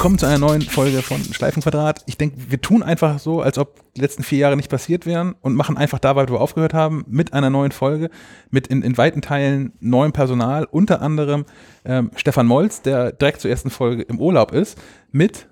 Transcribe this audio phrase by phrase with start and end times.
[0.00, 2.04] Willkommen zu einer neuen Folge von Schleifenquadrat.
[2.06, 5.34] Ich denke, wir tun einfach so, als ob die letzten vier Jahre nicht passiert wären
[5.42, 8.08] und machen einfach da, weil wir aufgehört haben, mit einer neuen Folge,
[8.48, 11.44] mit in, in weiten Teilen neuem Personal, unter anderem
[11.84, 14.78] ähm, Stefan Molz, der direkt zur ersten Folge im Urlaub ist,
[15.12, 15.48] mit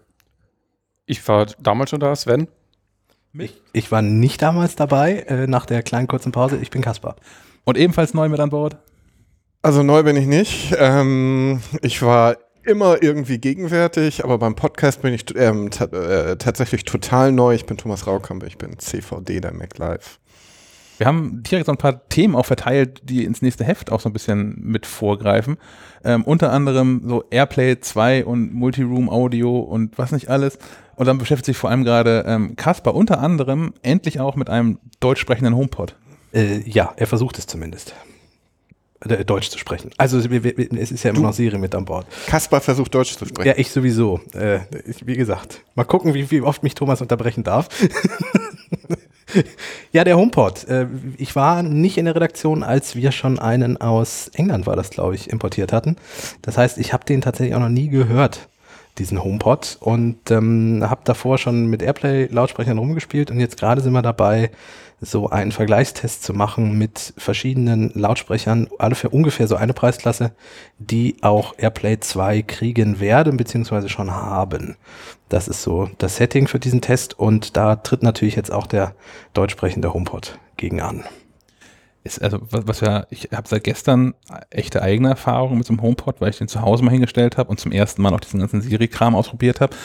[1.04, 2.48] Ich war damals schon da, Sven.
[3.34, 6.56] Ich, ich war nicht damals dabei, äh, nach der kleinen kurzen Pause.
[6.56, 7.16] Ich bin Kaspar.
[7.64, 8.78] und ebenfalls neu mit an Bord.
[9.60, 10.74] Also neu bin ich nicht.
[10.78, 17.32] Ähm, ich war immer irgendwie gegenwärtig, aber beim Podcast bin ich ähm, äh, tatsächlich total
[17.32, 17.54] neu.
[17.54, 20.18] Ich bin Thomas Raukamp, ich bin CVD der MacLive.
[20.98, 24.08] Wir haben direkt so ein paar Themen auch verteilt, die ins nächste Heft auch so
[24.08, 25.56] ein bisschen mit vorgreifen.
[26.04, 30.58] Ähm, unter anderem so Airplay 2 und Multiroom Audio und was nicht alles.
[30.96, 34.78] Und dann beschäftigt sich vor allem gerade ähm, Kaspar unter anderem endlich auch mit einem
[35.00, 35.96] deutsch sprechenden HomePod.
[36.34, 37.94] Äh, ja, er versucht es zumindest.
[39.00, 39.90] Äh, Deutsch zu sprechen.
[39.96, 42.06] Also es ist ja immer noch Siri mit an Bord.
[42.26, 43.48] Kaspar versucht Deutsch zu sprechen.
[43.48, 44.20] Ja, ich sowieso.
[44.34, 47.68] Äh, ich, wie gesagt, mal gucken, wie, wie oft mich Thomas unterbrechen darf.
[49.92, 50.66] ja, der HomePod.
[50.68, 54.90] Äh, ich war nicht in der Redaktion, als wir schon einen aus England, war das,
[54.90, 55.94] glaube ich, importiert hatten.
[56.42, 58.48] Das heißt, ich habe den tatsächlich auch noch nie gehört,
[58.98, 59.78] diesen HomePod.
[59.78, 63.30] Und ähm, habe davor schon mit Airplay-Lautsprechern rumgespielt.
[63.30, 64.50] Und jetzt gerade sind wir dabei,
[65.00, 70.32] so einen Vergleichstest zu machen mit verschiedenen Lautsprechern, alle für ungefähr so eine Preisklasse,
[70.78, 74.76] die auch Airplay 2 kriegen werden, beziehungsweise schon haben.
[75.28, 78.94] Das ist so das Setting für diesen Test und da tritt natürlich jetzt auch der
[79.34, 81.04] deutsch sprechende HomePod gegen an.
[82.02, 84.14] Ist also, was, was ja, ich habe seit gestern
[84.50, 87.50] echte eigene Erfahrungen mit so einem HomePod, weil ich den zu Hause mal hingestellt habe
[87.50, 89.76] und zum ersten Mal auch diesen ganzen Siri-Kram ausprobiert habe.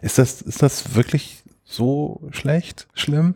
[0.00, 3.34] Ist das, ist das wirklich so schlecht, schlimm?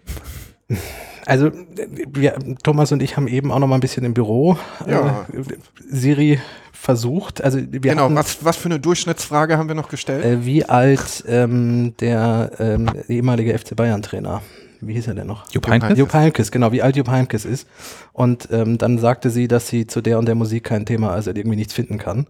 [1.27, 1.51] Also
[1.87, 5.27] wir, Thomas und ich haben eben auch noch mal ein bisschen im Büro Ja.
[5.33, 5.43] äh,
[5.89, 6.41] Siri
[6.73, 7.43] versucht.
[7.45, 10.25] Also wir genau, hatten, was, was für eine Durchschnittsfrage haben wir noch gestellt?
[10.25, 14.43] äh, wie alt ähm, der ähm, ehemalige FC Bayern Trainer,
[14.81, 15.51] wie hieß er denn noch?
[15.53, 15.99] Jupp Heynckes?
[15.99, 17.69] Jupp Heynckes, genau, wie alt Jupp Heynckes ist.
[18.13, 21.31] Und ähm, dann sagte sie, dass sie zu der und der Musik kein Thema, also
[21.31, 22.27] irgendwie nichts finden kann.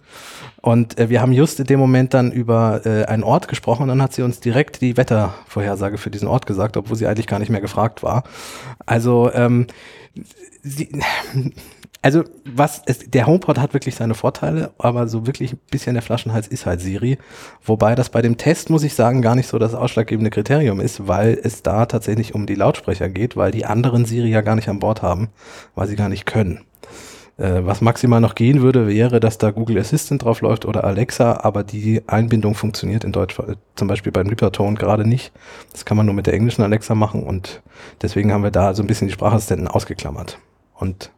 [0.60, 3.88] Und äh, wir haben just in dem Moment dann über äh, einen Ort gesprochen und
[3.88, 7.38] dann hat sie uns direkt die Wettervorhersage für diesen Ort gesagt, obwohl sie eigentlich gar
[7.38, 8.24] nicht mehr gefragt war.
[8.86, 9.66] Also ähm,
[10.62, 10.90] sie,
[12.02, 16.02] also was es, der HomePod hat wirklich seine Vorteile, aber so wirklich ein bisschen der
[16.02, 17.18] Flaschenhals ist halt Siri.
[17.62, 21.06] Wobei das bei dem Test, muss ich sagen, gar nicht so das ausschlaggebende Kriterium ist,
[21.08, 24.68] weil es da tatsächlich um die Lautsprecher geht, weil die anderen Siri ja gar nicht
[24.68, 25.28] an Bord haben,
[25.74, 26.64] weil sie gar nicht können.
[27.36, 31.40] Äh, was maximal noch gehen würde, wäre, dass da Google Assistant drauf läuft oder Alexa,
[31.42, 35.32] aber die Einbindung funktioniert in Deutsch äh, zum Beispiel beim Lipperton gerade nicht.
[35.72, 37.62] Das kann man nur mit der englischen Alexa machen und
[38.02, 40.38] deswegen haben wir da so ein bisschen die Sprachassistenten ausgeklammert.
[40.74, 41.12] Und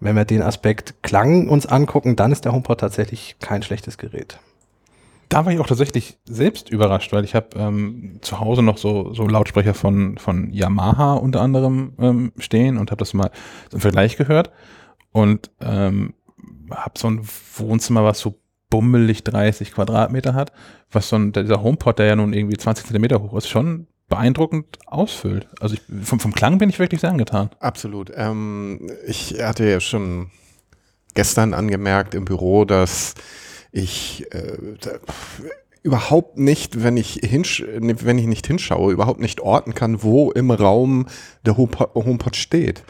[0.00, 4.38] wenn wir den Aspekt Klang uns angucken, dann ist der HomePod tatsächlich kein schlechtes Gerät.
[5.28, 9.12] Da war ich auch tatsächlich selbst überrascht, weil ich habe ähm, zu Hause noch so,
[9.12, 13.30] so Lautsprecher von, von Yamaha unter anderem ähm, stehen und habe das mal
[13.70, 14.52] so im Vergleich gehört
[15.10, 16.14] und ähm,
[16.70, 17.26] habe so ein
[17.56, 18.38] Wohnzimmer, was so
[18.70, 20.52] bummelig 30 Quadratmeter hat,
[20.90, 24.78] was so ein, dieser HomePod, der ja nun irgendwie 20 Zentimeter hoch ist, schon beeindruckend
[24.86, 25.48] ausfüllt.
[25.60, 27.50] Also ich, vom, vom Klang bin ich wirklich sehr angetan.
[27.60, 28.12] Absolut.
[28.14, 30.30] Ähm, ich hatte ja schon
[31.14, 33.14] gestern angemerkt im Büro, dass
[33.72, 34.56] ich äh,
[35.82, 40.50] überhaupt nicht, wenn ich, hinsch wenn ich nicht hinschaue, überhaupt nicht orten kann, wo im
[40.50, 41.06] Raum
[41.44, 42.84] der Homepo- HomePod steht.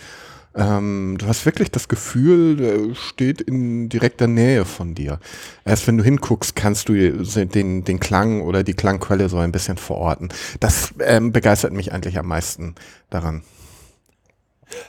[0.57, 5.21] Ähm, du hast wirklich das Gefühl, der steht in direkter Nähe von dir.
[5.65, 9.77] Erst wenn du hinguckst, kannst du den, den Klang oder die Klangquelle so ein bisschen
[9.77, 10.31] verorten.
[10.61, 12.75] Das ähm, begeistert mich eigentlich am meisten
[13.11, 13.43] daran.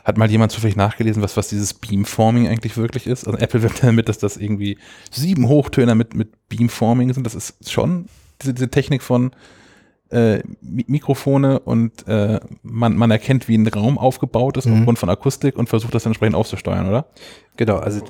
[0.04, 3.28] Hat mal jemand zufällig nachgelesen, was, was dieses Beamforming eigentlich wirklich ist?
[3.28, 4.78] Also Apple wirbt damit, dass das irgendwie
[5.12, 7.26] sieben Hochtöner mit, mit Beamforming sind.
[7.26, 8.08] Das ist schon
[8.42, 9.32] diese, diese Technik von
[10.12, 14.80] äh, Mi- Mikrofone und äh, man, man erkennt, wie ein Raum aufgebaut ist Mhm.
[14.80, 17.06] aufgrund von Akustik und versucht das entsprechend auszusteuern, oder?
[17.58, 18.02] Genau, also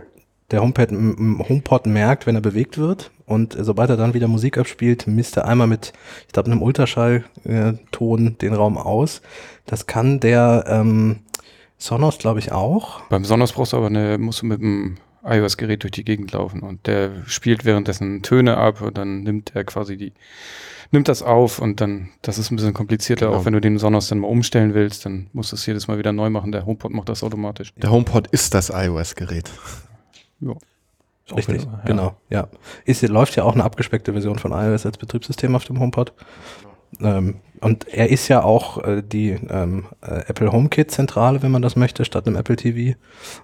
[0.52, 0.62] der
[0.92, 5.06] m- HomePod merkt, wenn er bewegt wird und äh, sobald er dann wieder Musik abspielt,
[5.08, 5.92] misst er einmal mit,
[6.28, 9.22] ich glaube, einem Ultraschallton den Raum aus.
[9.66, 11.20] Das kann der ähm,
[11.78, 13.02] Sonos, glaube ich, auch.
[13.10, 16.62] Beim Sonos brauchst du aber eine, musst du mit dem iOS-Gerät durch die Gegend laufen
[16.62, 20.14] und der spielt währenddessen Töne ab und dann nimmt er quasi die,
[20.92, 23.38] nimmt das auf und dann, das ist ein bisschen komplizierter, Genau.
[23.40, 25.98] auch wenn du den Sonos dann mal umstellen willst, dann musst du es jedes Mal
[25.98, 26.52] wieder neu machen.
[26.52, 27.74] Der HomePod macht das automatisch.
[27.76, 29.50] Der HomePod ist das iOS-Gerät.
[30.40, 30.54] Ja.
[31.36, 31.82] Richtig, wieder- ja.
[31.86, 32.48] genau, ja.
[32.86, 36.14] Ist, läuft ja auch eine abgespeckte Version von iOS als Betriebssystem auf dem HomePod.
[37.02, 41.76] Ähm, und er ist ja auch äh, die ähm, äh, Apple HomeKit-Zentrale, wenn man das
[41.76, 42.98] möchte, statt einem Apple TV.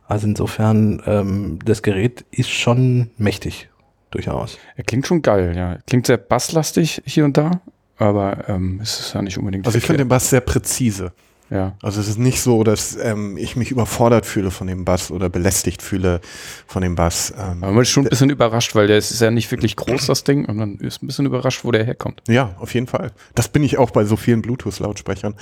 [0.08, 3.70] Also insofern, ähm, das Gerät ist schon mächtig.
[4.12, 4.60] durchaus.
[4.76, 5.78] Er klingt schon geil, ja.
[5.88, 7.62] Klingt sehr basslastig hier und da,
[7.98, 9.66] aber ähm, es ist ja nicht unbedingt.
[9.66, 11.14] Also ich finde den Bass sehr präzise.
[11.54, 11.76] Ja.
[11.84, 15.30] Also es ist nicht so, dass ähm, ich mich überfordert fühle von dem Bass oder
[15.30, 16.20] belästigt fühle
[16.66, 17.32] von dem Bass.
[17.38, 20.08] Ähm, Aber man ist schon ein bisschen überrascht, weil der ist ja nicht wirklich groß,
[20.08, 22.24] das Ding, und dann ist ein bisschen überrascht, wo der herkommt.
[22.28, 23.12] Ja, auf jeden Fall.
[23.36, 25.36] Das bin ich auch bei so vielen Bluetooth-Lautsprechern.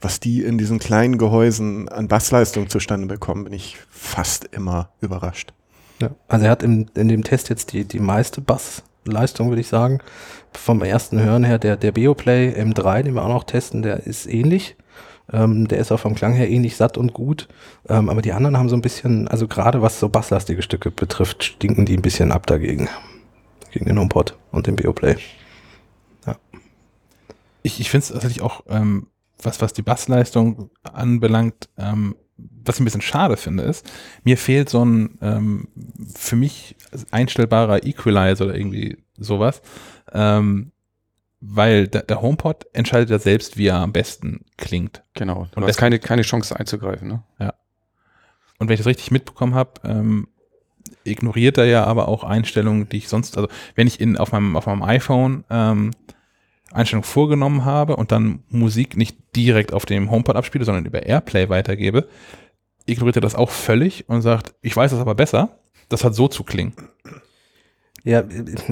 [0.00, 5.52] Was die in diesen kleinen Gehäusen an Bassleistung zustande bekommen, bin ich fast immer überrascht.
[6.00, 6.10] Ja.
[6.28, 9.98] Also er hat in, in dem Test jetzt die, die meiste Bassleistung, würde ich sagen.
[10.52, 14.26] Vom ersten Hören her, der, der Beoplay M3, den wir auch noch testen, der ist
[14.26, 14.76] ähnlich.
[15.32, 17.48] Ähm, der ist auch vom Klang her ähnlich satt und gut.
[17.88, 21.44] Ähm, aber die anderen haben so ein bisschen, also gerade was so basslastige Stücke betrifft,
[21.44, 22.88] stinken die ein bisschen ab dagegen.
[23.72, 25.16] Gegen den HomePod und den Beoplay.
[27.66, 29.08] Ich, ich finde es tatsächlich auch, ähm,
[29.42, 33.84] was, was die Bassleistung anbelangt, ähm, was ich ein bisschen schade finde, ist,
[34.22, 35.68] mir fehlt so ein ähm,
[36.14, 36.76] für mich
[37.10, 39.62] einstellbarer Equalizer oder irgendwie sowas,
[40.12, 40.70] ähm,
[41.40, 45.02] weil der, der HomePod entscheidet ja selbst, wie er am besten klingt.
[45.14, 45.46] Genau.
[45.52, 47.22] Du Und hast keine, keine Chance einzugreifen, ne?
[48.58, 50.28] Und wenn ich das richtig mitbekommen habe, ähm,
[51.04, 54.56] ignoriert er ja aber auch Einstellungen, die ich sonst, also wenn ich in, auf, meinem,
[54.56, 55.90] auf meinem iPhone ähm,
[56.72, 61.48] Einstellungen vorgenommen habe und dann Musik nicht direkt auf dem HomePod abspiele, sondern über Airplay
[61.48, 62.08] weitergebe,
[62.86, 66.28] ignoriert er das auch völlig und sagt, ich weiß das aber besser, das hat so
[66.28, 66.72] zu klingen.
[68.06, 68.22] Ja,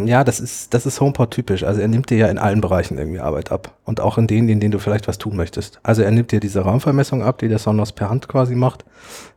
[0.04, 1.64] ja, das ist, das ist HomePod typisch.
[1.64, 3.76] Also er nimmt dir ja in allen Bereichen irgendwie Arbeit ab.
[3.84, 5.80] Und auch in denen, in denen du vielleicht was tun möchtest.
[5.82, 8.84] Also er nimmt dir diese Raumvermessung ab, die der Sonos per Hand quasi macht.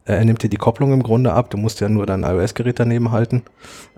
[0.06, 1.50] Äh, Er nimmt dir die Kopplung im Grunde ab.
[1.50, 3.42] Du musst ja nur dein iOS-Gerät daneben halten.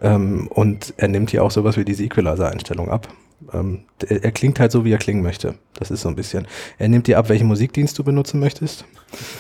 [0.02, 3.10] Ähm, und er nimmt dir auch sowas wie diese Equalizer-Einstellung ab.
[3.54, 5.56] Ähm, der- er klingt halt so, wie er klingen möchte.
[5.78, 6.46] Das ist so ein bisschen.
[6.78, 8.84] Er nimmt dir ab, welchen Musikdienst du benutzen möchtest.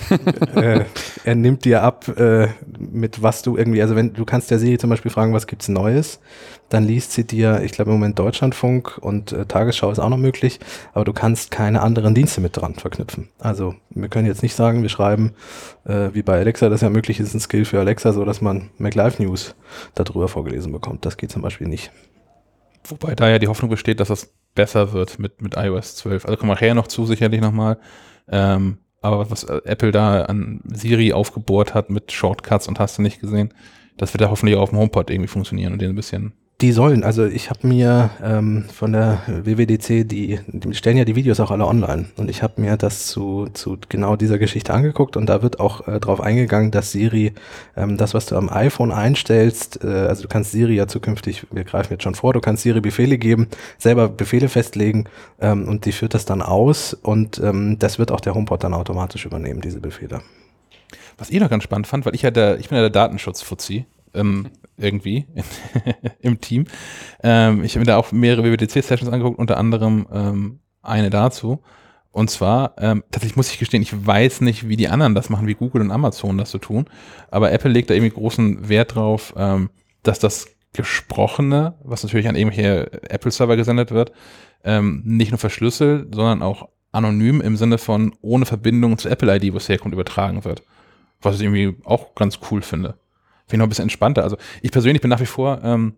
[0.55, 0.85] äh,
[1.25, 2.47] er nimmt dir ab, äh,
[2.79, 5.67] mit was du irgendwie, also wenn du kannst der Siri zum Beispiel fragen, was gibt's
[5.67, 6.19] Neues,
[6.69, 10.17] dann liest sie dir, ich glaube im Moment Deutschlandfunk und äh, Tagesschau ist auch noch
[10.17, 10.59] möglich,
[10.93, 13.29] aber du kannst keine anderen Dienste mit dran verknüpfen.
[13.37, 15.33] Also wir können jetzt nicht sagen, wir schreiben,
[15.85, 18.69] äh, wie bei Alexa, das ja möglich ist, ein Skill für Alexa, so dass man
[18.77, 19.55] MacLive News
[19.93, 21.05] darüber vorgelesen bekommt.
[21.05, 21.91] Das geht zum Beispiel nicht.
[22.87, 26.25] Wobei da ja die Hoffnung besteht, dass das besser wird mit, mit iOS 12.
[26.25, 27.77] Also kommen wir nachher noch zu, sicherlich nochmal.
[28.27, 33.01] Ähm, aber was äh, Apple da an Siri aufgebohrt hat mit Shortcuts und hast du
[33.01, 33.53] nicht gesehen,
[33.97, 36.33] das wird ja hoffentlich auch auf dem HomePod irgendwie funktionieren und den ein bisschen.
[36.61, 41.15] Die sollen, also ich habe mir ähm, von der WWDC, die, die stellen ja die
[41.15, 45.15] Videos auch alle online und ich habe mir das zu, zu genau dieser Geschichte angeguckt
[45.15, 47.33] und da wird auch äh, darauf eingegangen, dass Siri
[47.77, 51.63] ähm, das, was du am iPhone einstellst, äh, also du kannst Siri ja zukünftig, wir
[51.63, 53.47] greifen jetzt schon vor, du kannst Siri Befehle geben,
[53.77, 55.05] selber Befehle festlegen
[55.39, 58.73] ähm, und die führt das dann aus und ähm, das wird auch der HomePod dann
[58.73, 60.19] automatisch übernehmen, diese Befehle.
[61.17, 63.85] Was ich noch ganz spannend fand, weil ich ja der, ich bin ja der Datenschutzfuzzi,
[64.13, 65.25] ähm, irgendwie
[66.21, 66.65] im Team.
[67.23, 71.61] Ähm, ich habe mir da auch mehrere WWDC-Sessions angeguckt, unter anderem ähm, eine dazu.
[72.11, 75.47] Und zwar, ähm, tatsächlich muss ich gestehen, ich weiß nicht, wie die anderen das machen,
[75.47, 76.85] wie Google und Amazon das so tun.
[77.29, 79.69] Aber Apple legt da irgendwie großen Wert drauf, ähm,
[80.01, 84.11] dass das Gesprochene, was natürlich an irgendwelche Apple-Server gesendet wird,
[84.63, 89.57] ähm, nicht nur verschlüsselt, sondern auch anonym im Sinne von ohne Verbindung zur Apple-ID, wo
[89.57, 90.63] es herkommt, übertragen wird.
[91.21, 92.97] Was ich irgendwie auch ganz cool finde.
[93.49, 94.23] Finde ich noch ein bisschen entspannter.
[94.23, 95.95] Also ich persönlich bin nach wie vor ähm,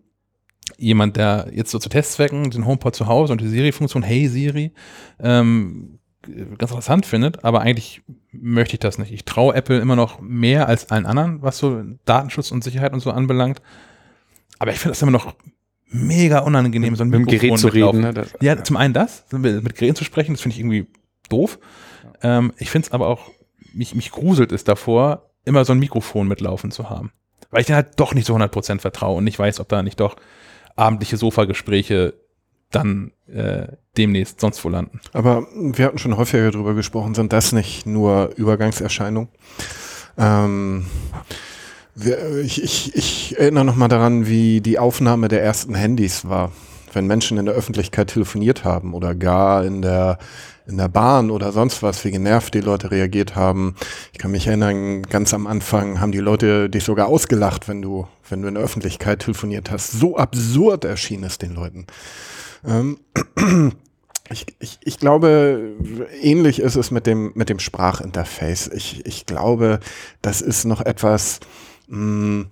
[0.78, 4.72] jemand, der jetzt so zu Testzwecken den HomePod zu Hause und die Siri-Funktion Hey Siri
[5.20, 9.12] ähm, ganz interessant findet, aber eigentlich möchte ich das nicht.
[9.12, 13.00] Ich traue Apple immer noch mehr als allen anderen, was so Datenschutz und Sicherheit und
[13.00, 13.60] so anbelangt.
[14.58, 15.34] Aber ich finde das immer noch
[15.88, 18.14] mega unangenehm, so ein Mit dem Gerät Mikrofon zu reden, ne?
[18.14, 20.86] Das, Ja, zum einen das, mit mit Geräten zu sprechen, das finde ich irgendwie
[21.28, 21.58] doof.
[22.22, 23.30] Ähm, ich finde es aber auch,
[23.74, 27.10] mich, mich gruselt es davor, immer so ein Mikrofon mitlaufen zu haben.
[27.52, 30.00] Weil ich dann halt doch nicht so 100% vertraue und nicht weiß, ob da nicht
[30.00, 30.16] doch
[30.74, 32.14] abendliche Sofagespräche
[32.70, 33.66] dann äh,
[33.96, 35.00] demnächst sonst wo landen.
[35.12, 39.28] Aber wir hatten schon häufiger darüber gesprochen, sind das nicht nur Übergangserscheinungen?
[40.16, 40.86] Ähm,
[42.42, 46.52] ich, ich, ich erinnere noch mal daran, wie die Aufnahme der ersten Handys war.
[46.94, 50.18] Wenn Menschen in der Öffentlichkeit telefoniert haben oder gar in der,
[50.66, 53.74] in der Bahn oder sonst was, wie genervt die Leute reagiert haben.
[54.12, 58.06] Ich kann mich erinnern, ganz am Anfang haben die Leute dich sogar ausgelacht, wenn du,
[58.28, 59.92] wenn du in der Öffentlichkeit telefoniert hast.
[59.92, 61.86] So absurd erschien es den Leuten.
[62.64, 62.98] Ähm,
[64.30, 65.74] ich, ich, ich glaube,
[66.20, 68.68] ähnlich ist es mit dem, mit dem Sprachinterface.
[68.68, 69.80] Ich, ich glaube,
[70.20, 71.40] das ist noch etwas,
[71.88, 72.46] mh,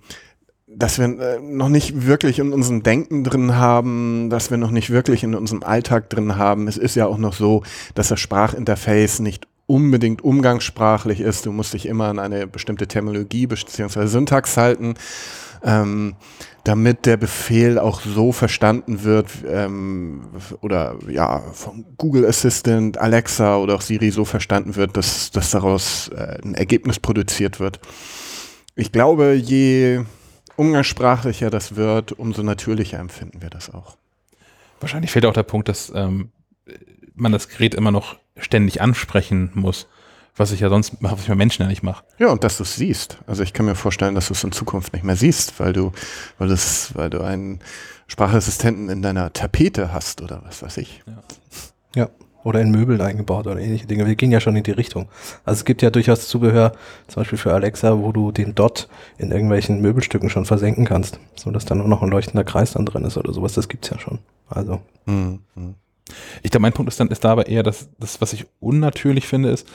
[0.81, 4.89] dass wir äh, noch nicht wirklich in unserem Denken drin haben, dass wir noch nicht
[4.89, 6.67] wirklich in unserem Alltag drin haben.
[6.67, 11.45] Es ist ja auch noch so, dass das Sprachinterface nicht unbedingt umgangssprachlich ist.
[11.45, 14.07] Du musst dich immer an eine bestimmte Terminologie bzw.
[14.07, 14.95] Syntax halten.
[15.63, 16.15] ähm,
[16.63, 20.21] damit der Befehl auch so verstanden wird ähm,
[20.61, 26.09] oder ja vom Google Assistant, Alexa oder auch Siri so verstanden wird, dass, dass daraus
[26.09, 27.79] äh, ein Ergebnis produziert wird.
[28.75, 30.01] Ich glaube, je
[30.61, 33.97] umgangssprachlicher das wird, umso natürlicher empfinden wir das auch.
[34.79, 36.29] Wahrscheinlich fehlt auch der Punkt, dass ähm,
[37.15, 39.87] man das Gerät immer noch ständig ansprechen muss,
[40.35, 42.03] was ich ja sonst, was ich bei Menschen ja nicht mache.
[42.19, 43.17] Ja, und dass du es siehst.
[43.25, 45.93] Also ich kann mir vorstellen, dass du es in Zukunft nicht mehr siehst, weil du,
[46.37, 47.59] weil das, weil du einen
[48.05, 51.01] Sprachassistenten in deiner Tapete hast oder was weiß ich.
[51.07, 52.03] Ja.
[52.03, 52.09] ja.
[52.43, 54.05] Oder in Möbeln eingebaut oder ähnliche Dinge.
[54.07, 55.07] Wir gehen ja schon in die Richtung.
[55.45, 56.71] Also es gibt ja durchaus Zubehör,
[57.07, 61.51] zum Beispiel für Alexa, wo du den Dot in irgendwelchen Möbelstücken schon versenken kannst, so
[61.51, 63.53] dass dann nur noch ein leuchtender Kreis dann drin ist oder sowas.
[63.53, 64.19] Das gibt's ja schon.
[64.49, 64.81] Also.
[65.05, 65.39] Mhm.
[66.43, 69.27] Ich glaube, mein Punkt ist dann ist da aber eher, dass das, was ich unnatürlich
[69.27, 69.67] finde, ist,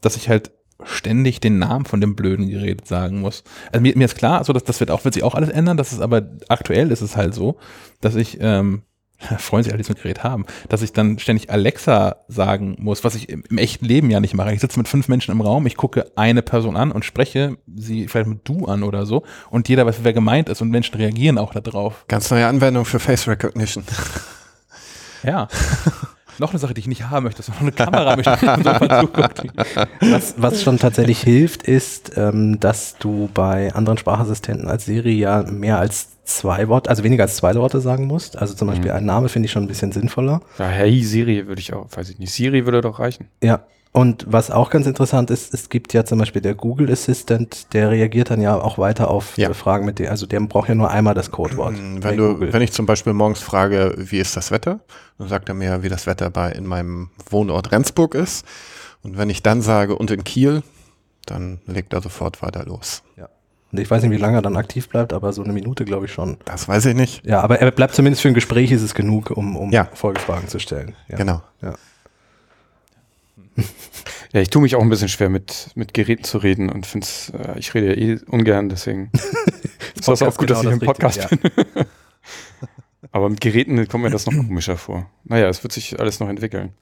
[0.00, 0.50] dass ich halt
[0.82, 3.44] ständig den Namen von dem blöden Gerät sagen muss.
[3.70, 5.76] Also mir, mir ist klar, also das, das wird auch, wird sich auch alles ändern,
[5.76, 7.56] das ist aber aktuell ist es halt so,
[8.00, 8.82] dass ich, ähm,
[9.38, 13.04] freuen sich alle, die so ein Gerät haben, dass ich dann ständig Alexa sagen muss,
[13.04, 14.52] was ich im, im, echten Leben ja nicht mache.
[14.52, 18.08] Ich sitze mit fünf Menschen im Raum, ich gucke eine Person an und spreche sie
[18.08, 21.38] vielleicht mit du an oder so und jeder weiß, wer gemeint ist und Menschen reagieren
[21.38, 22.04] auch darauf.
[22.08, 23.84] Ganz neue Anwendung für Face Recognition.
[25.24, 25.48] Ja.
[26.38, 30.62] noch eine Sache, die ich nicht haben möchte, sondern eine Kamera möchte, die was, was
[30.62, 36.13] schon tatsächlich hilft, ist, ähm, dass du bei anderen Sprachassistenten als Siri ja mehr als
[36.24, 38.36] zwei Worte, also weniger als zwei Worte sagen musst.
[38.36, 38.96] Also zum Beispiel mhm.
[38.96, 40.40] ein Name finde ich schon ein bisschen sinnvoller.
[40.58, 42.32] Ja, hey Siri würde ich auch, weiß ich nicht.
[42.32, 43.28] Siri würde doch reichen.
[43.42, 43.64] Ja,
[43.96, 47.92] und was auch ganz interessant ist, es gibt ja zum Beispiel der Google Assistant, der
[47.92, 49.54] reagiert dann ja auch weiter auf ja.
[49.54, 51.76] Fragen mit dem, also der braucht ja nur einmal das Codewort.
[51.78, 54.80] Wenn du, wenn ich zum Beispiel morgens frage, wie ist das Wetter,
[55.16, 58.44] dann sagt er mir, wie das Wetter bei in meinem Wohnort Rendsburg ist.
[59.04, 60.64] Und wenn ich dann sage, und in Kiel,
[61.24, 63.04] dann legt er sofort weiter los.
[63.16, 63.28] Ja.
[63.74, 66.06] Und ich weiß nicht, wie lange er dann aktiv bleibt, aber so eine Minute glaube
[66.06, 66.36] ich schon.
[66.44, 67.26] Das weiß ich nicht.
[67.26, 69.88] Ja, aber er bleibt zumindest für ein Gespräch ist es genug, um, um ja.
[69.94, 70.94] Folgefragen zu stellen.
[71.08, 71.16] Ja.
[71.16, 71.42] Genau.
[71.60, 71.74] Ja.
[74.32, 77.04] Ja, ich tue mich auch ein bisschen schwer mit, mit Geräten zu reden und finde
[77.04, 79.12] es, äh, ich rede ja eh ungern, deswegen
[79.94, 81.86] ist das auch gut, genau dass ich im Podcast richtig, bin.
[83.14, 85.06] Aber mit Geräten kommt mir das noch komischer vor.
[85.22, 86.72] Naja, es wird sich alles noch entwickeln.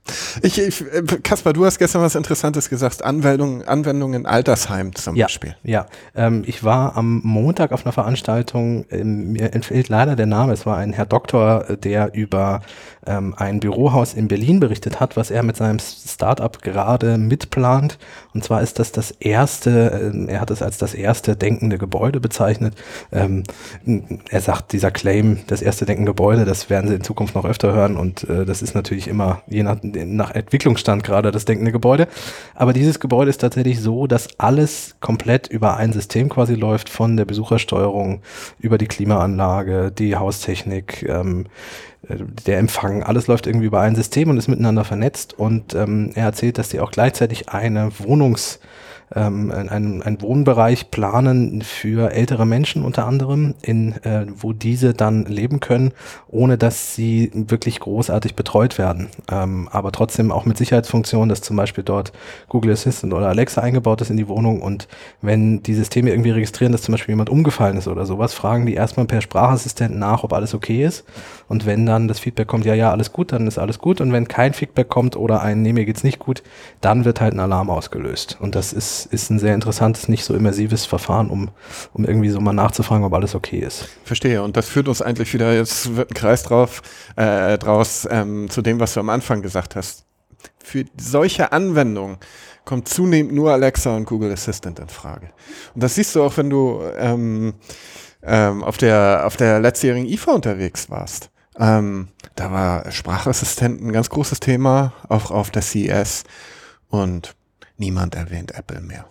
[0.41, 3.05] Ich, ich äh, Kaspar, du hast gestern was Interessantes gesagt.
[3.05, 5.57] Anwendungen Anwendung in Altersheim zum ja, Beispiel.
[5.63, 5.85] Ja,
[6.15, 10.65] ähm, ich war am Montag auf einer Veranstaltung, ähm, mir entfällt leider der Name, es
[10.65, 12.63] war ein Herr Doktor, äh, der über
[13.07, 17.99] ähm, ein Bürohaus in Berlin berichtet hat, was er mit seinem Startup gerade mitplant.
[18.35, 22.21] Und zwar ist das das erste, äh, er hat es als das erste denkende Gebäude
[22.21, 22.75] bezeichnet.
[23.13, 23.45] Ähm,
[24.31, 27.73] er sagt, dieser Claim, das erste denkende Gebäude, das werden Sie in Zukunft noch öfter
[27.73, 32.09] hören und äh, das ist natürlich immer je nach, nach Entwicklungsstand gerade das denkende Gebäude.
[32.55, 37.17] Aber dieses Gebäude ist tatsächlich so, dass alles komplett über ein System quasi läuft, von
[37.17, 38.23] der Besuchersteuerung
[38.59, 44.31] über die Klimaanlage, die Haustechnik, ähm, äh, der Empfang, alles läuft irgendwie über ein System
[44.31, 45.39] und ist miteinander vernetzt.
[45.39, 48.59] Und ähm, er erzählt, dass sie auch gleichzeitig eine Wohnungs-
[49.15, 55.25] ähm, einen, einen Wohnbereich planen für ältere Menschen unter anderem, in, äh, wo diese dann
[55.27, 55.93] leben können,
[56.29, 59.09] ohne dass sie wirklich großartig betreut werden.
[59.31, 62.13] Ähm, aber trotzdem auch mit Sicherheitsfunktionen, dass zum Beispiel dort
[62.49, 64.89] Google Assistant oder Alexa eingebaut ist in die Wohnung und
[65.21, 68.75] wenn die Systeme irgendwie registrieren, dass zum Beispiel jemand umgefallen ist oder sowas, fragen die
[68.75, 71.05] erstmal per Sprachassistenten nach, ob alles okay ist.
[71.49, 74.01] Und wenn dann das Feedback kommt, ja, ja, alles gut, dann ist alles gut.
[74.01, 76.43] Und wenn kein Feedback kommt oder ein, nee, mir geht's nicht gut,
[76.81, 78.39] dann wird halt ein Alarm ausgelöst.
[78.41, 81.51] Und das ist ist, ein sehr interessantes, nicht so immersives Verfahren, um,
[81.93, 83.89] um irgendwie so mal nachzufragen, ob alles okay ist.
[84.05, 84.43] Verstehe.
[84.43, 86.83] Und das führt uns eigentlich wieder, jetzt wird ein Kreis drauf,
[87.17, 90.05] äh, draus ähm, zu dem, was du am Anfang gesagt hast.
[90.63, 92.19] Für solche Anwendungen
[92.65, 95.31] kommt zunehmend nur Alexa und Google Assistant in Frage.
[95.75, 97.55] Und das siehst du auch, wenn du ähm,
[98.23, 101.31] ähm, auf, der, auf der letztjährigen IFA unterwegs warst.
[101.59, 106.25] Ähm, da war Sprachassistent ein ganz großes Thema, auch auf der CES.
[106.89, 107.35] Und
[107.83, 109.07] niemand erwähnt Apple mehr.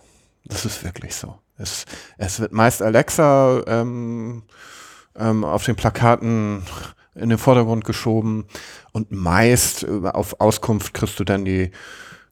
[0.46, 1.38] Das ist wirklich so.
[1.58, 1.84] Es,
[2.16, 4.42] es wird meist Alexa ähm,
[5.14, 6.62] ähm, auf den Plakaten
[7.14, 8.46] in den Vordergrund geschoben
[8.92, 11.70] und meist äh, auf Auskunft kriegst du dann die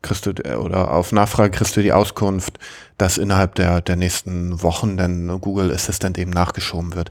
[0.00, 2.59] kriegst du äh, oder auf Nachfrage kriegst du die Auskunft,
[2.97, 7.11] dass innerhalb der der nächsten Wochen dann Google Assistant eben nachgeschoben wird.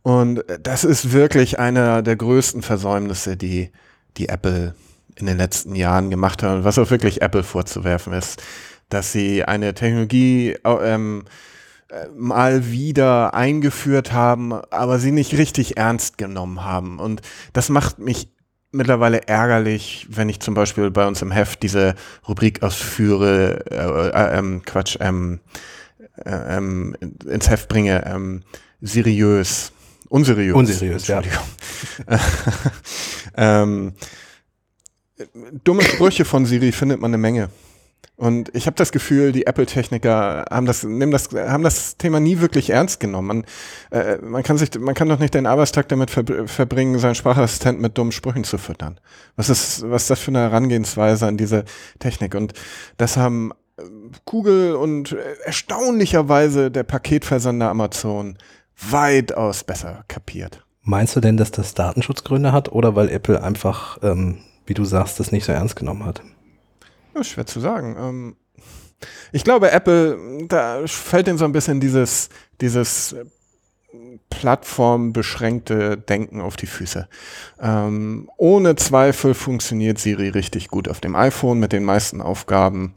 [0.00, 3.70] Und das ist wirklich einer der größten Versäumnisse, die
[4.16, 4.74] die Apple
[5.16, 8.42] in den letzten Jahren gemacht haben, was auch wirklich Apple vorzuwerfen ist,
[8.88, 11.24] dass sie eine Technologie ähm,
[11.88, 16.98] äh, mal wieder eingeführt haben, aber sie nicht richtig ernst genommen haben.
[16.98, 18.28] Und das macht mich
[18.72, 21.94] mittlerweile ärgerlich, wenn ich zum Beispiel bei uns im Heft diese
[22.26, 25.40] Rubrik ausführe, äh, äh, ähm, Quatsch, ähm,
[26.24, 28.42] äh, ähm, ins Heft bringe, ähm,
[28.80, 29.72] seriös.
[30.08, 30.54] Unseriös.
[30.54, 31.22] Unseriös, ja.
[33.36, 33.94] ähm,
[35.64, 37.48] dumme Sprüche von Siri findet man eine Menge.
[38.16, 42.40] Und ich habe das Gefühl, die Apple-Techniker haben das, nehmen das, haben das Thema nie
[42.40, 43.26] wirklich ernst genommen.
[43.26, 43.44] Man,
[43.90, 47.80] äh, man kann sich, man kann doch nicht den Arbeitstag damit ver verbringen, seinen Sprachassistent
[47.80, 49.00] mit dummen Sprüchen zu füttern.
[49.36, 51.64] Was ist, was ist das für eine Herangehensweise an diese
[51.98, 52.34] Technik?
[52.34, 52.52] Und
[52.96, 53.82] das haben äh,
[54.24, 58.36] Google und erstaunlicherweise der Paketversender Amazon
[58.76, 60.64] weitaus besser kapiert.
[60.82, 65.20] Meinst du denn, dass das Datenschutzgründe hat oder weil Apple einfach, ähm, wie du sagst,
[65.20, 66.22] das nicht so ernst genommen hat?
[67.14, 67.96] Ja, schwer zu sagen.
[67.98, 68.36] Ähm,
[69.32, 72.28] ich glaube, Apple, da fällt ihnen so ein bisschen dieses,
[72.60, 73.16] dieses
[74.30, 77.08] plattformbeschränkte Denken auf die Füße.
[77.60, 82.94] Ähm, ohne Zweifel funktioniert Siri richtig gut auf dem iPhone mit den meisten Aufgaben,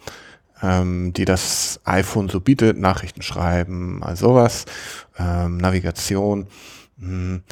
[0.61, 2.77] ähm, die das iPhone so bietet.
[2.77, 4.65] Nachrichten schreiben, all sowas,
[5.17, 6.47] ähm, Navigation.
[6.97, 7.43] Mhm.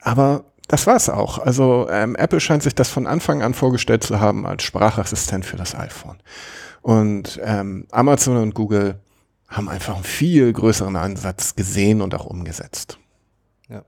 [0.00, 1.38] Aber das war's auch.
[1.38, 5.58] Also ähm, Apple scheint sich das von Anfang an vorgestellt zu haben als Sprachassistent für
[5.58, 6.16] das iPhone.
[6.80, 8.98] Und ähm, Amazon und Google
[9.48, 12.96] haben einfach einen viel größeren Ansatz gesehen und auch umgesetzt.
[13.68, 13.84] Ja.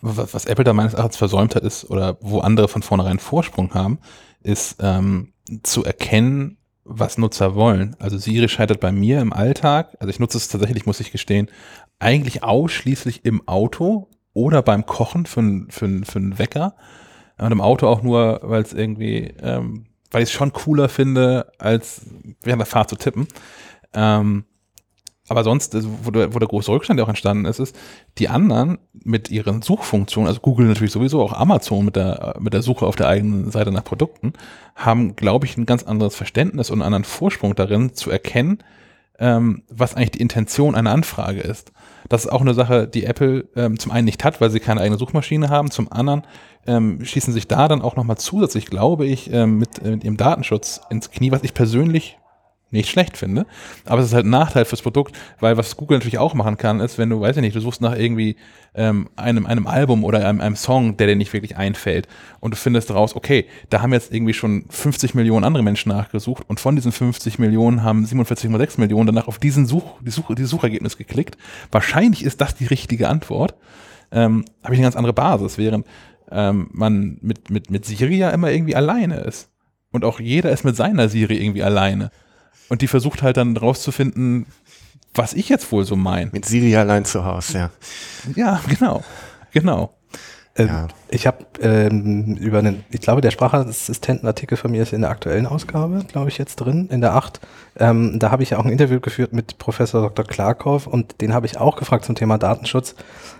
[0.00, 3.74] Was, was Apple da meines Erachtens versäumt hat, ist, oder wo andere von vornherein Vorsprung
[3.74, 3.98] haben,
[4.42, 7.94] ist ähm, zu erkennen, was Nutzer wollen.
[7.98, 11.50] Also Siri scheitert bei mir im Alltag, also ich nutze es tatsächlich, muss ich gestehen,
[11.98, 16.74] eigentlich ausschließlich im Auto oder beim Kochen für, für, für einen Wecker.
[17.38, 21.50] Und im Auto auch nur, weil es irgendwie, ähm, weil ich es schon cooler finde,
[21.58, 22.02] als
[22.42, 23.26] während der Fahrt zu tippen.
[23.92, 24.44] Ähm,
[25.26, 25.74] aber sonst,
[26.04, 27.74] wo der, wo der große Rückstand ja auch entstanden ist, ist,
[28.18, 32.60] die anderen mit ihren Suchfunktionen, also Google natürlich sowieso, auch Amazon mit der, mit der
[32.60, 34.34] Suche auf der eigenen Seite nach Produkten,
[34.76, 38.58] haben, glaube ich, ein ganz anderes Verständnis und einen anderen Vorsprung darin zu erkennen,
[39.18, 41.72] ähm, was eigentlich die Intention einer Anfrage ist.
[42.08, 44.80] Das ist auch eine Sache, die Apple ähm, zum einen nicht hat, weil sie keine
[44.80, 46.22] eigene Suchmaschine haben, zum anderen
[46.66, 50.16] ähm, schießen sich da dann auch nochmal zusätzlich, glaube ich, ähm, mit, äh, mit ihrem
[50.16, 52.18] Datenschutz ins Knie, was ich persönlich
[52.70, 53.46] nicht schlecht finde.
[53.84, 56.80] Aber es ist halt ein Nachteil fürs Produkt, weil was Google natürlich auch machen kann,
[56.80, 58.36] ist, wenn du, weiß ich nicht, du suchst nach irgendwie
[58.74, 62.08] ähm, einem, einem Album oder einem, einem Song, der dir nicht wirklich einfällt
[62.40, 66.44] und du findest raus, okay, da haben jetzt irgendwie schon 50 Millionen andere Menschen nachgesucht
[66.48, 70.50] und von diesen 50 Millionen haben 47,6 Millionen danach auf diesen Such, die Such, dieses
[70.50, 71.38] Suchergebnis geklickt.
[71.70, 73.54] Wahrscheinlich ist das die richtige Antwort.
[74.10, 75.86] Ähm, Habe ich eine ganz andere Basis, während
[76.30, 79.50] ähm, man mit, mit, mit Siri ja immer irgendwie alleine ist.
[79.92, 82.10] Und auch jeder ist mit seiner Siri irgendwie alleine.
[82.68, 84.46] Und die versucht halt dann rauszufinden,
[85.14, 86.30] was ich jetzt wohl so meine.
[86.32, 87.70] Mit Siri allein zu Hause, ja.
[88.34, 89.04] Ja, genau.
[89.52, 89.94] Genau.
[90.56, 90.88] Ähm, ja.
[91.08, 95.46] Ich habe ähm, über einen, ich glaube, der Sprachassistentenartikel von mir ist in der aktuellen
[95.46, 97.40] Ausgabe, glaube ich, jetzt drin, in der 8.
[97.78, 100.24] Ähm, da habe ich ja auch ein Interview geführt mit Professor Dr.
[100.24, 102.94] Klarkow und den habe ich auch gefragt zum Thema Datenschutz.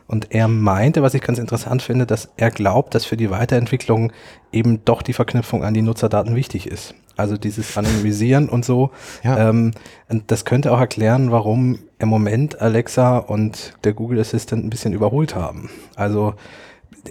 [0.07, 4.13] Und er meinte, was ich ganz interessant finde, dass er glaubt, dass für die Weiterentwicklung
[4.53, 6.95] eben doch die Verknüpfung an die Nutzerdaten wichtig ist.
[7.17, 8.91] Also dieses Anonymisieren und so.
[9.23, 9.49] Ja.
[9.49, 9.73] Ähm,
[10.09, 14.93] und das könnte auch erklären, warum im Moment Alexa und der Google Assistant ein bisschen
[14.93, 15.71] überholt haben.
[15.97, 16.35] Also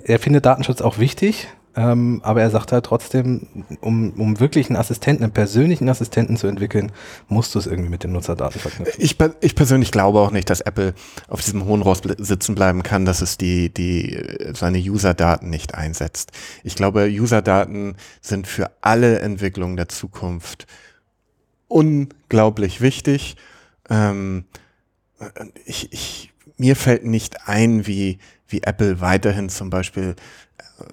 [0.04, 3.48] er findet Datenschutz auch wichtig, ähm, aber er sagt halt trotzdem,
[3.82, 6.92] um, um wirklich einen Assistenten, einen persönlichen Assistenten zu entwickeln,
[7.28, 9.02] musst du es irgendwie mit den Nutzerdaten verknüpfen.
[9.02, 10.94] Ich, ich persönlich glaube auch nicht, dass Apple
[11.28, 14.20] auf diesem hohen Ross sitzen bleiben kann, dass es die, die,
[14.54, 16.32] seine User-Daten nicht einsetzt.
[16.64, 20.68] Ich glaube, User-Daten sind für alle Entwicklungen der Zukunft
[21.68, 23.36] unglaublich wichtig.
[23.90, 24.46] Ähm,
[25.66, 30.16] ich, ich, mir fällt nicht ein, wie, wie Apple weiterhin zum Beispiel
[30.80, 30.84] äh,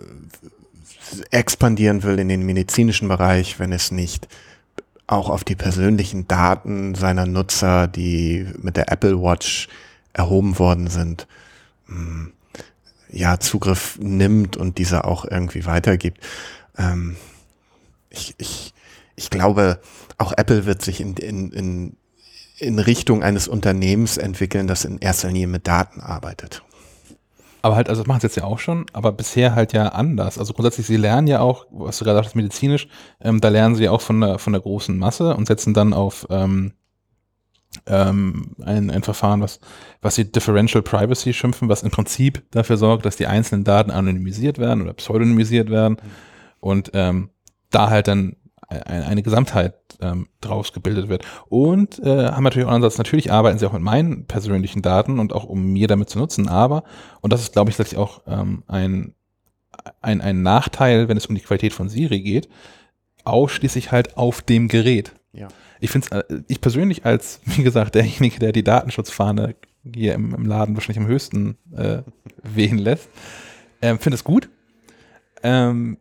[1.31, 4.29] expandieren will in den medizinischen Bereich, wenn es nicht
[5.07, 9.69] auch auf die persönlichen Daten seiner Nutzer, die mit der Apple Watch
[10.13, 11.27] erhoben worden sind,
[11.87, 12.33] hm,
[13.09, 16.19] ja, Zugriff nimmt und diese auch irgendwie weitergibt.
[16.79, 17.17] Ähm,
[18.09, 18.73] ich, ich,
[19.17, 19.81] ich glaube,
[20.17, 21.97] auch Apple wird sich in, in, in,
[22.59, 26.63] in Richtung eines Unternehmens entwickeln, das in erster Linie mit Daten arbeitet.
[27.63, 30.39] Aber halt, also das machen sie jetzt ja auch schon, aber bisher halt ja anders.
[30.39, 32.89] Also grundsätzlich, sie lernen ja auch, was du gerade sagst, medizinisch,
[33.21, 35.93] ähm, da lernen sie ja auch von der, von der großen Masse und setzen dann
[35.93, 36.73] auf ähm,
[37.87, 39.61] ähm, ein, ein Verfahren, was,
[40.01, 44.59] was sie Differential Privacy schimpfen, was im Prinzip dafür sorgt, dass die einzelnen Daten anonymisiert
[44.59, 45.99] werden oder pseudonymisiert werden
[46.59, 47.31] und ähm,
[47.71, 48.37] da halt dann
[48.71, 51.25] eine, eine Gesamtheit ähm, draus gebildet wird.
[51.49, 55.19] Und äh, haben natürlich auch einen Ansatz, natürlich arbeiten sie auch mit meinen persönlichen Daten
[55.19, 56.85] und auch um mir damit zu nutzen, aber,
[57.21, 59.15] und das ist, glaube ich, tatsächlich auch ähm, ein,
[60.01, 62.49] ein, ein Nachteil, wenn es um die Qualität von Siri geht,
[63.25, 65.13] ausschließlich halt auf dem Gerät.
[65.33, 65.49] Ja.
[65.81, 69.57] Ich finde es, äh, ich persönlich als, wie gesagt, derjenige, der die Datenschutzfahne
[69.95, 72.03] hier im, im Laden wahrscheinlich am höchsten äh,
[72.43, 73.09] wehen lässt.
[73.83, 74.49] Ähm, Finde es gut.
[75.43, 75.99] Ähm,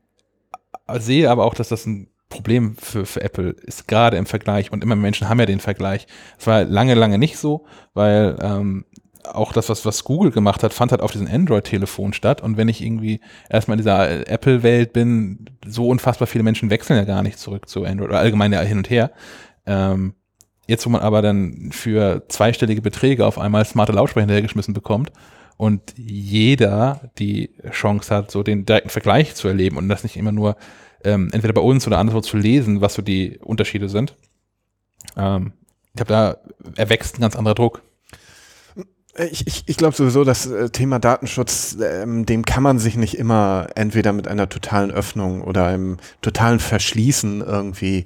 [0.97, 4.71] sehe aber auch, dass das ein Problem für, für Apple ist, gerade im Vergleich.
[4.71, 6.07] Und immer Menschen haben ja den Vergleich.
[6.37, 8.85] Es war lange, lange nicht so, weil ähm,
[9.25, 12.41] auch das, was, was Google gemacht hat, fand halt auf diesem Android-Telefon statt.
[12.41, 17.03] Und wenn ich irgendwie erstmal in dieser Apple-Welt bin, so unfassbar viele Menschen wechseln ja
[17.03, 19.11] gar nicht zurück zu Android oder allgemein ja hin und her.
[19.65, 20.13] Ähm,
[20.67, 25.11] jetzt, wo man aber dann für zweistellige Beträge auf einmal smarte Lautsprecher hinterhergeschmissen bekommt
[25.57, 30.31] und jeder die Chance hat, so den direkten Vergleich zu erleben und das nicht immer
[30.31, 30.55] nur
[31.03, 34.15] ähm, entweder bei uns oder anderswo zu lesen, was so die Unterschiede sind.
[35.15, 35.53] Ähm,
[35.93, 36.37] ich habe da
[36.75, 37.81] erwächst ein ganz anderer Druck.
[39.31, 43.17] Ich, ich, ich glaube sowieso, das äh, Thema Datenschutz, ähm, dem kann man sich nicht
[43.17, 48.05] immer entweder mit einer totalen Öffnung oder einem totalen Verschließen irgendwie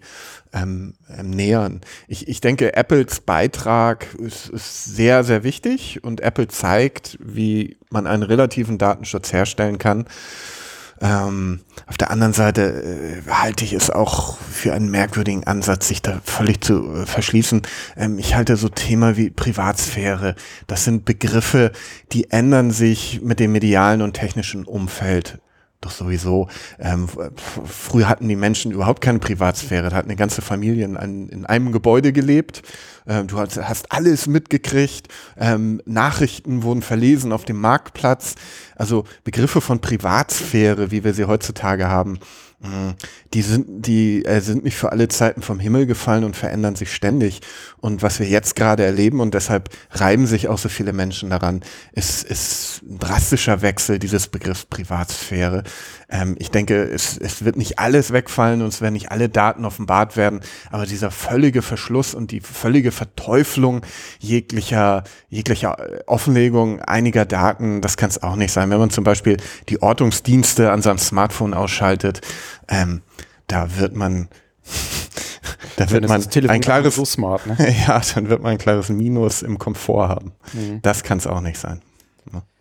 [0.53, 1.82] ähm, ähm, nähern.
[2.08, 8.08] Ich, ich denke, Apples Beitrag ist, ist sehr, sehr wichtig und Apple zeigt, wie man
[8.08, 10.06] einen relativen Datenschutz herstellen kann.
[11.01, 16.01] Ähm, auf der anderen Seite äh, halte ich es auch für einen merkwürdigen Ansatz, sich
[16.01, 17.62] da völlig zu äh, verschließen.
[17.97, 20.36] Ähm, ich halte so Thema wie Privatsphäre,
[20.67, 21.71] das sind Begriffe,
[22.12, 25.39] die ändern sich mit dem medialen und technischen Umfeld
[25.86, 26.48] doch sowieso.
[26.80, 27.08] Ähm,
[27.65, 29.89] früher hatten die Menschen überhaupt keine Privatsphäre.
[29.89, 32.62] Da hat eine ganze Familie in, ein, in einem Gebäude gelebt.
[33.08, 35.08] Ähm, du hast, hast, alles mitgekriegt.
[35.38, 38.36] Ähm, Nachrichten wurden verlesen auf dem Marktplatz.
[38.76, 42.19] Also Begriffe von Privatsphäre, wie wir sie heutzutage haben,
[43.34, 46.93] die sind, die äh, sind nicht für alle Zeiten vom Himmel gefallen und verändern sich
[46.93, 47.41] ständig.
[47.82, 51.62] Und was wir jetzt gerade erleben und deshalb reiben sich auch so viele Menschen daran,
[51.91, 55.63] ist, ist ein drastischer Wechsel dieses Begriffs Privatsphäre.
[56.13, 59.65] Ähm, ich denke, es, es wird nicht alles wegfallen und es werden nicht alle Daten
[59.65, 63.82] offenbart werden, aber dieser völlige Verschluss und die völlige Verteuflung
[64.19, 68.69] jeglicher, jeglicher äh, Offenlegung einiger Daten, das kann es auch nicht sein.
[68.69, 69.38] Wenn man zum Beispiel
[69.69, 72.21] die Ortungsdienste an seinem Smartphone ausschaltet,
[72.67, 73.02] ähm,
[73.47, 74.30] da wird man
[75.78, 77.58] da wird man ein klares so smart, ne?
[77.88, 80.34] ja, dann wird man ein klares Minus im Komfort haben.
[80.54, 80.80] Mhm.
[80.84, 81.82] Das kann es auch nicht sein.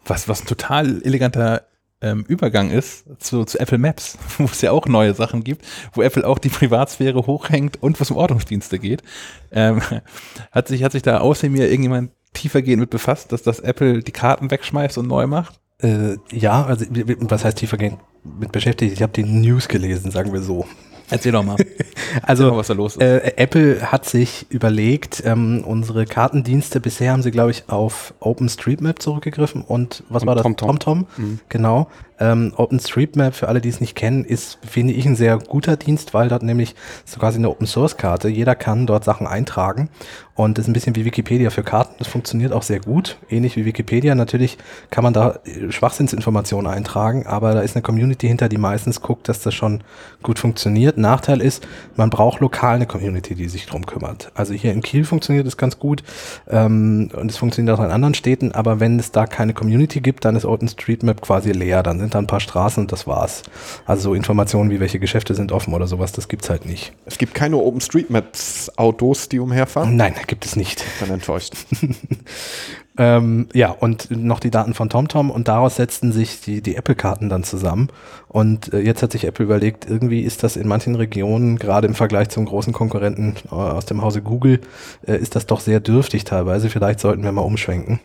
[0.05, 1.62] Was, was ein total eleganter
[2.03, 6.03] ähm, Übergang ist zu, zu Apple Maps, wo es ja auch neue Sachen gibt, wo
[6.03, 9.03] Apple auch die Privatsphäre hochhängt und was um Ordnungsdienste geht.
[9.51, 9.81] Ähm,
[10.51, 14.12] hat sich, hat sich da außer mir irgendjemand tiefergehend mit befasst, dass das Apple die
[14.12, 15.61] Karten wegschmeißt und neu macht?
[15.79, 18.93] Äh, ja, also was heißt tiefergehend mit beschäftigt?
[18.93, 20.67] Ich habe die News gelesen, sagen wir so.
[21.12, 21.57] Erzähl doch mal.
[22.22, 23.03] also, mal, was da los ist.
[23.03, 29.01] Äh, Apple hat sich überlegt, ähm, unsere Kartendienste, bisher haben sie, glaube ich, auf OpenStreetMap
[29.01, 30.42] zurückgegriffen und was und war das?
[30.42, 30.79] TomTom.
[30.79, 31.40] TomTom, mhm.
[31.48, 31.88] genau.
[32.18, 36.14] Ähm, OpenStreetMap, für alle, die es nicht kennen, ist, finde ich, ein sehr guter Dienst,
[36.14, 39.88] weil dort nämlich so quasi eine Open-Source-Karte, jeder kann dort Sachen eintragen
[40.35, 41.94] und das ist ein bisschen wie Wikipedia für Karten.
[41.98, 44.14] Das funktioniert auch sehr gut, ähnlich wie Wikipedia.
[44.14, 44.57] Natürlich
[44.88, 49.29] kann man da äh, Schwachsinnsinformationen eintragen, aber da ist eine Community hinter, die meistens guckt,
[49.29, 49.85] dass das schon
[50.22, 50.96] gut funktioniert.
[50.96, 54.33] Nachteil ist, man braucht lokal eine Community, die sich drum kümmert.
[54.35, 56.03] Also hier in Kiel funktioniert es ganz gut
[56.48, 60.25] ähm, und es funktioniert auch in anderen Städten, aber wenn es da keine Community gibt,
[60.25, 61.83] dann ist OpenStreetMap quasi leer.
[61.83, 63.42] Dann sind sind da ein paar Straßen und das war's.
[63.87, 66.92] Also so Informationen wie welche Geschäfte sind offen oder sowas, das gibt's halt nicht.
[67.07, 69.96] Es gibt keine OpenStreetMaps-Autos, die umherfahren?
[69.96, 70.85] Nein, gibt es nicht.
[71.01, 71.55] Dann enttäuscht.
[72.98, 77.31] Ähm, ja, und noch die Daten von TomTom und daraus setzten sich die, die Apple-Karten
[77.31, 77.88] dann zusammen.
[78.28, 81.94] Und äh, jetzt hat sich Apple überlegt, irgendwie ist das in manchen Regionen, gerade im
[81.94, 84.61] Vergleich zum großen Konkurrenten äh, aus dem Hause Google,
[85.07, 86.68] äh, ist das doch sehr dürftig teilweise.
[86.68, 88.00] Vielleicht sollten wir mal umschwenken.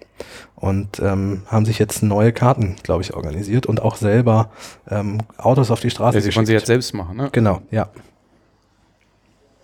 [0.55, 4.51] Und ähm, haben sich jetzt neue Karten, glaube ich, organisiert und auch selber
[4.89, 7.29] ähm, Autos auf die Straße ja, sie wollen sie jetzt selbst machen, ne?
[7.33, 7.89] Genau, ja.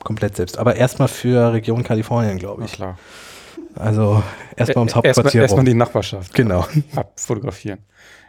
[0.04, 0.58] Komplett selbst.
[0.58, 2.72] Aber erstmal für Region Kalifornien, glaube ich.
[2.72, 2.98] Na klar.
[3.76, 4.24] Also
[4.56, 5.42] erstmal ums Hauptquartier.
[5.42, 6.34] Erstmal erst die Nachbarschaft.
[6.34, 6.66] Genau.
[6.96, 7.80] Abfotografieren.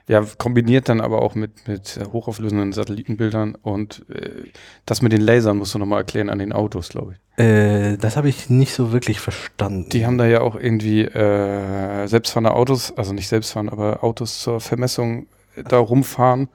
[0.07, 4.51] Ja, kombiniert dann aber auch mit, mit hochauflösenden Satellitenbildern und äh,
[4.85, 7.43] das mit den Lasern musst du nochmal erklären an den Autos, glaube ich.
[7.43, 9.89] Äh, das habe ich nicht so wirklich verstanden.
[9.89, 14.61] Die haben da ja auch irgendwie äh, selbstfahrende Autos, also nicht selbstfahrende, aber Autos zur
[14.61, 16.49] Vermessung da rumfahren,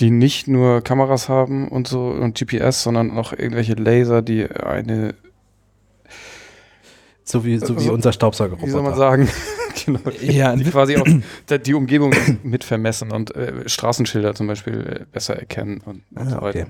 [0.00, 5.14] die nicht nur Kameras haben und so und GPS, sondern auch irgendwelche Laser, die eine
[7.24, 8.66] so wie, so wie also, unser Staubsaugerroboter.
[8.66, 9.28] Wie soll man sagen?
[9.84, 10.00] genau.
[10.20, 11.06] Ja, die quasi auch
[11.66, 16.30] die Umgebung mit vermessen und äh, Straßenschilder zum Beispiel äh, besser erkennen und, und ah,
[16.30, 16.60] so weiter.
[16.60, 16.66] Okay.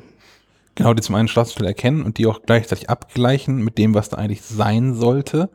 [0.74, 4.16] Genau, die zum einen Straßenschilder erkennen und die auch gleichzeitig abgleichen mit dem, was da
[4.16, 5.50] eigentlich sein sollte.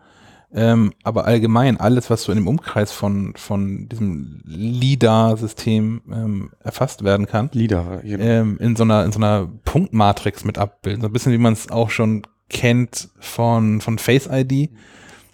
[0.53, 7.03] Ähm, aber allgemein alles, was so in dem Umkreis von, von diesem LIDAR-System ähm, erfasst
[7.03, 11.13] werden kann, LIDAR, ähm, in so einer in so einer Punktmatrix mit abbilden, so ein
[11.13, 14.71] bisschen wie man es auch schon kennt von, von Face ID.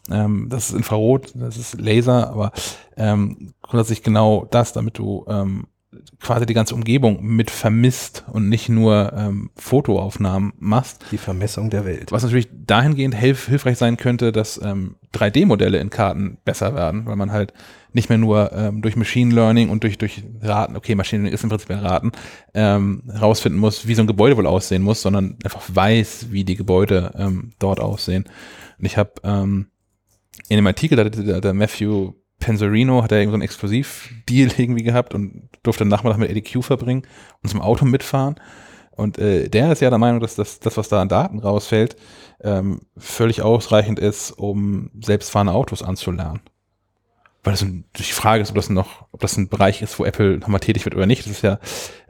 [0.10, 2.52] Ähm, das ist Infrarot, das ist Laser, aber
[2.98, 5.68] ähm, grundsätzlich genau das, damit du ähm,
[6.20, 11.06] quasi die ganze Umgebung mit vermisst und nicht nur ähm, Fotoaufnahmen machst.
[11.12, 12.12] Die Vermessung der Welt.
[12.12, 17.16] Was natürlich dahingehend hilf hilfreich sein könnte, dass ähm, 3D-Modelle in Karten besser werden, weil
[17.16, 17.54] man halt
[17.94, 21.44] nicht mehr nur ähm, durch Machine Learning und durch, durch Raten, okay, Machine Learning ist
[21.44, 22.12] im Prinzip ein Raten,
[22.54, 26.56] ähm, rausfinden muss, wie so ein Gebäude wohl aussehen muss, sondern einfach weiß, wie die
[26.56, 28.26] Gebäude ähm, dort aussehen.
[28.80, 29.68] Und ich habe ähm,
[30.50, 35.14] in dem Artikel, da der, der Matthew Pensorino hat er so einen Exklusivdeal irgendwie gehabt
[35.14, 37.04] und durfte den Nachmittag mit EDQ verbringen
[37.42, 38.36] und zum Auto mitfahren.
[38.92, 41.96] Und äh, der ist ja der Meinung, dass das, das was da an Daten rausfällt,
[42.42, 46.42] ähm, völlig ausreichend ist, um selbstfahrende Autos anzulernen.
[47.44, 50.38] Weil das die Frage ist, ob das noch, ob das ein Bereich ist, wo Apple
[50.38, 51.26] nochmal tätig wird oder nicht.
[51.26, 51.60] Das ist ja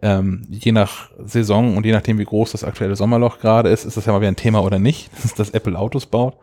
[0.01, 3.97] ähm, je nach Saison und je nachdem, wie groß das aktuelle Sommerloch gerade ist, ist
[3.97, 6.37] das ja mal wieder ein Thema oder nicht, dass Apple Autos baut.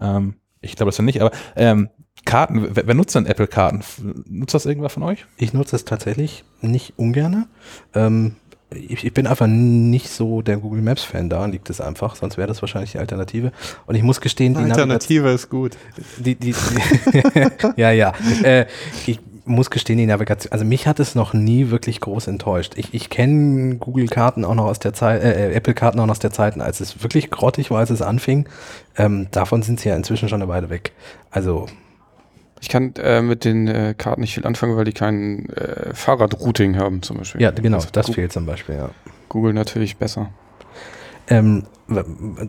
[0.00, 1.90] Ähm, ich glaube das ja nicht, aber ähm,
[2.26, 3.82] Karten, wer, wer, nutzt denn Apple-Karten?
[4.28, 5.24] Nutzt das irgendwer von euch?
[5.38, 7.46] Ich nutze es tatsächlich nicht ungern.
[7.94, 8.36] Ähm,
[8.70, 12.48] ich, ich, bin einfach nicht so der Google Maps-Fan, da liegt es einfach, sonst wäre
[12.48, 13.52] das wahrscheinlich die Alternative.
[13.86, 15.76] Und ich muss gestehen, die Alternative ist gut.
[16.18, 17.22] Die, die, die
[17.76, 18.12] ja, ja.
[18.42, 18.66] Äh,
[19.06, 22.72] ich muss gestehen, die Navigation, also mich hat es noch nie wirklich groß enttäuscht.
[22.76, 26.32] Ich, ich kenne Google-Karten auch noch aus der Zeit, äh, Apple-Karten auch noch aus der
[26.32, 28.48] Zeiten, als es wirklich grottig war, als es anfing.
[28.96, 30.90] Ähm, davon sind sie ja inzwischen schon eine Weile weg.
[31.30, 31.66] Also
[32.60, 36.76] ich kann äh, mit den äh, Karten nicht viel anfangen, weil die kein äh, Fahrradrouting
[36.76, 37.40] haben zum Beispiel.
[37.40, 38.90] Ja, genau, das, das fehlt zum Beispiel, ja.
[39.28, 40.30] Google natürlich besser.
[41.28, 41.64] Ähm,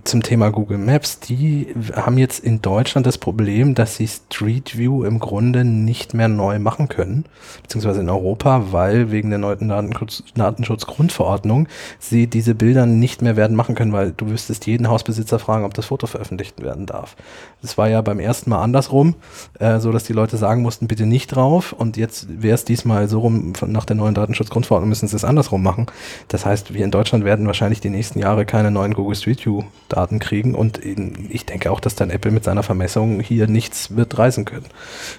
[0.03, 5.03] zum Thema Google Maps, die haben jetzt in Deutschland das Problem, dass sie Street View
[5.03, 7.25] im Grunde nicht mehr neu machen können,
[7.61, 11.67] beziehungsweise in Europa, weil wegen der neuen Datenschutz, Datenschutzgrundverordnung
[11.99, 15.75] sie diese Bilder nicht mehr werden machen können, weil du wüsstest jeden Hausbesitzer fragen, ob
[15.75, 17.15] das Foto veröffentlicht werden darf.
[17.61, 19.15] Das war ja beim ersten Mal andersrum,
[19.59, 23.07] äh, so dass die Leute sagen mussten, bitte nicht drauf und jetzt wäre es diesmal
[23.07, 25.85] so rum, nach der neuen Datenschutzgrundverordnung müssen sie es andersrum machen.
[26.27, 29.45] Das heißt, wir in Deutschland werden wahrscheinlich die nächsten Jahre keine neuen Google Street Street
[29.45, 33.95] View Daten kriegen und ich denke auch, dass dann Apple mit seiner Vermessung hier nichts
[33.95, 34.65] wird reißen können,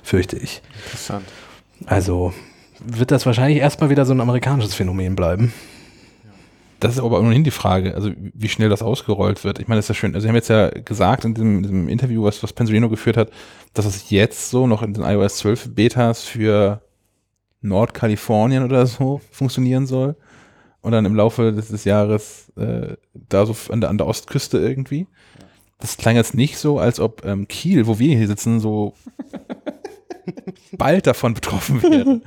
[0.03, 0.63] fürchte ich.
[0.87, 1.27] Interessant.
[1.85, 2.33] Also
[2.81, 5.53] wird das wahrscheinlich erstmal wieder so ein amerikanisches Phänomen bleiben.
[6.81, 9.59] Das ist aber ohnehin die Frage, also wie schnell das ausgerollt wird.
[9.59, 10.15] Ich meine, das ist ja schön.
[10.15, 13.31] Also Sie haben jetzt ja gesagt in diesem, diesem Interview, was, was Pensolino geführt hat,
[13.75, 16.81] dass es jetzt so noch in den iOS 12 Betas für
[17.61, 20.17] Nordkalifornien oder so funktionieren soll
[20.83, 25.07] und dann im Laufe des, Jahres äh, da so an der, an der Ostküste irgendwie.
[25.79, 28.95] Das klang jetzt nicht so, als ob ähm, Kiel, wo wir hier sitzen, so
[30.73, 32.21] bald davon betroffen wäre.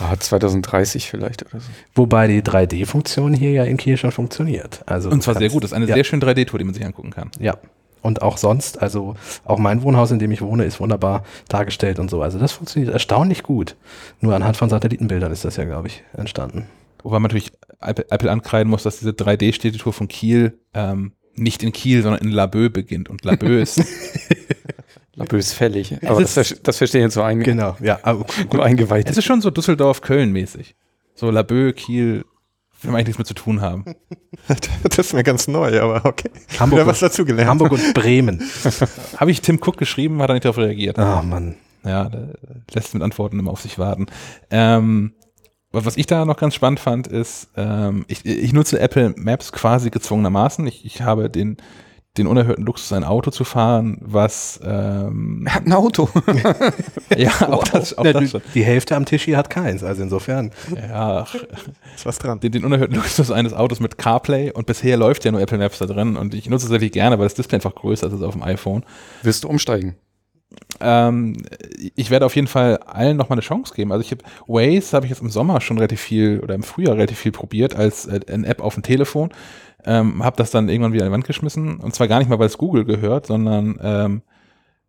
[0.00, 1.68] Ah, 2030 vielleicht oder so.
[1.94, 4.82] Wobei die 3D-Funktion hier ja in Kiel schon funktioniert.
[4.86, 5.62] Also und zwar sehr gut.
[5.62, 5.94] Das ist eine ja.
[5.94, 7.30] sehr schöne 3D-Tour, die man sich angucken kann.
[7.38, 7.56] Ja.
[8.02, 12.08] Und auch sonst, also auch mein Wohnhaus, in dem ich wohne, ist wunderbar dargestellt und
[12.08, 12.22] so.
[12.22, 13.74] Also das funktioniert erstaunlich gut.
[14.20, 16.66] Nur anhand von Satellitenbildern ist das ja, glaube ich, entstanden.
[17.06, 21.70] Wobei man natürlich Apple, Apple ankreiden muss, dass diese 3D-Städtetour von Kiel ähm, nicht in
[21.70, 23.08] Kiel, sondern in Laboe beginnt.
[23.08, 23.80] Und Laboe ist.
[25.14, 25.96] Laboe ist fällig.
[26.04, 28.00] Aber das, das verstehe ich jetzt so ein, genau, ja,
[28.52, 29.08] nur eingeweiht.
[29.08, 30.74] Es ist schon so Düsseldorf-Köln mäßig.
[31.14, 32.24] So Laboe, Kiel,
[32.82, 33.84] will man eigentlich nichts mit zu tun haben.
[34.82, 36.32] das ist mir ganz neu, aber okay.
[36.58, 37.48] Hamburg Wieder was dazu gelernt.
[37.48, 38.42] Hamburg und Bremen.
[39.16, 40.98] Habe ich Tim Cook geschrieben, hat er nicht darauf reagiert.
[40.98, 41.54] Ah, oh, Mann.
[41.84, 42.10] Ja,
[42.74, 44.06] lässt mit Antworten immer auf sich warten.
[44.50, 45.12] Ähm,
[45.72, 49.90] was ich da noch ganz spannend fand, ist, ähm, ich, ich nutze Apple Maps quasi
[49.90, 50.66] gezwungenermaßen.
[50.66, 51.56] Ich, ich habe den,
[52.16, 56.08] den unerhörten Luxus, ein Auto zu fahren, was ähm, Er hat ein Auto.
[57.16, 58.42] ja, auch das, auch Na, das schon.
[58.54, 60.50] Die Hälfte am Tisch hier hat keins, also insofern.
[60.74, 61.26] Ja,
[61.94, 62.40] ist was dran.
[62.40, 65.78] Den, den, unerhörten Luxus eines Autos mit CarPlay und bisher läuft ja nur Apple Maps
[65.78, 68.22] da drin und ich nutze es natürlich gerne, weil das Display einfach größer ist als
[68.22, 68.84] auf dem iPhone.
[69.22, 69.96] Wirst du umsteigen?
[70.80, 71.36] Ähm,
[71.94, 73.92] ich werde auf jeden Fall allen nochmal eine Chance geben.
[73.92, 76.96] Also ich habe Waze habe ich jetzt im Sommer schon relativ viel oder im Frühjahr
[76.96, 79.30] relativ viel probiert als äh, eine App auf dem Telefon.
[79.84, 82.38] Ähm, habe das dann irgendwann wieder an die Wand geschmissen und zwar gar nicht mal,
[82.38, 84.22] weil es Google gehört, sondern ähm,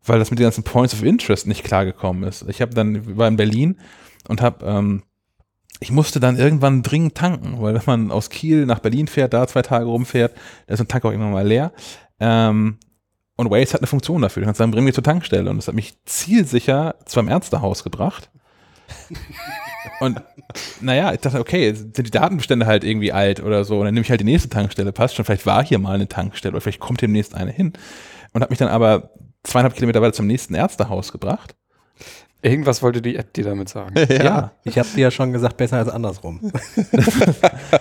[0.03, 2.45] weil das mit den ganzen Points of Interest nicht klargekommen ist.
[2.47, 3.79] Ich habe dann war in Berlin
[4.27, 5.03] und habe ähm,
[5.79, 9.47] ich musste dann irgendwann dringend tanken, weil wenn man aus Kiel nach Berlin fährt, da
[9.47, 11.71] zwei Tage rumfährt, da ist ein Tank auch irgendwann mal leer.
[12.19, 12.79] Ähm,
[13.37, 14.41] und Waze hat eine Funktion dafür.
[14.41, 15.49] Du kannst sagen, bring mich zur Tankstelle.
[15.49, 18.29] Und das hat mich zielsicher zu einem Ärztehaus gebracht.
[19.99, 20.21] und
[20.81, 23.79] naja, ich dachte, okay, sind die Datenbestände halt irgendwie alt oder so.
[23.79, 25.23] Und dann nehme ich halt die nächste Tankstelle, passt schon.
[25.23, 27.73] Vielleicht war hier mal eine Tankstelle oder vielleicht kommt demnächst eine hin.
[28.33, 29.11] Und hat mich dann aber
[29.43, 31.55] zweieinhalb Kilometer weiter zum nächsten Ärztehaus gebracht.
[32.41, 33.95] Irgendwas wollte die App dir damit sagen.
[34.09, 34.51] Ja, ja.
[34.63, 36.39] ich habe dir ja schon gesagt, besser als andersrum.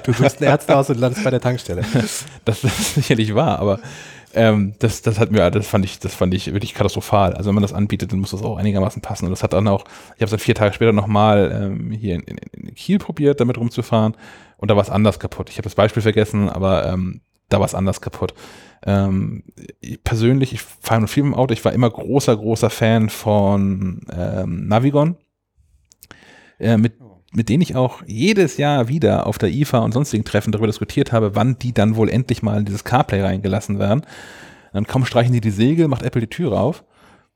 [0.05, 1.83] du suchst ein Ärztehaus und landest bei der Tankstelle.
[2.45, 3.81] Das ist sicherlich wahr, aber
[4.37, 7.33] ähm, das, das hat mir, das fand ich, das fand ich wirklich katastrophal.
[7.33, 9.25] Also wenn man das anbietet, dann muss das auch einigermaßen passen.
[9.25, 12.16] Und das hat dann auch, ich habe es dann vier Tage später nochmal ähm, hier
[12.16, 14.14] in, in, in, Kiel probiert, damit rumzufahren.
[14.59, 15.49] Und da war es anders kaputt.
[15.49, 18.35] Ich habe das Beispiel vergessen, aber ähm, da war es anders kaputt.
[18.85, 19.44] Ähm,
[19.81, 24.03] ich persönlich, ich fahre nur viel im Auto, ich war immer großer, großer Fan von
[24.14, 25.16] ähm, Navigon.
[26.59, 26.94] Äh, mit
[27.37, 31.12] mit denen ich auch jedes Jahr wieder auf der IFA und sonstigen Treffen darüber diskutiert
[31.12, 34.07] habe, wann die dann wohl endlich mal in dieses CarPlay reingelassen werden.
[34.72, 36.83] Dann kaum streichen die die Segel, macht Apple die Türe auf.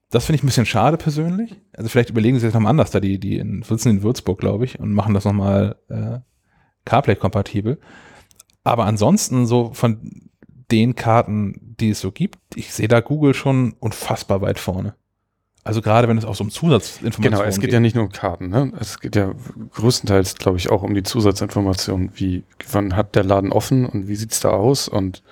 [0.08, 1.54] Das finde ich ein bisschen schade persönlich.
[1.76, 4.64] Also vielleicht überlegen sie sich nochmal anders, da die, die in, sitzen in Würzburg, glaube
[4.64, 6.20] ich, und machen das nochmal äh,
[6.86, 7.78] CarPlay-kompatibel.
[8.64, 10.30] Aber ansonsten so von
[10.70, 14.94] den Karten, die es so gibt, ich sehe da Google schon unfassbar weit vorne.
[15.62, 17.30] Also gerade wenn es auch so um Zusatzinformationen geht.
[17.30, 18.72] Genau, es geht, geht, ja nicht nur um Karten, ne?
[18.80, 19.32] Es geht ja
[19.74, 24.16] größtenteils, glaube ich, auch um die Zusatzinformationen, wie wann hat der Laden offen und wie
[24.16, 25.22] sieht's da aus und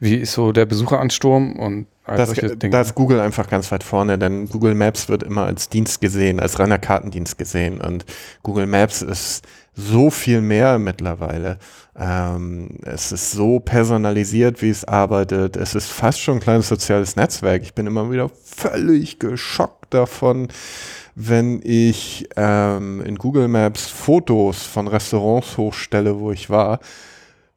[0.00, 2.72] wie ist so der Besucheransturm und all das, solche Dinge.
[2.72, 6.40] Da ist Google einfach ganz weit vorne, denn Google Maps wird immer als Dienst gesehen,
[6.40, 8.04] als reiner Kartendienst gesehen und
[8.42, 9.46] Google Maps ist
[9.76, 11.58] so viel mehr mittlerweile.
[11.94, 15.56] Ähm, es ist so personalisiert, wie es arbeitet.
[15.56, 17.62] Es ist fast schon ein kleines soziales Netzwerk.
[17.62, 20.48] Ich bin immer wieder völlig geschockt davon,
[21.14, 26.80] wenn ich ähm, in Google Maps Fotos von Restaurants hochstelle, wo ich war.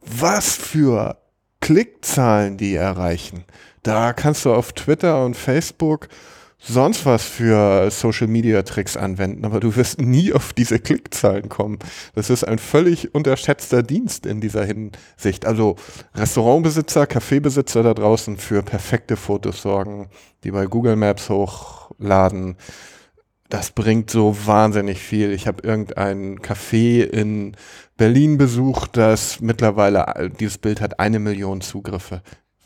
[0.02, 1.18] Was für
[1.62, 3.46] Klickzahlen die erreichen.
[3.84, 6.10] Da kannst du auf Twitter und Facebook
[6.58, 11.80] sonst was für Social Media Tricks anwenden, aber du wirst nie auf diese Klickzahlen kommen.
[12.16, 15.46] Das ist ein völlig unterschätzter Dienst in dieser Hinsicht.
[15.46, 15.76] Also
[16.16, 20.10] Restaurantbesitzer, Kaffeebesitzer da draußen für perfekte Fotos sorgen,
[20.44, 22.58] die bei Google Maps hochladen.
[23.50, 25.32] Das bringt so wahnsinnig viel.
[25.32, 27.56] Ich habe irgendein Café in
[27.96, 32.24] Berlin besucht, das mittlerweile, dieses Bild hat eine Million Zugriffe.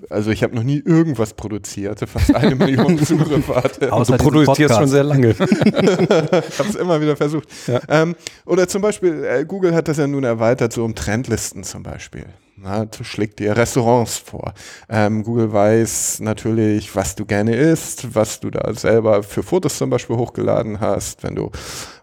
[0.10, 3.92] Also ich habe noch nie irgendwas produziert, fast eine Million Zugriffe hatte.
[3.92, 5.30] Außer du produzierst schon sehr lange.
[5.32, 7.50] ich habe es immer wieder versucht.
[7.68, 7.82] Ja.
[7.90, 11.84] Ähm, oder zum Beispiel, äh, Google hat das ja nun erweitert, so um Trendlisten zum
[11.84, 12.26] Beispiel.
[12.62, 14.54] Na, schlägt dir Restaurants vor.
[14.90, 19.90] Ähm, Google weiß natürlich, was du gerne isst, was du da selber für Fotos zum
[19.90, 21.24] Beispiel hochgeladen hast.
[21.24, 21.52] Wenn du,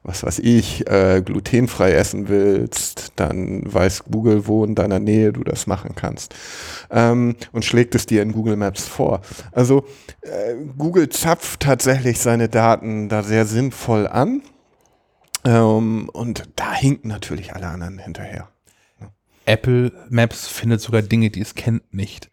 [0.03, 5.45] was weiß ich, äh, glutenfrei essen willst, dann weiß Google, wo in deiner Nähe du
[5.45, 6.35] das machen kannst.
[6.91, 9.21] Ähm, und schlägt es dir in Google Maps vor.
[9.53, 9.85] Also
[10.23, 14.41] äh, Google zapft tatsächlich seine Daten da sehr sinnvoll an.
[15.45, 18.49] Ähm, und da hinken natürlich alle anderen hinterher.
[19.47, 22.31] Apple Maps findet sogar Dinge, die es kennt, nicht.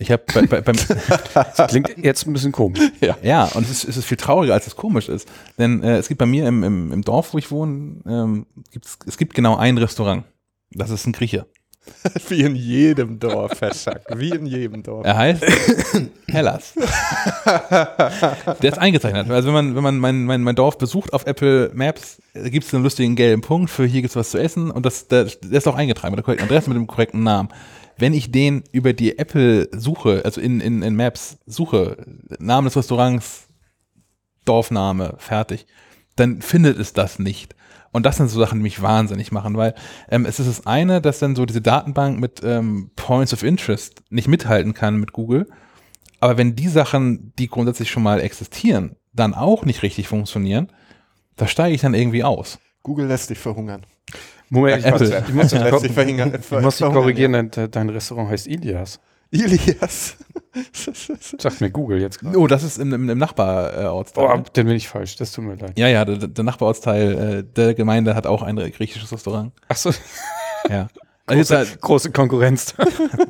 [0.00, 0.76] Ich habe bei, bei, beim
[1.34, 2.80] das klingt jetzt ein bisschen komisch.
[3.02, 5.28] Ja, ja und es ist, es ist viel trauriger, als es komisch ist.
[5.58, 8.98] Denn äh, es gibt bei mir im, im, im Dorf, wo ich wohne, ähm, gibt's,
[9.06, 10.24] es gibt genau ein Restaurant.
[10.70, 11.46] Das ist ein Grieche.
[12.28, 14.02] Wie in jedem Dorf, Herr Schack.
[14.16, 15.06] Wie in jedem Dorf.
[15.06, 15.44] Er heißt
[16.28, 16.74] Hellas.
[18.62, 19.30] Der ist eingezeichnet.
[19.30, 22.74] Also wenn man, wenn man mein, mein, mein Dorf besucht auf Apple Maps, gibt es
[22.74, 25.58] einen lustigen gelben Punkt für hier gibt es was zu essen und das, der, der
[25.58, 27.48] ist auch eingetragen mit der korrekten Adresse, mit dem korrekten Namen.
[27.98, 31.98] Wenn ich den über die Apple suche, also in, in, in Maps suche,
[32.38, 33.48] Name des Restaurants,
[34.46, 35.66] Dorfname, fertig,
[36.16, 37.54] dann findet es das nicht.
[37.92, 39.74] Und das sind so Sachen, die mich wahnsinnig machen, weil
[40.08, 44.02] ähm, es ist das eine, dass dann so diese Datenbank mit ähm, Points of Interest
[44.10, 45.48] nicht mithalten kann mit Google.
[46.20, 50.68] Aber wenn die Sachen, die grundsätzlich schon mal existieren, dann auch nicht richtig funktionieren,
[51.36, 52.58] da steige ich dann irgendwie aus.
[52.82, 53.84] Google lässt dich verhungern.
[54.50, 59.00] Moment, ich, muss, ich muss dich korrigieren, dein, dein Restaurant heißt Ilias.
[59.30, 60.16] Ilias.
[61.38, 62.38] Sagt mir Google jetzt gerade.
[62.38, 64.24] Oh, das ist im, im, im Nachbarortsteil.
[64.24, 65.78] Oh, dann bin ich falsch, das tut mir leid.
[65.78, 69.52] Ja, ja, der, der Nachbarortsteil äh, der Gemeinde hat auch ein griechisches Restaurant.
[69.68, 69.92] Ach so.
[70.68, 70.88] Ja.
[71.26, 72.74] Große, also große Konkurrenz.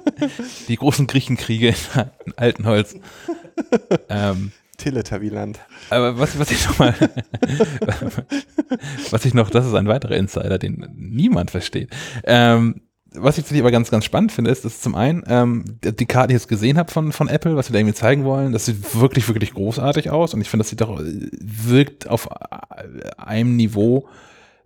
[0.68, 1.74] Die großen Griechenkriege
[2.24, 2.96] in Altenholz.
[4.08, 5.60] ähm, Teletubbyland.
[5.90, 6.94] Aber was, was ich noch mal,
[9.10, 11.90] was ich noch, das ist ein weiterer Insider, den niemand versteht.
[12.24, 12.80] Ähm,
[13.14, 16.34] was ich aber ganz, ganz spannend finde, ist, dass zum einen ähm, die Karte, die
[16.34, 18.94] ich jetzt gesehen habe von, von Apple, was wir da irgendwie zeigen wollen, das sieht
[18.94, 22.28] wirklich, wirklich großartig aus und ich finde, das sieht doch, wirkt auf
[23.18, 24.08] einem Niveau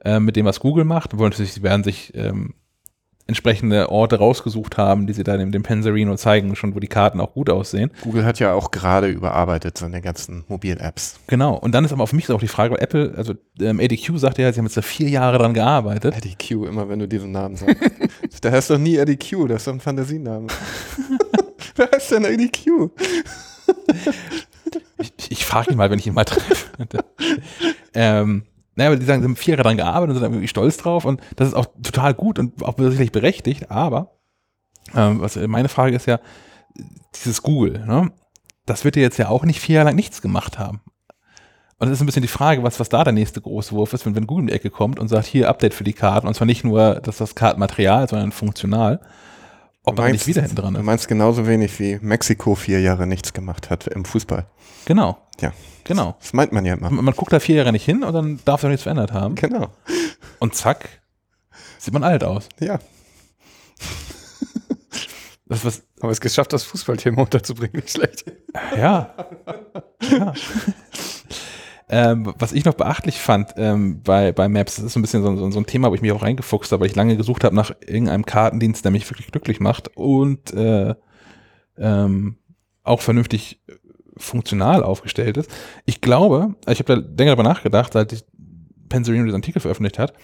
[0.04, 1.16] äh, mit dem, was Google macht.
[1.16, 2.54] Wollen natürlich, sie werden sich ähm,
[3.26, 7.20] entsprechende Orte rausgesucht haben, die sie dann in dem Penserino zeigen, schon wo die Karten
[7.20, 7.90] auch gut aussehen.
[8.02, 11.20] Google hat ja auch gerade überarbeitet seine ganzen Mobil-Apps.
[11.26, 11.56] Genau.
[11.56, 14.42] Und dann ist aber auf mich auch die Frage, weil Apple, also ähm, ADQ sagte
[14.42, 16.14] ja, sie haben jetzt da vier Jahre dran gearbeitet.
[16.14, 17.76] ADQ, immer wenn du diesen Namen sagst.
[18.42, 20.48] da heißt doch nie ADQ, das ist doch ein Fantasiename.
[21.76, 22.90] Wer heißt denn ADQ?
[24.98, 26.66] ich, ich frage ihn mal, wenn ich ihn mal treffe.
[27.94, 28.44] ähm,
[28.76, 31.04] naja, aber die sagen, sie haben vier Jahre daran gearbeitet und sind irgendwie stolz drauf
[31.04, 34.12] und das ist auch total gut und auch sicherlich berechtigt, aber
[34.94, 36.20] ähm, was meine Frage ist ja,
[37.14, 38.12] dieses Google, ne?
[38.66, 40.80] das wird ja jetzt ja auch nicht vier Jahre lang nichts gemacht haben.
[41.78, 44.06] Und es ist ein bisschen die Frage, was, was da der nächste große Wurf ist,
[44.06, 46.26] wenn, wenn Google in die Ecke kommt und sagt, hier Update für die Karten.
[46.26, 49.00] Und zwar nicht nur das, das Kartenmaterial, sondern funktional.
[49.84, 50.80] Ob man nicht wieder hinten dran ist.
[50.80, 54.46] Du meinst genauso wenig wie Mexiko vier Jahre nichts gemacht hat im Fußball.
[54.86, 55.18] Genau.
[55.40, 55.52] Ja.
[55.84, 56.16] Genau.
[56.20, 56.90] Das meint man ja immer.
[56.90, 59.34] Man, man guckt da vier Jahre nicht hin und dann darf sich nichts verändert haben.
[59.34, 59.68] Genau.
[60.38, 60.88] Und zack,
[61.78, 62.48] sieht man alt aus.
[62.58, 62.78] Ja.
[65.46, 68.24] Das, was, Aber es geschafft, das Fußballthema unterzubringen, nicht schlecht.
[68.76, 69.14] Ja.
[70.10, 70.32] ja.
[71.88, 75.22] Ähm, was ich noch beachtlich fand ähm, bei, bei Maps, das ist so ein bisschen
[75.22, 77.44] so, so, so, ein Thema, wo ich mich auch reingefuchst habe, weil ich lange gesucht
[77.44, 80.94] habe nach irgendeinem Kartendienst, der mich wirklich glücklich macht und äh,
[81.76, 82.38] ähm,
[82.84, 83.60] auch vernünftig
[84.16, 85.50] funktional aufgestellt ist.
[85.84, 88.24] Ich glaube, ich habe da länger darüber nachgedacht, seit ich
[88.88, 90.14] Pennsylvania diesen Artikel veröffentlicht hat.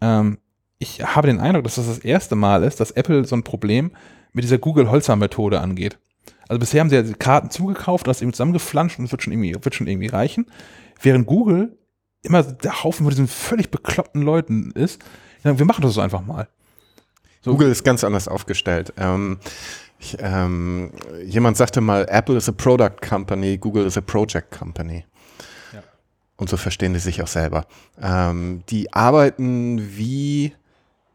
[0.00, 0.38] Ähm,
[0.78, 3.92] ich habe den Eindruck, dass das das erste Mal ist, dass Apple so ein Problem
[4.32, 5.98] mit dieser Google-Holzer-Methode angeht.
[6.48, 9.74] Also bisher haben sie ja die Karten zugekauft, das eben zusammengeflanscht und es wird wird
[9.74, 10.46] schon irgendwie reichen.
[11.00, 11.78] Während Google
[12.22, 15.00] immer der Haufen von diesen völlig bekloppten Leuten ist,
[15.42, 16.48] wir machen das so einfach mal.
[17.42, 17.52] So.
[17.52, 18.92] Google ist ganz anders aufgestellt.
[18.98, 19.38] Ähm,
[19.98, 20.92] ich, ähm,
[21.24, 25.04] jemand sagte mal, Apple is a Product Company, Google is a Project Company.
[25.72, 25.82] Ja.
[26.36, 27.66] Und so verstehen die sich auch selber.
[28.00, 30.52] Ähm, die arbeiten wie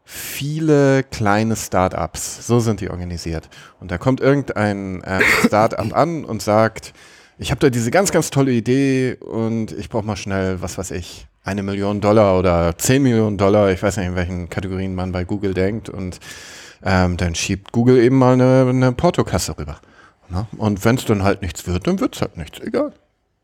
[0.04, 2.46] viele kleine Startups.
[2.46, 3.48] So sind die organisiert.
[3.80, 6.92] Und da kommt irgendein äh, Startup an und sagt,
[7.38, 10.90] ich habe da diese ganz, ganz tolle Idee und ich brauche mal schnell, was weiß
[10.92, 15.12] ich, eine Million Dollar oder zehn Millionen Dollar, ich weiß nicht, in welchen Kategorien man
[15.12, 16.18] bei Google denkt und
[16.82, 19.78] ähm, dann schiebt Google eben mal eine, eine Portokasse rüber.
[20.28, 20.46] Ne?
[20.56, 22.92] Und wenn es dann halt nichts wird, dann wird es halt nichts, egal.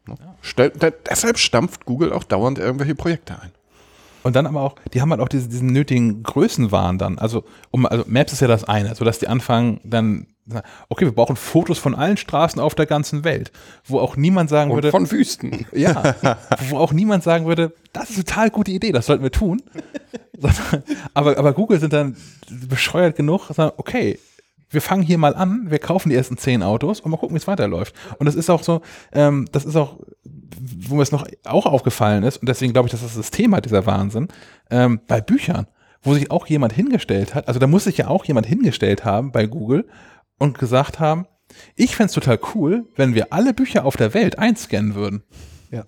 [0.07, 0.16] Ne?
[0.18, 0.34] Ja.
[0.40, 0.72] Stell,
[1.09, 3.53] deshalb stampft Google auch dauernd irgendwelche Projekte ein.
[4.22, 7.18] Und dann aber auch, die haben halt auch diese, diesen nötigen Größenwahn dann.
[7.18, 10.26] Also, um, also Maps ist ja das eine, so dass die anfangen dann,
[10.88, 13.53] okay, wir brauchen Fotos von allen Straßen auf der ganzen Welt,
[13.84, 14.90] wo auch niemand sagen Und würde.
[14.90, 15.66] Von Wüsten.
[15.72, 16.14] Ja.
[16.68, 19.62] wo auch niemand sagen würde, das ist eine total gute Idee, das sollten wir tun.
[21.14, 22.16] aber, aber Google sind dann
[22.51, 24.18] bescheuert genug, sagen, okay,
[24.72, 27.38] wir fangen hier mal an, wir kaufen die ersten zehn Autos und mal gucken, wie
[27.38, 27.95] es weiterläuft.
[28.18, 28.80] Und das ist auch so,
[29.12, 32.93] ähm, das ist auch, wo mir es noch auch aufgefallen ist, und deswegen glaube ich,
[32.93, 34.28] dass das das Thema dieser Wahnsinn,
[34.70, 35.66] ähm, bei Büchern,
[36.03, 39.30] wo sich auch jemand hingestellt hat, also da muss sich ja auch jemand hingestellt haben
[39.30, 39.86] bei Google
[40.43, 41.26] und gesagt haben,
[41.76, 45.22] ich fände es total cool, wenn wir alle Bücher auf der Welt einscannen würden.
[45.70, 45.84] Ja.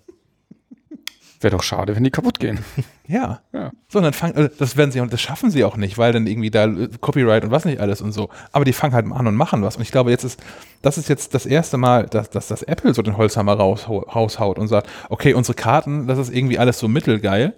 [1.41, 2.59] Wäre doch schade, wenn die kaputt gehen.
[3.07, 3.41] Ja.
[3.53, 3.71] ja.
[3.87, 6.25] So, dann fangen, also das werden sie, und das schaffen sie auch nicht, weil dann
[6.25, 8.29] irgendwie da äh, Copyright und was nicht alles und so.
[8.51, 9.75] Aber die fangen halt an und machen was.
[9.75, 10.41] Und ich glaube, jetzt ist,
[10.81, 14.57] das ist jetzt das erste Mal, dass, dass das Apple so den Holzhammer raus, raushaut
[14.57, 17.53] und sagt, okay, unsere Karten, das ist irgendwie alles so mittelgeil.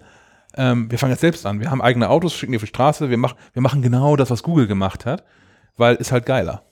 [0.58, 1.62] Ähm, wir fangen jetzt selbst an.
[1.62, 4.30] Wir haben eigene Autos, schicken die auf die Straße, wir, mach, wir machen genau das,
[4.30, 5.24] was Google gemacht hat,
[5.78, 6.64] weil ist halt geiler.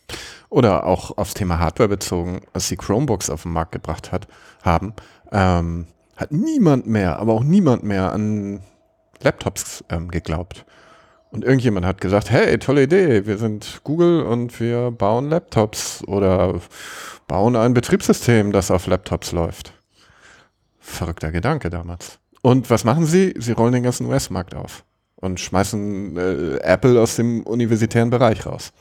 [0.49, 4.27] Oder auch aufs Thema Hardware bezogen, als die Chromebooks auf den Markt gebracht hat,
[4.63, 4.93] haben.
[5.31, 8.61] Ähm, hat niemand mehr, aber auch niemand mehr an
[9.21, 10.65] Laptops ähm, geglaubt.
[11.31, 16.61] Und irgendjemand hat gesagt, hey, tolle Idee, wir sind Google und wir bauen Laptops oder
[17.27, 19.73] bauen ein Betriebssystem, das auf Laptops läuft.
[20.79, 22.19] Verrückter Gedanke damals.
[22.41, 23.33] Und was machen sie?
[23.37, 24.85] Sie rollen den ganzen US-Markt auf
[25.15, 28.71] und schmeißen äh, Apple aus dem universitären Bereich raus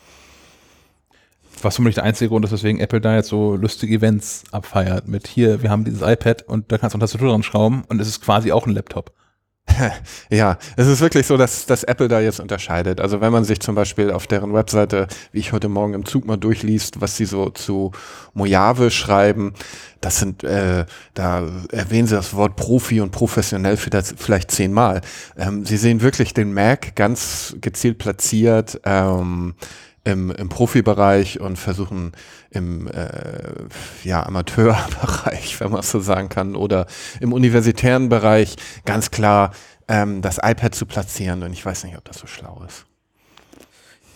[1.65, 5.09] was vermutlich der einzige Grund ist, weswegen Apple da jetzt so lustige Events abfeiert.
[5.09, 8.01] Mit hier, wir haben dieses iPad und da kannst du eine Tastatur dran schrauben und
[8.01, 9.13] es ist quasi auch ein Laptop.
[10.31, 13.01] Ja, es ist wirklich so, dass, dass Apple da jetzt unterscheidet.
[13.01, 16.27] Also wenn man sich zum Beispiel auf deren Webseite, wie ich heute Morgen im Zug
[16.27, 17.93] mal durchliest, was sie so zu
[18.33, 19.55] Mojave schreiben,
[20.01, 25.01] das sind, äh, da erwähnen sie das Wort Profi und professionell vielleicht zehnmal.
[25.37, 28.81] Ähm, sie sehen wirklich den Mac ganz gezielt platziert.
[28.85, 29.55] Ähm,
[30.05, 32.13] im, im Profibereich und versuchen
[32.51, 33.09] im äh,
[34.05, 36.87] ja, Amateurbereich, wenn man so sagen kann, oder
[37.21, 39.53] im universitären Bereich ganz klar
[39.89, 41.43] ähm, das iPad zu platzieren.
[41.43, 42.87] Und ich weiß nicht, ob das so schlau ist.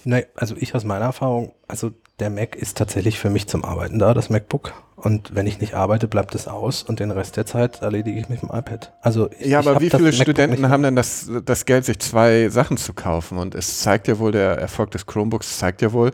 [0.04, 3.98] Nein, also ich aus meiner Erfahrung, also der Mac ist tatsächlich für mich zum Arbeiten
[3.98, 4.72] da, das MacBook.
[5.00, 8.28] Und wenn ich nicht arbeite, bleibt es aus und den Rest der Zeit erledige ich
[8.28, 8.92] mit dem iPad.
[9.00, 12.76] Also ich, ja, aber wie viele Studenten haben denn das, das Geld, sich zwei Sachen
[12.76, 13.38] zu kaufen?
[13.38, 16.10] Und es zeigt ja wohl, der Erfolg des Chromebooks zeigt ja wohl.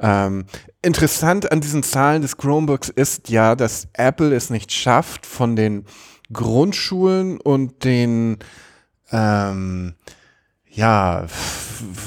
[0.00, 0.44] Ähm,
[0.80, 5.84] interessant an diesen Zahlen des Chromebooks ist ja, dass Apple es nicht schafft, von den
[6.32, 8.38] Grundschulen und den
[9.10, 9.94] ähm,
[10.72, 11.26] ja,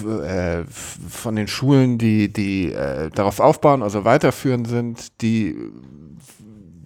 [0.06, 0.64] äh,
[1.10, 5.58] von den Schulen, die, die äh, darauf aufbauen, also weiterführend sind, die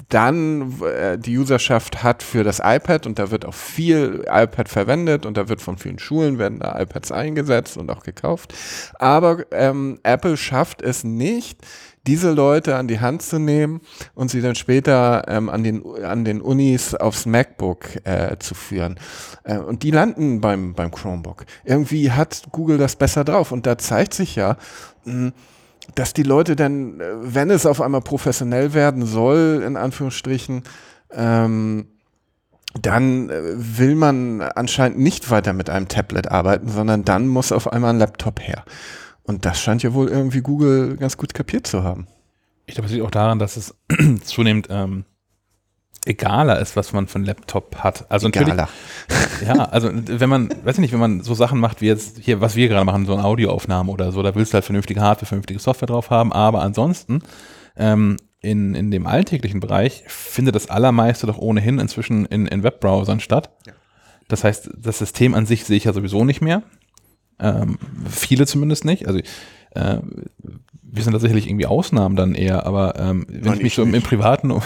[0.09, 5.25] dann äh, die Userschaft hat für das iPad und da wird auch viel iPad verwendet
[5.25, 8.53] und da wird von vielen Schulen werden da iPads eingesetzt und auch gekauft.
[8.99, 11.59] Aber ähm, Apple schafft es nicht,
[12.07, 13.81] diese Leute an die Hand zu nehmen
[14.15, 18.97] und sie dann später ähm, an, den, an den Unis aufs MacBook äh, zu führen.
[19.43, 21.45] Äh, und die landen beim, beim Chromebook.
[21.65, 23.51] Irgendwie hat Google das besser drauf.
[23.51, 24.55] Und da zeigt sich ja,
[25.03, 25.33] mh, hm,
[25.95, 30.63] dass die Leute dann, äh, wenn es auf einmal professionell werden soll, in Anführungsstrichen,
[31.11, 31.87] ähm,
[32.81, 37.71] dann äh, will man anscheinend nicht weiter mit einem Tablet arbeiten, sondern dann muss auf
[37.71, 38.63] einmal ein Laptop her.
[39.23, 42.07] Und das scheint ja wohl irgendwie Google ganz gut kapiert zu haben.
[42.65, 43.75] Ich glaube, es liegt auch daran, dass es
[44.23, 45.05] zunehmend ähm,
[46.05, 48.09] egaler ist, was man für einen Laptop hat.
[48.09, 48.69] Also egaler.
[49.45, 52.41] Ja, also wenn man, weiß ich nicht, wenn man so Sachen macht wie jetzt hier,
[52.41, 55.27] was wir gerade machen, so eine Audioaufnahme oder so, da willst du halt vernünftige Hardware,
[55.27, 57.21] vernünftige Software drauf haben, aber ansonsten
[57.75, 63.19] ähm, in, in dem alltäglichen Bereich findet das Allermeiste doch ohnehin inzwischen in, in Webbrowsern
[63.19, 63.51] statt.
[63.67, 63.73] Ja.
[64.27, 66.63] Das heißt, das System an sich sehe ich ja sowieso nicht mehr.
[67.39, 67.77] Ähm,
[68.09, 69.07] viele zumindest nicht.
[69.07, 69.19] Also
[69.77, 70.01] äh,
[70.97, 73.75] wir sind da sicherlich irgendwie Ausnahmen dann eher, aber ähm, wenn Nein, ich mich ich
[73.75, 74.51] so im, im Privaten.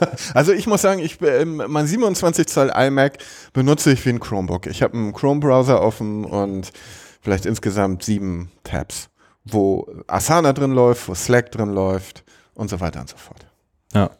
[0.34, 3.18] also ich muss sagen, ich ähm, mein 27 Zoll iMac
[3.52, 4.66] benutze ich wie ein Chromebook.
[4.66, 6.72] Ich habe einen Chrome-Browser offen und
[7.20, 9.08] vielleicht insgesamt sieben Tabs,
[9.44, 12.24] wo Asana drin läuft, wo Slack drin läuft
[12.54, 13.46] und so weiter und so fort.
[13.92, 14.10] Ja.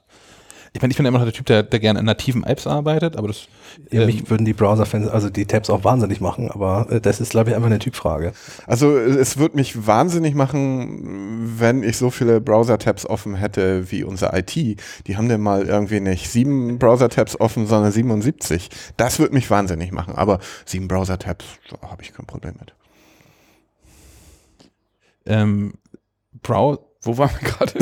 [0.76, 3.16] Ich meine, ich bin immer noch der Typ, der, der gerne in nativen Apps arbeitet,
[3.16, 3.48] aber das.
[3.90, 7.18] Ja, ähm, mich würden die Browser-Fans, also die Tabs auch wahnsinnig machen, aber äh, das
[7.18, 8.32] ist, glaube ich, einfach eine Typfrage.
[8.66, 14.36] Also es würde mich wahnsinnig machen, wenn ich so viele Browser-Tabs offen hätte wie unser
[14.36, 14.54] IT.
[14.54, 18.68] Die haben denn mal irgendwie nicht sieben Browser-Tabs offen, sondern 77.
[18.98, 21.46] Das würde mich wahnsinnig machen, aber sieben Browser-Tabs
[21.80, 22.74] habe ich kein Problem mit.
[25.24, 25.72] Ähm,
[26.42, 27.72] Brow wo waren wir gerade?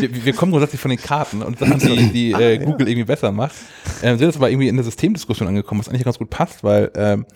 [0.00, 3.32] wir, wir, kommen grundsätzlich von den Karten und Sachen, die, die äh, Google irgendwie besser
[3.32, 3.54] macht.
[4.02, 6.90] Ähm, sind jetzt aber irgendwie in der Systemdiskussion angekommen, was eigentlich ganz gut passt, weil
[6.94, 7.26] ähm,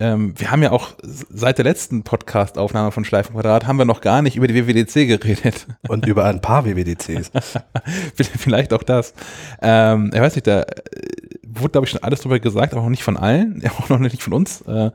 [0.00, 4.00] ähm, wir haben ja auch seit der letzten Podcast-Aufnahme von Schleifen Quadrat haben wir noch
[4.00, 5.66] gar nicht über die WWDC geredet.
[5.88, 7.30] Und über ein paar WWDCs.
[8.14, 9.12] Vielleicht auch das.
[9.60, 10.66] Ähm, ich weiß nicht, da äh,
[11.46, 14.22] wurde, glaube ich, schon alles drüber gesagt, aber noch nicht von allen, auch noch nicht
[14.22, 14.62] von uns.
[14.62, 14.90] Äh,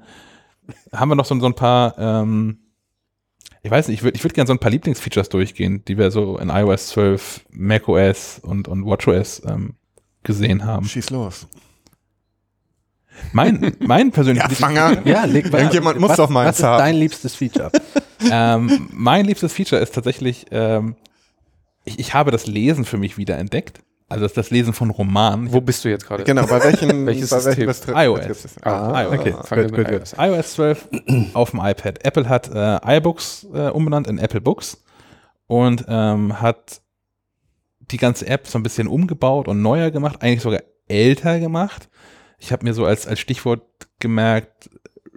[0.91, 2.57] haben wir noch so, so ein paar ähm,
[3.65, 6.11] ich weiß nicht, ich würde ich würd gerne so ein paar Lieblingsfeatures durchgehen, die wir
[6.11, 9.73] so in iOS 12, macOS und, und WatchOS ähm,
[10.21, 10.85] gesehen haben.
[10.85, 11.47] Schieß los.
[13.33, 14.99] Mein, mein persönliches ja, fang an.
[15.05, 17.71] Ja, leg mal Irgendjemand muss was, doch mal Was ist dein liebstes Feature?
[18.31, 20.95] ähm, mein liebstes Feature ist tatsächlich, ähm,
[21.85, 23.79] ich, ich habe das Lesen für mich wieder entdeckt.
[24.07, 25.51] Also das, das Lesen von Romanen.
[25.51, 26.23] Wo bist du jetzt gerade?
[26.23, 27.67] Genau, bei welchen Welches bei System?
[27.67, 28.57] Welchem iOS.
[28.61, 29.19] Ah, iOS.
[29.19, 30.13] Okay, ah, gut, gut, gut.
[30.17, 30.87] iOS 12
[31.33, 32.05] auf dem iPad.
[32.05, 34.83] Apple hat äh, iBooks äh, umbenannt in Apple Books
[35.47, 36.81] und ähm, hat
[37.79, 41.89] die ganze App so ein bisschen umgebaut und neuer gemacht, eigentlich sogar älter gemacht.
[42.37, 43.63] Ich habe mir so als, als Stichwort
[43.99, 44.69] gemerkt,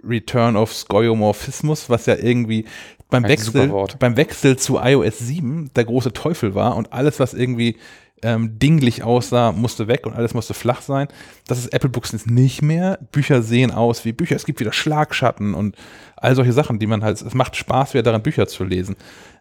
[0.03, 2.65] Return of Skeuomorphismus, was ja irgendwie
[3.09, 7.77] beim Wechsel, beim Wechsel zu iOS 7 der große Teufel war und alles, was irgendwie
[8.23, 11.07] ähm, dinglich aussah, musste weg und alles musste flach sein.
[11.47, 12.99] Das ist Apple Books jetzt nicht mehr.
[13.11, 14.35] Bücher sehen aus wie Bücher.
[14.35, 15.75] Es gibt wieder Schlagschatten und
[16.15, 18.95] all solche Sachen, die man halt, es macht Spaß, wieder daran Bücher zu lesen.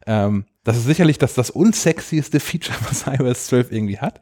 [0.06, 4.20] Ähm, das ist sicherlich das, das unsexieste Feature, was iOS 12 irgendwie hat.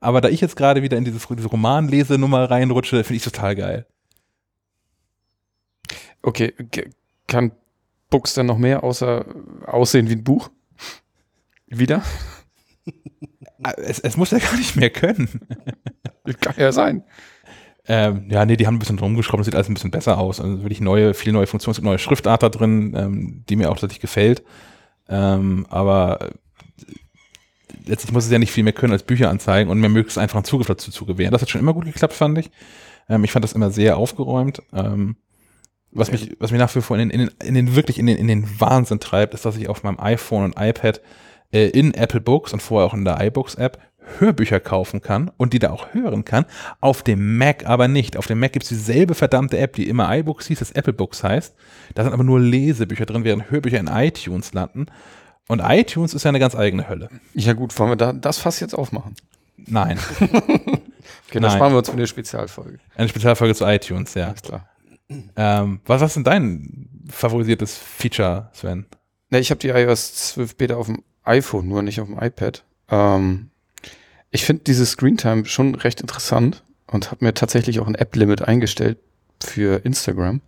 [0.00, 3.86] Aber da ich jetzt gerade wieder in dieses, diese Romanlesenummer reinrutsche, finde ich total geil.
[6.22, 6.54] Okay,
[7.26, 7.52] kann
[8.10, 9.24] Books dann noch mehr außer
[9.66, 10.50] aussehen wie ein Buch?
[11.66, 12.02] Wieder?
[13.76, 15.28] es, es muss ja gar nicht mehr können.
[16.40, 17.04] Kann ja sein.
[17.86, 20.40] Ähm, ja, nee, die haben ein bisschen rumgeschraubt, das sieht alles ein bisschen besser aus.
[20.40, 23.70] Also wirklich neue, viele neue Funktionen, es gibt neue Schriftart da drin, ähm, die mir
[23.70, 24.44] auch tatsächlich gefällt.
[25.08, 26.30] Ähm, aber
[27.86, 30.36] letztlich muss es ja nicht viel mehr können als Bücher anzeigen und mir möglichst einfach
[30.36, 31.32] einen Zugriff dazu zu gewähren.
[31.32, 32.50] Das hat schon immer gut geklappt, fand ich.
[33.08, 34.62] Ähm, ich fand das immer sehr aufgeräumt.
[34.72, 35.16] Ähm,
[35.92, 38.06] was mich, was mich nach wie vor in den, in den, in den wirklich in
[38.06, 41.00] den, in den Wahnsinn treibt, ist, dass ich auf meinem iPhone und iPad
[41.52, 43.78] äh, in Apple Books und vorher auch in der iBooks App
[44.18, 46.44] Hörbücher kaufen kann und die da auch hören kann,
[46.80, 48.16] auf dem Mac aber nicht.
[48.16, 51.22] Auf dem Mac gibt es dieselbe verdammte App, die immer iBooks hieß, das Apple Books
[51.22, 51.54] heißt.
[51.94, 54.86] Da sind aber nur Lesebücher drin, während Hörbücher in iTunes landen.
[55.48, 57.08] Und iTunes ist ja eine ganz eigene Hölle.
[57.34, 59.14] Ja gut, wollen wir da das Fass jetzt aufmachen?
[59.56, 59.98] Nein.
[60.20, 62.78] okay, dann sparen wir uns für eine Spezialfolge.
[62.96, 64.28] Eine Spezialfolge zu iTunes, ja.
[64.28, 64.68] Alles klar.
[65.36, 68.86] Ähm, was ist denn dein favorisiertes Feature, Sven?
[69.30, 72.64] Ne, ich habe die iOS 12 Beta auf dem iPhone, nur nicht auf dem iPad.
[72.88, 73.50] Ähm,
[74.30, 78.98] ich finde diese Screentime schon recht interessant und habe mir tatsächlich auch ein App-Limit eingestellt
[79.42, 80.40] für Instagram.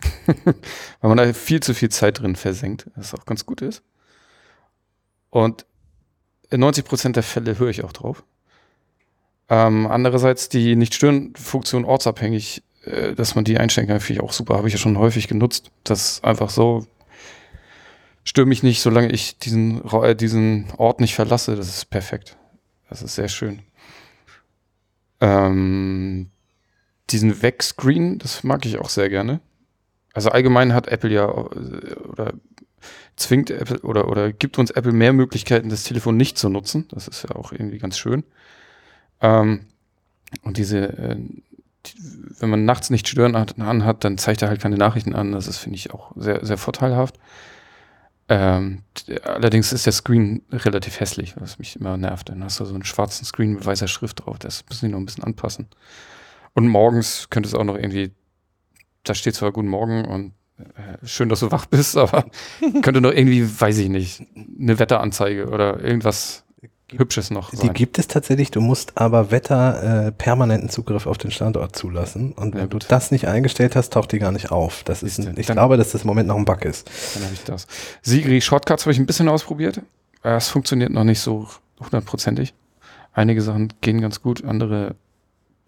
[0.26, 0.54] Weil
[1.02, 3.82] man da viel zu viel Zeit drin versenkt, was auch ganz gut ist.
[5.30, 5.66] Und
[6.50, 8.24] in 90 Prozent der Fälle höre ich auch drauf.
[9.48, 14.56] Ähm, andererseits die Nicht-Stören-Funktion ortsabhängig, äh, dass man die einstellen kann, finde ich auch super.
[14.56, 15.70] Habe ich ja schon häufig genutzt.
[15.84, 16.86] Das einfach so
[18.28, 21.56] stört mich nicht, solange ich diesen, äh, diesen Ort nicht verlasse.
[21.56, 22.36] Das ist perfekt.
[22.90, 23.60] Das ist sehr schön.
[25.20, 26.30] Ähm,
[27.08, 29.40] diesen Weg-Screen, das mag ich auch sehr gerne.
[30.12, 32.34] Also allgemein hat Apple ja äh, oder
[33.16, 36.86] zwingt Apple oder, oder gibt uns Apple mehr Möglichkeiten, das Telefon nicht zu nutzen.
[36.90, 38.24] Das ist ja auch irgendwie ganz schön.
[39.22, 39.64] Ähm,
[40.42, 41.94] und diese, äh, die,
[42.40, 45.32] wenn man nachts nicht stören anhat, dann zeigt er halt keine Nachrichten an.
[45.32, 47.18] Das ist, finde ich, auch sehr, sehr vorteilhaft.
[48.28, 48.82] Ähm,
[49.24, 52.28] allerdings ist der Screen relativ hässlich, was mich immer nervt.
[52.28, 54.38] Dann hast du so einen schwarzen Screen mit weißer Schrift drauf.
[54.38, 55.68] Das müssen die noch ein bisschen anpassen.
[56.54, 58.12] Und morgens könnte es auch noch irgendwie,
[59.04, 62.26] da steht zwar Guten Morgen und äh, schön, dass du wach bist, aber
[62.82, 66.44] könnte noch irgendwie, weiß ich nicht, eine Wetteranzeige oder irgendwas
[66.96, 67.52] Hübsches noch.
[67.52, 67.60] Sein.
[67.60, 72.32] Die gibt es tatsächlich, du musst aber Wetter äh, permanenten Zugriff auf den Standort zulassen.
[72.32, 74.84] Und wenn ja, du das nicht eingestellt hast, taucht die gar nicht auf.
[74.84, 76.90] Das ist, ein, ich dann, glaube, dass das im Moment noch ein Bug ist.
[77.14, 77.66] Dann habe ich das.
[78.02, 79.82] Sigri Shortcuts habe ich ein bisschen ausprobiert.
[80.22, 81.46] Es funktioniert noch nicht so
[81.78, 82.54] hundertprozentig.
[83.12, 84.94] Einige Sachen gehen ganz gut, andere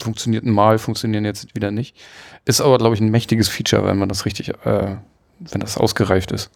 [0.03, 1.97] funktionierten mal, funktionieren jetzt wieder nicht.
[2.47, 4.97] Ist aber, glaube ich, ein mächtiges Feature, wenn man das richtig, äh,
[5.39, 6.51] wenn das ausgereift ist.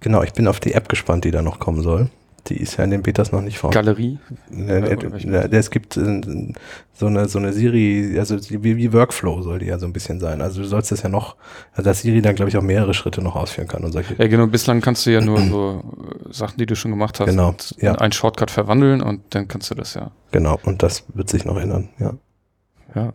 [0.00, 2.10] Genau, ich bin auf die App gespannt, die da noch kommen soll.
[2.48, 3.86] Die ist ja in den Betas noch nicht vorhanden.
[3.86, 4.18] Galerie?
[4.50, 6.52] Ne, es gibt äh,
[6.92, 10.20] so eine, so eine Siri, also wie, wie Workflow soll die ja so ein bisschen
[10.20, 10.42] sein.
[10.42, 11.36] Also du sollst das ja noch,
[11.72, 14.14] also dass Siri dann glaube ich auch mehrere Schritte noch ausführen kann und solche.
[14.16, 15.82] Ja genau, bislang kannst du ja nur so
[16.28, 17.92] äh, Sachen, die du schon gemacht hast, genau, ja.
[17.92, 20.10] in einen Shortcut verwandeln und dann kannst du das ja.
[20.30, 22.14] Genau, und das wird sich noch ändern, ja.
[22.94, 23.12] Ja.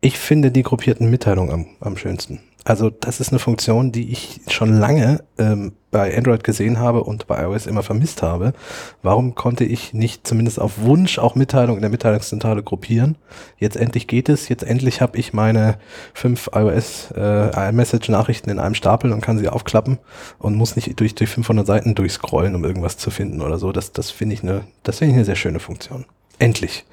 [0.00, 2.40] Ich finde die gruppierten Mitteilungen am, am schönsten.
[2.66, 7.28] Also das ist eine Funktion, die ich schon lange ähm, bei Android gesehen habe und
[7.28, 8.54] bei iOS immer vermisst habe.
[9.02, 13.18] Warum konnte ich nicht zumindest auf Wunsch auch Mitteilungen in der Mitteilungszentrale gruppieren?
[13.56, 14.48] Jetzt endlich geht es.
[14.48, 15.78] Jetzt endlich habe ich meine
[16.12, 19.98] fünf iOS äh, iMessage-Nachrichten in einem Stapel und kann sie aufklappen
[20.40, 23.70] und muss nicht durch, durch 500 Seiten durchscrollen, um irgendwas zu finden oder so.
[23.70, 26.04] Das, das finde ich eine, das finde ich eine sehr schöne Funktion.
[26.38, 26.84] Endlich.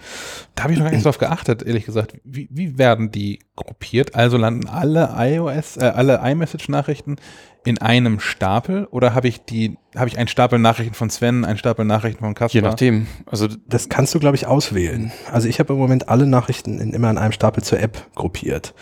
[0.56, 2.16] Da habe ich noch gar nicht drauf geachtet, ehrlich gesagt.
[2.24, 4.16] Wie, wie werden die gruppiert?
[4.16, 7.18] Also landen alle iOS, äh, alle iMessage-Nachrichten
[7.66, 11.58] in einem Stapel oder habe ich die, habe ich einen Stapel Nachrichten von Sven, einen
[11.58, 12.56] Stapel Nachrichten von Kasper?
[12.56, 13.08] Je nachdem.
[13.26, 15.12] Also das kannst du, glaube ich, auswählen.
[15.32, 18.74] Also ich habe im Moment alle Nachrichten in, immer in einem Stapel zur App gruppiert.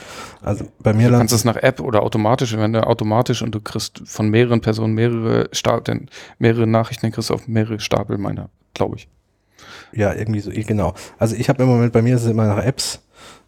[0.42, 1.10] Also bei mir.
[1.10, 4.62] Du kannst es nach App oder automatisch, wenn du automatisch und du kriegst von mehreren
[4.62, 6.08] Personen mehrere Stapel,
[6.38, 9.08] mehrere Nachrichten, dann kriegst du auf mehrere Stapel meiner, glaube ich.
[9.94, 10.94] Ja, irgendwie so, genau.
[11.18, 13.02] Also ich habe im Moment, bei mir ist es immer nach Apps.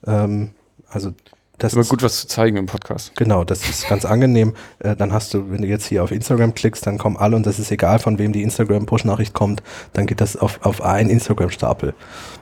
[0.06, 0.52] Ähm,
[0.90, 1.14] also
[1.60, 3.16] das ist gut, was zu zeigen im Podcast.
[3.16, 4.54] Genau, das ist ganz angenehm.
[4.80, 7.46] Äh, dann hast du, wenn du jetzt hier auf Instagram klickst, dann kommen alle und
[7.46, 9.64] das ist egal, von wem die Instagram-Push-Nachricht kommt,
[9.94, 11.94] dann geht das auf, auf einen Instagram-Stapel.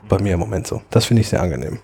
[0.08, 0.82] Bei mir im Moment so.
[0.90, 1.80] Das finde ich sehr angenehm.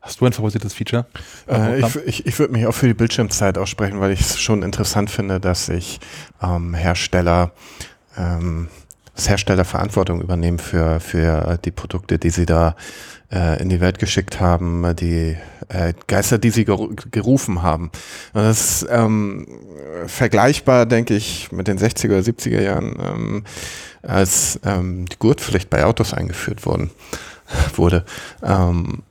[0.00, 1.06] Hast du ein favorisiertes Feature?
[1.48, 4.62] Äh, ich ich, ich würde mich auch für die Bildschirmzeit aussprechen, weil ich es schon
[4.62, 5.98] interessant finde, dass sich
[6.42, 7.52] ähm, Hersteller
[8.16, 8.68] ähm,
[9.16, 12.76] das Hersteller Verantwortung übernehmen für, für die Produkte, die sie da
[13.32, 15.36] äh, in die Welt geschickt haben, die
[15.68, 17.90] äh, Geister, die sie geru gerufen haben.
[18.34, 19.46] Und das ist ähm,
[20.06, 23.44] vergleichbar, denke ich, mit den 60er oder 70er Jahren, ähm,
[24.02, 26.90] als ähm, die Gurtpflicht bei Autos eingeführt worden,
[27.74, 28.04] wurde.
[28.42, 29.02] Ähm,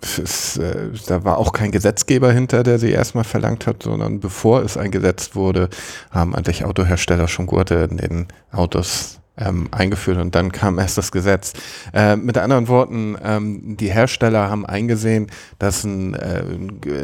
[0.00, 4.62] es, äh, da war auch kein Gesetzgeber hinter, der sie erstmal verlangt hat, sondern bevor
[4.62, 5.70] es eingesetzt wurde,
[6.10, 11.12] haben eigentlich Autohersteller schon Gurte in den Autos ähm, eingeführt und dann kam erst das
[11.12, 11.52] Gesetz.
[11.92, 15.28] Äh, mit anderen Worten, ähm, die Hersteller haben eingesehen,
[15.58, 16.42] dass ein, äh,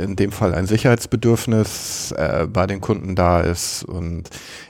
[0.03, 4.25] in dem Fall ein Sicherheitsbedürfnis äh, bei den Kunden da ist und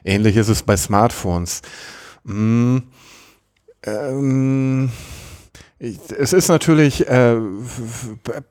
[0.05, 1.63] ähnlich ist es bei Smartphones.
[2.25, 2.79] Mm,
[3.85, 4.91] ähm,
[5.79, 7.37] es ist natürlich äh,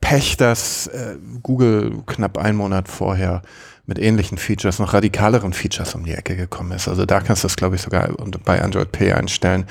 [0.00, 3.42] Pech, dass äh, Google knapp einen Monat vorher
[3.86, 6.88] mit ähnlichen Features, noch radikaleren Features um die Ecke gekommen ist.
[6.88, 8.08] Also da kannst du das, glaube ich, sogar
[8.44, 9.66] bei Android P einstellen,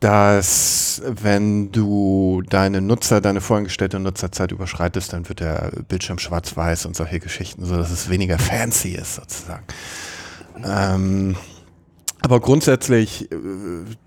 [0.00, 6.96] dass wenn du deine Nutzer, deine voreingestellte Nutzerzeit überschreitest, dann wird der Bildschirm schwarz-weiß und
[6.96, 9.64] solche Geschichten, so dass es weniger fancy ist sozusagen.
[10.64, 11.36] Ähm,
[12.20, 13.36] aber grundsätzlich äh,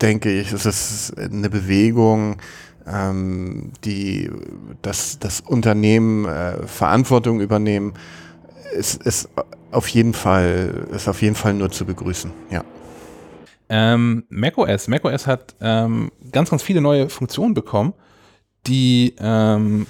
[0.02, 2.38] denke ich, es ist eine Bewegung,
[2.88, 4.30] ähm, die
[4.82, 7.94] das, das Unternehmen äh, Verantwortung übernehmen
[8.72, 9.30] ist, ist
[9.72, 12.64] auf jeden Fall, ist auf jeden Fall nur zu begrüßen, ja.
[13.70, 14.90] Ähm, macOS.
[14.90, 17.94] macOS hat ähm, ganz, ganz viele neue Funktionen bekommen,
[18.68, 19.88] die ähm,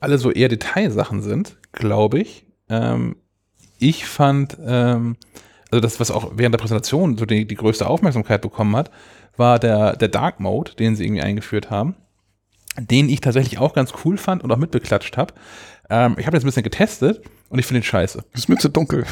[0.00, 2.46] alle so eher Detailsachen sind, glaube ich.
[2.68, 3.16] Ähm,
[3.78, 5.16] ich fand ähm,
[5.70, 8.90] also das, was auch während der Präsentation so die, die größte Aufmerksamkeit bekommen hat,
[9.36, 11.96] war der, der Dark Mode, den sie irgendwie eingeführt haben,
[12.78, 15.34] den ich tatsächlich auch ganz cool fand und auch mitbeklatscht habe.
[15.90, 18.24] Ähm, ich habe jetzt ein bisschen getestet und ich finde ihn scheiße.
[18.32, 19.04] ist mir zu dunkel.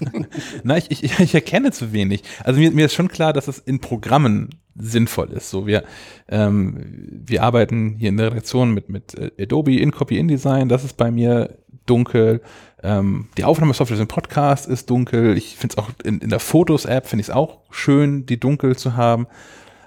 [0.62, 2.22] Na, ich, ich, ich erkenne zu wenig.
[2.42, 5.50] Also mir, mir ist schon klar, dass es in Programmen sinnvoll ist.
[5.50, 5.84] So, wir,
[6.28, 10.96] ähm, wir arbeiten hier in der Redaktion mit, mit äh, Adobe InCopy InDesign, das ist
[10.96, 12.42] bei mir dunkel.
[12.82, 15.36] Ähm, die Aufnahmesoftware für den Podcast ist dunkel.
[15.36, 18.76] Ich finde es auch in, in der Fotos-App finde ich es auch schön, die dunkel
[18.76, 19.26] zu haben.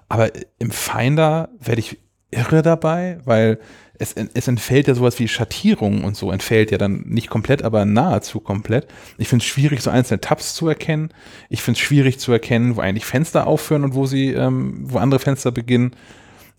[0.10, 2.00] Aber im Finder werde ich
[2.32, 3.60] irre dabei, weil
[4.00, 7.86] es, es entfällt ja sowas wie Schattierung und so, entfällt ja dann nicht komplett, aber
[7.86, 8.88] nahezu komplett.
[9.18, 11.10] Ich finde es schwierig, so einzelne Tabs zu erkennen.
[11.50, 14.98] Ich finde es schwierig zu erkennen, wo eigentlich Fenster aufhören und wo sie, ähm, wo
[14.98, 15.96] andere Fenster beginnen.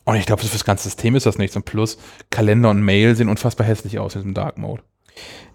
[0.05, 1.55] Und ich glaube, für das ganze System ist das nichts.
[1.57, 1.99] Und plus,
[2.31, 4.83] Kalender und Mail sehen unfassbar hässlich aus in diesem Dark Mode.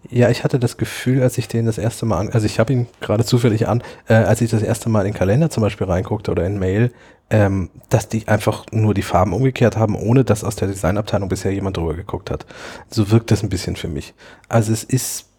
[0.10, 2.74] Ja, ich hatte das Gefühl, als ich den das erste Mal an, also ich habe
[2.74, 6.32] ihn gerade zufällig an, äh, als ich das erste Mal in Kalender zum Beispiel reinguckte
[6.32, 6.92] oder in Mail,
[7.30, 11.54] ähm, dass die einfach nur die Farben umgekehrt haben, ohne dass aus der Designabteilung bisher
[11.54, 12.46] jemand drüber geguckt hat.
[12.90, 14.14] So wirkt das ein bisschen für mich.
[14.50, 15.30] Also es ist,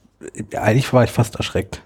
[0.56, 1.82] eigentlich war ich fast erschreckt.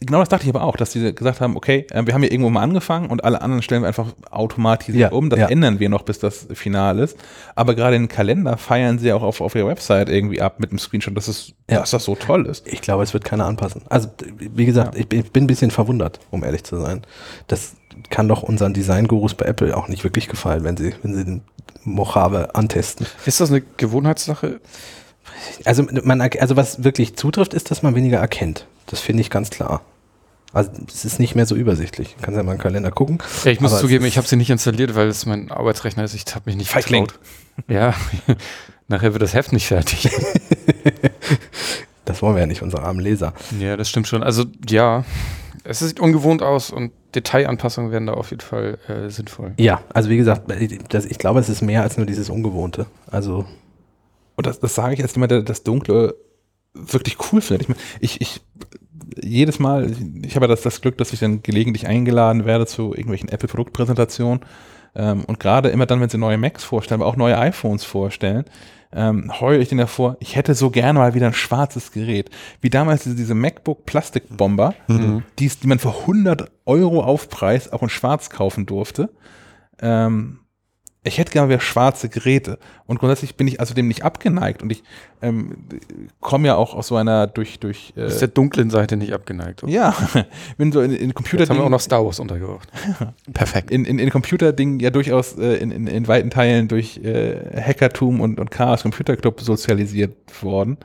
[0.00, 2.30] Genau das dachte ich aber auch, dass sie gesagt haben, okay, äh, wir haben hier
[2.30, 5.30] irgendwo mal angefangen und alle anderen stellen wir einfach automatisiert ja, um.
[5.30, 5.48] Das ja.
[5.48, 7.16] ändern wir noch, bis das Final ist.
[7.54, 10.78] Aber gerade den Kalender feiern sie auch auf, auf ihrer Website irgendwie ab mit dem
[10.78, 11.80] Screenshot, dass, es, ja.
[11.80, 12.66] dass das so toll ist.
[12.66, 13.82] Ich glaube, es wird keiner anpassen.
[13.88, 17.02] Also, wie gesagt, ich, ich bin ein bisschen verwundert, um ehrlich zu sein.
[17.46, 17.76] Das
[18.10, 21.42] kann doch unseren Design-Gurus bei Apple auch nicht wirklich gefallen, wenn sie, wenn sie den
[21.84, 23.06] Mojave antesten.
[23.24, 24.60] Ist das eine Gewohnheitssache?
[25.64, 28.66] Also, man, also was wirklich zutrifft, ist, dass man weniger erkennt.
[28.86, 29.82] Das finde ich ganz klar.
[30.52, 32.14] Also es ist nicht mehr so übersichtlich.
[32.16, 33.18] Du kannst ja mal im Kalender gucken.
[33.44, 36.14] Ja, ich muss zugeben, ich habe sie nicht installiert, weil es mein Arbeitsrechner ist.
[36.14, 37.18] Ich habe mich nicht vertraut.
[37.68, 37.94] Ja,
[38.88, 40.08] nachher wird das Heft nicht fertig.
[42.04, 43.34] das wollen wir ja nicht, unsere armen Leser.
[43.58, 44.22] Ja, das stimmt schon.
[44.22, 45.04] Also ja,
[45.64, 49.52] es sieht ungewohnt aus und Detailanpassungen werden da auf jeden Fall äh, sinnvoll.
[49.58, 50.44] Ja, also wie gesagt,
[50.88, 52.86] das, ich glaube, es ist mehr als nur dieses Ungewohnte.
[53.10, 53.46] Also
[54.36, 56.14] und das, das sage ich jemand, der das Dunkle
[56.76, 57.68] wirklich cool findet.
[58.00, 58.40] Ich, ich, ich
[59.22, 59.90] jedes Mal,
[60.22, 64.40] ich habe ja das, das Glück, dass ich dann gelegentlich eingeladen werde zu irgendwelchen Apple-Produktpräsentationen.
[64.94, 68.44] Ähm, und gerade immer dann, wenn sie neue Macs vorstellen, aber auch neue iPhones vorstellen,
[68.92, 72.30] ähm, heule ich den davor, ich hätte so gerne mal wieder ein schwarzes Gerät.
[72.60, 75.22] Wie damals diese, diese MacBook Plastikbomber, mhm.
[75.38, 79.10] die, die man für 100 Euro Aufpreis auch in schwarz kaufen durfte.
[79.80, 80.40] Ähm,
[81.06, 82.58] ich hätte gerne wieder schwarze Geräte.
[82.86, 84.62] Und grundsätzlich bin ich also dem nicht abgeneigt.
[84.62, 84.82] Und ich
[85.22, 85.56] ähm,
[86.20, 87.58] komme ja auch aus so einer durch.
[87.60, 89.62] durch äh, ist der dunklen Seite nicht abgeneigt.
[89.62, 89.72] Oder?
[89.72, 89.94] Ja,
[90.58, 91.42] bin so in, in Computer.
[91.42, 92.68] Jetzt haben wir auch noch Star Wars untergebracht.
[93.32, 93.70] Perfekt.
[93.70, 98.20] In, in, in Computerdingen ja durchaus äh, in, in, in weiten Teilen durch äh, Hackertum
[98.20, 100.78] und, und Chaos Computer Club sozialisiert worden.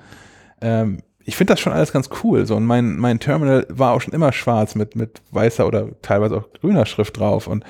[0.61, 2.45] Ähm, ich finde das schon alles ganz cool.
[2.45, 6.37] So, und mein, mein Terminal war auch schon immer schwarz mit, mit weißer oder teilweise
[6.37, 7.47] auch grüner Schrift drauf.
[7.47, 7.63] Und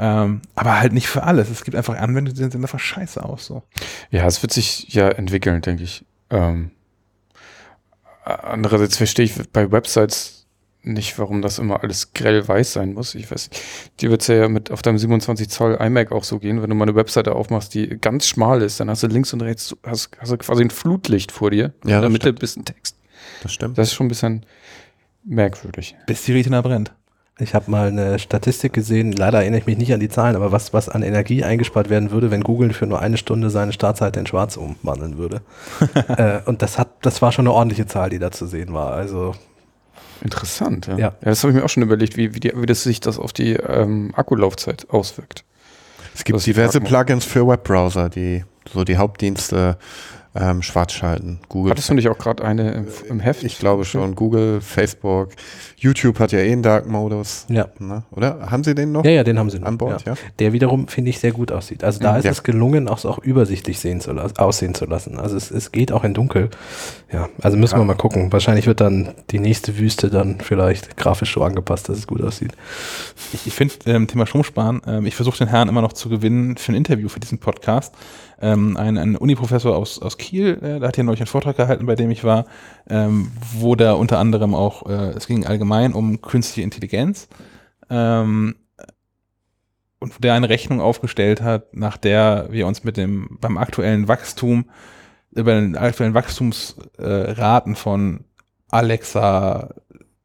[0.00, 1.50] ähm, aber halt nicht für alles.
[1.50, 3.44] Es gibt einfach Anwendungen, die sehen einfach scheiße aus.
[3.44, 3.62] So.
[4.10, 6.06] Ja, es wird sich ja entwickeln, denke ich.
[6.30, 6.70] Ähm,
[8.24, 10.46] andererseits verstehe ich bei Websites
[10.82, 13.14] nicht, warum das immer alles grell weiß sein muss.
[13.14, 13.50] Ich weiß,
[14.00, 16.76] dir wird es ja mit auf deinem 27 Zoll iMac auch so gehen, wenn du
[16.76, 20.16] mal eine Webseite aufmachst, die ganz schmal ist, dann hast du links und rechts hast,
[20.18, 21.74] hast du quasi ein Flutlicht vor dir.
[21.84, 22.96] Ja, in der Mitte bist ein Text.
[23.42, 23.76] Das stimmt.
[23.76, 24.46] Das ist schon ein bisschen
[25.24, 25.94] merkwürdig.
[26.06, 26.94] Bis die Retina brennt.
[27.40, 30.52] Ich habe mal eine Statistik gesehen, leider erinnere ich mich nicht an die Zahlen, aber
[30.52, 34.20] was, was an Energie eingespart werden würde, wenn Google für nur eine Stunde seine Startseite
[34.20, 35.40] in schwarz umwandeln würde.
[36.08, 38.92] äh, und das hat, das war schon eine ordentliche Zahl, die da zu sehen war.
[38.92, 39.34] Also
[40.22, 40.98] Interessant, ja.
[40.98, 43.00] Ja, ja das habe ich mir auch schon überlegt, wie, wie, die, wie das sich
[43.00, 45.44] das auf die ähm, Akkulaufzeit auswirkt.
[46.14, 49.78] Es gibt diverse Plugins für Webbrowser, die so die Hauptdienste
[50.34, 51.40] ähm, schwarz schalten.
[51.48, 53.42] Google Hattest du nicht auch gerade eine im, im, Heft?
[53.42, 54.14] Ich glaube schon.
[54.14, 55.30] Google, Facebook,
[55.76, 57.46] YouTube hat ja eh einen Dark-Modus.
[57.48, 57.68] Ja.
[57.78, 58.04] Ne?
[58.12, 58.50] Oder?
[58.50, 59.04] Haben sie den noch?
[59.04, 59.66] Ja, ja, den haben sie noch.
[59.66, 60.12] An Bord, ja.
[60.12, 60.18] ja?
[60.38, 61.82] Der wiederum, finde ich, sehr gut aussieht.
[61.82, 62.30] Also da ist ja.
[62.30, 65.18] es gelungen, auch, auch übersichtlich sehen zu aussehen zu lassen.
[65.18, 66.50] Also es, es geht auch in Dunkel.
[67.12, 67.80] Ja, also müssen ja.
[67.80, 68.32] wir mal gucken.
[68.32, 72.52] Wahrscheinlich wird dann die nächste Wüste dann vielleicht grafisch so angepasst, dass es gut aussieht.
[73.32, 76.56] Ich, ich finde, ähm, Thema Stromsparen, ähm, ich versuche den Herrn immer noch zu gewinnen
[76.56, 77.94] für ein Interview für diesen Podcast
[78.40, 81.86] ähm, ein, ein Uni-Professor aus, aus Kiel, äh, der hat hier neulich einen Vortrag gehalten,
[81.86, 82.46] bei dem ich war,
[82.88, 87.28] ähm, wo da unter anderem auch, äh, es ging allgemein um künstliche Intelligenz
[87.90, 88.56] ähm,
[89.98, 94.66] und der eine Rechnung aufgestellt hat, nach der wir uns mit dem beim aktuellen Wachstum
[95.32, 98.24] über den aktuellen Wachstumsraten äh, von
[98.68, 99.74] Alexa,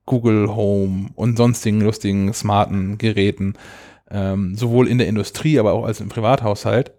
[0.05, 3.55] Google Home und sonstigen lustigen smarten Geräten
[4.09, 6.91] ähm, sowohl in der Industrie, aber auch als im Privathaushalt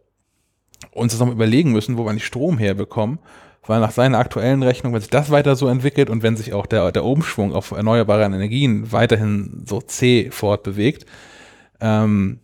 [0.97, 3.18] uns nochmal überlegen müssen, wo wir nicht Strom herbekommen
[3.68, 6.66] weil nach seiner aktuellen Rechnung, wenn sich das weiter so entwickelt und wenn sich auch
[6.66, 11.07] der, der Umschwung auf erneuerbare Energien weiterhin so zäh fortbewegt,
[11.80, 12.40] ähm,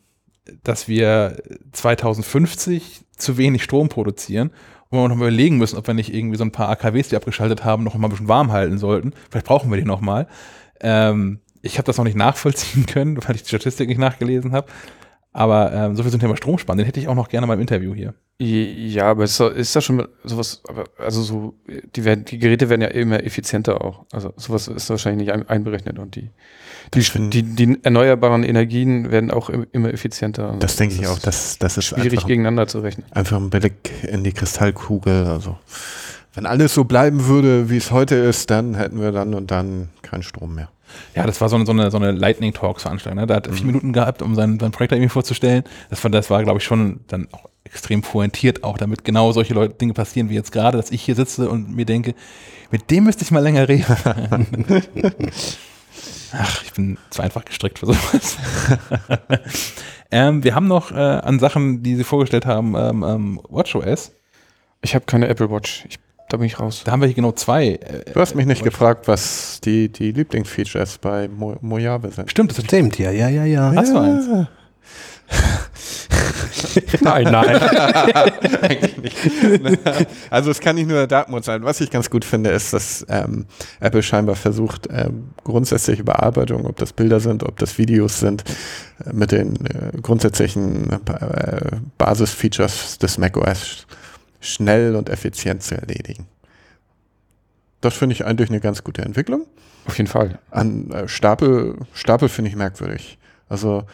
[0.65, 1.37] dass wir
[1.73, 4.51] 2050 zu wenig Strom produzieren
[4.89, 7.17] und wir noch mal überlegen müssen, ob wir nicht irgendwie so ein paar AKWs, die
[7.17, 9.13] abgeschaltet haben, noch mal ein bisschen warm halten sollten.
[9.31, 10.27] Vielleicht brauchen wir die noch mal.
[10.81, 14.67] Ähm, ich habe das noch nicht nachvollziehen können, weil ich die Statistik nicht nachgelesen habe.
[15.33, 17.61] Aber ähm, so viel zum Thema Stromsparen, den hätte ich auch noch gerne mal im
[17.61, 18.15] Interview hier.
[18.39, 20.63] Ja, aber ist, ist das schon sowas,
[20.99, 21.55] also so,
[21.95, 24.05] die, werden, die Geräte werden ja immer effizienter auch.
[24.13, 26.31] Also sowas ist wahrscheinlich nicht ein, einberechnet und die,
[26.93, 30.57] die, die, die, erneuerbaren Energien werden auch immer effizienter.
[30.59, 33.07] Das denke ich auch, das, das ist schwierig gegeneinander zu rechnen.
[33.13, 35.57] Einfach ein Blick in die Kristallkugel, also
[36.35, 39.91] wenn alles so bleiben würde, wie es heute ist, dann hätten wir dann und dann
[40.03, 40.71] keinen Strom mehr.
[41.15, 43.21] Ja, das war so eine, so eine, so eine Lightning Talks Veranstaltung.
[43.21, 43.27] Ne?
[43.27, 43.55] Da hat mhm.
[43.55, 45.65] vier Minuten gehabt, um sein, sein Projekt irgendwie vorzustellen.
[45.91, 49.55] Das war, das war, glaube ich, schon dann auch extrem pointiert, auch damit genau solche
[49.55, 52.15] Leute, Dinge passieren wie jetzt gerade, dass ich hier sitze und mir denke,
[52.71, 53.85] mit dem müsste ich mal länger reden.
[56.33, 58.39] Ach, ich bin zu einfach gestrickt für sowas.
[60.11, 64.13] ähm, wir haben noch äh, an Sachen, die Sie vorgestellt haben, ähm, ähm, WatchOS.
[64.81, 65.85] Ich habe keine Apple Watch.
[65.89, 65.99] Ich
[66.33, 66.83] da bin ich raus.
[66.85, 67.75] Da haben wir hier genau zwei.
[67.75, 72.31] Äh, du hast mich nicht gefragt, was die, die Lieblingsfeatures bei Mo Mojave sind.
[72.31, 73.73] Stimmt, das stimmt, ja, ja, ja, ja.
[73.77, 74.27] Hast du eins?
[77.03, 77.57] nein, nein.
[78.63, 79.17] Eigentlich nicht.
[80.31, 81.63] Also es kann nicht nur der Dartmouth sein.
[81.65, 83.47] Was ich ganz gut finde, ist, dass ähm,
[83.81, 88.45] Apple scheinbar versucht, ähm, grundsätzliche Überarbeitung, ob das Bilder sind, ob das Videos sind,
[89.05, 93.87] äh, mit den äh, grundsätzlichen äh, Basisfeatures des macOS
[94.43, 96.27] schnell und effizient zu erledigen.
[97.81, 99.47] Das finde ich eigentlich eine ganz gute Entwicklung.
[99.87, 100.39] Auf jeden Fall.
[100.51, 103.19] An äh, Stapel, Stapel finde ich merkwürdig.
[103.49, 103.85] Also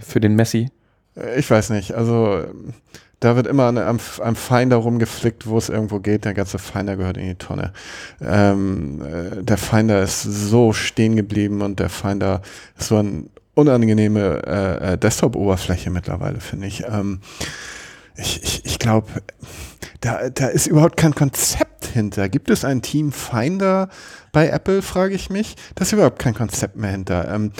[0.00, 0.70] für den Messi.
[1.16, 1.92] Äh, ich weiß nicht.
[1.92, 2.44] Also
[3.20, 6.24] da wird immer an einem, einem Finder rumgeflickt, wo es irgendwo geht.
[6.24, 7.72] Der ganze Finder gehört in die Tonne.
[8.20, 12.42] Ähm, äh, der Finder ist so stehen geblieben und der Finder
[12.78, 16.84] ist so eine unangenehme äh, äh, Desktop-Oberfläche mittlerweile, finde ich.
[16.86, 17.20] Ähm,
[18.16, 19.08] ich, ich, ich glaube,
[20.00, 22.28] da, da ist überhaupt kein Konzept hinter.
[22.28, 23.88] Gibt es ein Team Finder
[24.32, 25.56] bei Apple, frage ich mich.
[25.74, 27.32] Da ist überhaupt kein Konzept mehr hinter.
[27.32, 27.52] Ähm,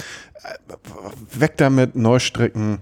[0.43, 2.79] äh, weg damit, Neustricken,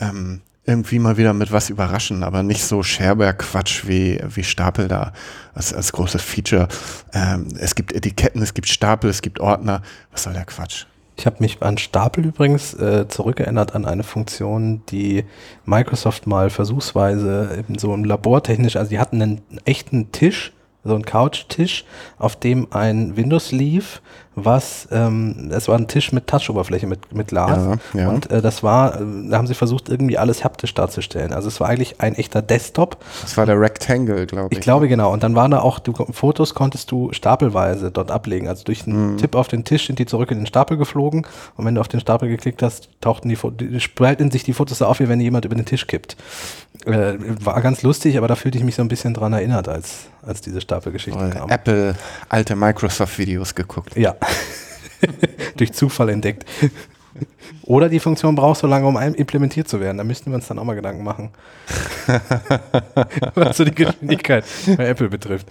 [0.00, 5.12] ähm, irgendwie mal wieder mit was überraschen, aber nicht so Scherber-Quatsch wie, wie Stapel da
[5.54, 6.68] als, als großes Feature.
[7.12, 9.82] Ähm, es gibt Etiketten, es gibt Stapel, es gibt Ordner.
[10.12, 10.86] Was soll der Quatsch?
[11.16, 15.24] Ich habe mich an Stapel übrigens äh, zurückerinnert an eine Funktion, die
[15.64, 20.52] Microsoft mal versuchsweise eben so im Labortechnisch, also die hatten einen echten Tisch,
[20.84, 21.84] so einen Couchtisch,
[22.18, 24.00] auf dem ein Windows lief,
[24.34, 27.78] was, ähm, es war ein Tisch mit Touch-Oberfläche, mit, mit Glas.
[27.92, 28.08] Ja, ja.
[28.08, 31.34] Und äh, das war, äh, da haben sie versucht, irgendwie alles haptisch darzustellen.
[31.34, 32.96] Also es war eigentlich ein echter Desktop.
[33.20, 34.58] Das war der Rectangle, glaube ich.
[34.58, 35.12] Ich glaube, genau.
[35.12, 38.48] Und dann waren da auch, du, Fotos konntest du stapelweise dort ablegen.
[38.48, 39.18] Also durch einen mhm.
[39.18, 41.26] Tipp auf den Tisch sind die zurück in den Stapel geflogen.
[41.56, 44.78] Und wenn du auf den Stapel geklickt hast, tauchten die, die spalten sich die Fotos
[44.78, 46.16] so auf, wie wenn jemand über den Tisch kippt.
[46.86, 50.06] Äh, war ganz lustig, aber da fühlte ich mich so ein bisschen dran erinnert, als,
[50.22, 51.48] als diese Stapelgeschichte kam.
[51.48, 51.94] Apple
[52.28, 53.96] alte Microsoft-Videos geguckt.
[53.96, 54.16] Ja.
[55.56, 56.44] Durch Zufall entdeckt.
[57.64, 59.98] Oder die Funktion braucht so lange, um implementiert zu werden.
[59.98, 61.30] Da müssten wir uns dann auch mal Gedanken machen.
[63.34, 64.44] Was so die Geschwindigkeit
[64.76, 65.46] bei Apple betrifft.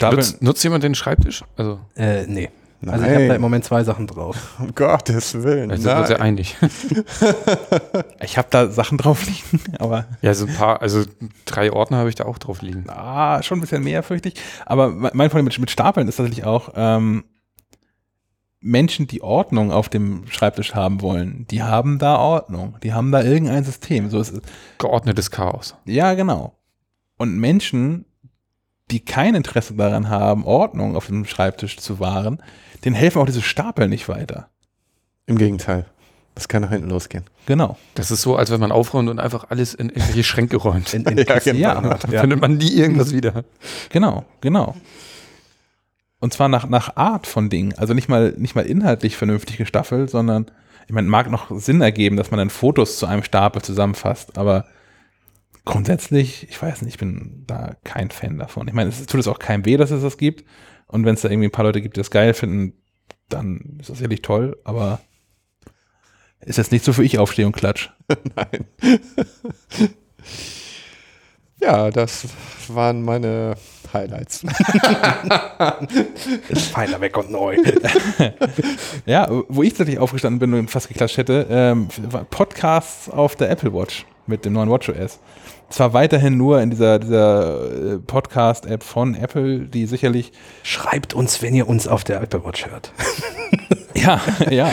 [0.00, 1.44] Nutzt, nutzt, jemand den Schreibtisch?
[1.56, 2.48] Also äh, nee.
[2.80, 2.94] Nein.
[2.94, 4.56] Also ich habe da im Moment zwei Sachen drauf.
[4.60, 5.70] Um Gottes Willen.
[5.70, 6.56] Also sind wir sehr einig.
[8.22, 10.06] ich habe da Sachen drauf liegen, aber.
[10.22, 11.04] Ja, so ein paar, also
[11.44, 12.84] drei Ordner habe ich da auch drauf liegen.
[12.88, 14.34] Ah, schon ein bisschen mehr, fürchte ich.
[14.64, 17.24] Aber mein Problem mit, mit Stapeln ist tatsächlich auch, ähm,
[18.60, 22.76] Menschen, die Ordnung auf dem Schreibtisch haben wollen, die haben da Ordnung.
[22.82, 24.10] Die haben da irgendein System.
[24.10, 24.40] So ist es.
[24.78, 25.76] Geordnetes Chaos.
[25.84, 26.58] Ja, genau.
[27.16, 28.04] Und Menschen,
[28.90, 32.42] die kein Interesse daran haben, Ordnung auf dem Schreibtisch zu wahren,
[32.84, 34.48] denen helfen auch diese Stapel nicht weiter.
[35.26, 35.84] Im Gegenteil.
[36.34, 37.24] Das kann nach hinten losgehen.
[37.46, 37.76] Genau.
[37.94, 40.94] Das ist so, als wenn man aufräumt und einfach alles in irgendwelche Schränke räumt.
[40.94, 41.58] In, in ja, genau.
[41.58, 42.20] ja, dann ja.
[42.20, 43.44] findet man nie irgendwas wieder.
[43.90, 44.76] Genau, genau.
[46.20, 47.74] Und zwar nach, nach Art von Dingen.
[47.76, 50.46] Also nicht mal, nicht mal inhaltlich vernünftig gestaffelt, sondern,
[50.86, 54.64] ich meine, mag noch Sinn ergeben, dass man dann Fotos zu einem Stapel zusammenfasst, aber
[55.68, 58.66] grundsätzlich, ich weiß nicht, ich bin da kein Fan davon.
[58.66, 60.44] Ich meine, es tut es auch keinem weh, dass es das gibt.
[60.86, 62.72] Und wenn es da irgendwie ein paar Leute gibt, die das geil finden,
[63.28, 65.00] dann ist das sicherlich toll, aber
[66.40, 67.90] ist jetzt nicht so für ich aufstehe und klatsch.
[68.34, 68.64] Nein.
[71.60, 72.26] ja, das
[72.68, 73.54] waren meine
[73.92, 74.40] Highlights.
[76.72, 77.58] Feiner weg und neu.
[79.04, 81.88] ja, wo ich tatsächlich aufgestanden bin und fast geklatscht hätte, ähm,
[82.30, 84.06] Podcasts auf der Apple Watch.
[84.26, 85.18] mit dem neuen WatchOS.
[85.70, 90.32] Zwar weiterhin nur in dieser, dieser äh, Podcast-App von Apple, die sicherlich.
[90.62, 92.92] Schreibt uns, wenn ihr uns auf der Apple Watch hört.
[93.94, 94.70] ja, ja.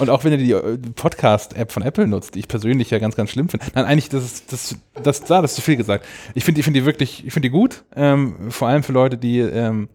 [0.00, 3.14] Und auch wenn ihr die äh, Podcast-App von Apple nutzt, die ich persönlich ja ganz,
[3.14, 3.66] ganz schlimm finde.
[3.74, 6.04] Nein, eigentlich, das ist, das, das, das, das ist zu viel gesagt.
[6.34, 7.84] Ich finde ich finde die wirklich, ich finde die gut.
[7.94, 9.88] Ähm, vor allem für Leute, die ähm,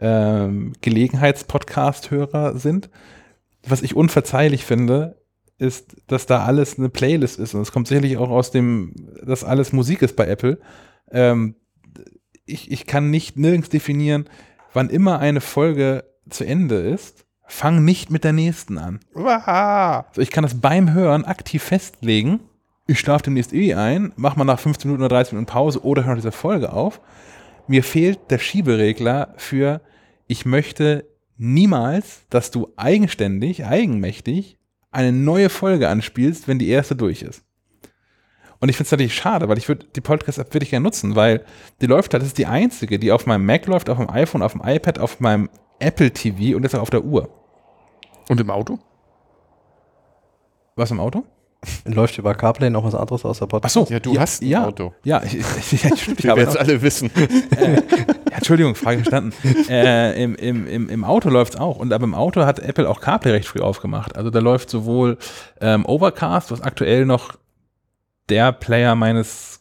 [0.00, 2.90] ähm, Gelegenheitspodcast-Hörer sind.
[3.66, 5.16] Was ich unverzeihlich finde,
[5.58, 7.54] ist, dass da alles eine Playlist ist.
[7.54, 8.94] Und es kommt sicherlich auch aus dem,
[9.24, 10.58] dass alles Musik ist bei Apple.
[11.10, 11.56] Ähm,
[12.44, 14.28] ich, ich kann nicht nirgends definieren,
[14.72, 19.00] wann immer eine Folge zu Ende ist, fang nicht mit der nächsten an.
[20.12, 22.40] So, ich kann das beim Hören aktiv festlegen.
[22.86, 26.04] Ich schlafe demnächst eh ein, mach mal nach 15 Minuten oder 30 Minuten Pause oder
[26.04, 27.00] höre diese Folge auf.
[27.66, 29.80] Mir fehlt der Schieberegler für,
[30.26, 31.06] ich möchte
[31.38, 34.58] niemals, dass du eigenständig, eigenmächtig
[34.94, 37.44] eine neue Folge anspielst, wenn die erste durch ist.
[38.60, 41.44] Und ich finde es natürlich schade, weil ich würde die Podcast-App wirklich gerne nutzen, weil
[41.80, 44.42] die läuft halt, das ist die einzige, die auf meinem Mac läuft, auf dem iPhone,
[44.42, 47.28] auf dem iPad, auf meinem Apple TV und jetzt auch auf der Uhr.
[48.28, 48.78] Und im Auto?
[50.76, 51.24] Was im Auto?
[51.84, 53.76] Läuft über CarPlay noch was anderes außer Podcast?
[53.76, 54.94] Ach so, ja, du ja, hast ein ja, Auto.
[55.04, 55.34] Ja, ich,
[55.72, 57.10] ich, ich, ich habe jetzt alle wissen.
[57.54, 57.82] Äh,
[58.32, 59.32] Entschuldigung, Frage verstanden.
[59.68, 61.76] Äh, im, im, im, Im Auto läuft es auch.
[61.76, 64.16] Und aber im Auto hat Apple auch CarPlay recht früh aufgemacht.
[64.16, 65.18] Also da läuft sowohl
[65.60, 67.34] ähm, Overcast, was aktuell noch
[68.28, 69.60] der Player meines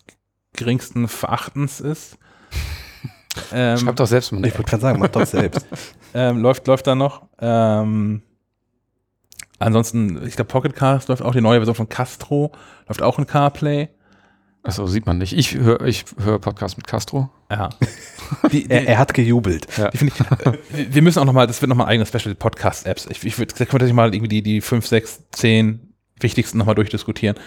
[0.53, 2.17] geringsten Verachtens ist.
[3.51, 4.45] Ähm, Schreib doch selbst mal.
[4.45, 5.65] Ich würde gerade sagen, mach doch selbst.
[6.13, 7.23] ähm, läuft, läuft da noch.
[7.39, 8.21] Ähm,
[9.63, 12.51] ansonsten, ich glaube, Pocket Cast läuft auch die neue Version von Castro,
[12.87, 13.89] läuft auch in CarPlay.
[14.63, 15.33] Achso, sieht man nicht.
[15.33, 17.29] Ich höre ich hör Podcast mit Castro.
[17.51, 17.69] Ja.
[18.51, 19.67] Die, die, er, er, hat gejubelt.
[19.77, 19.89] Ja.
[19.93, 20.01] Ich,
[20.71, 23.07] wir müssen auch nochmal, das wird nochmal eigene Special Podcast-Apps.
[23.11, 26.75] Ich, ich würde, da können wir mal irgendwie die, die 5, 6, 10 wichtigsten nochmal
[26.75, 27.37] durchdiskutieren.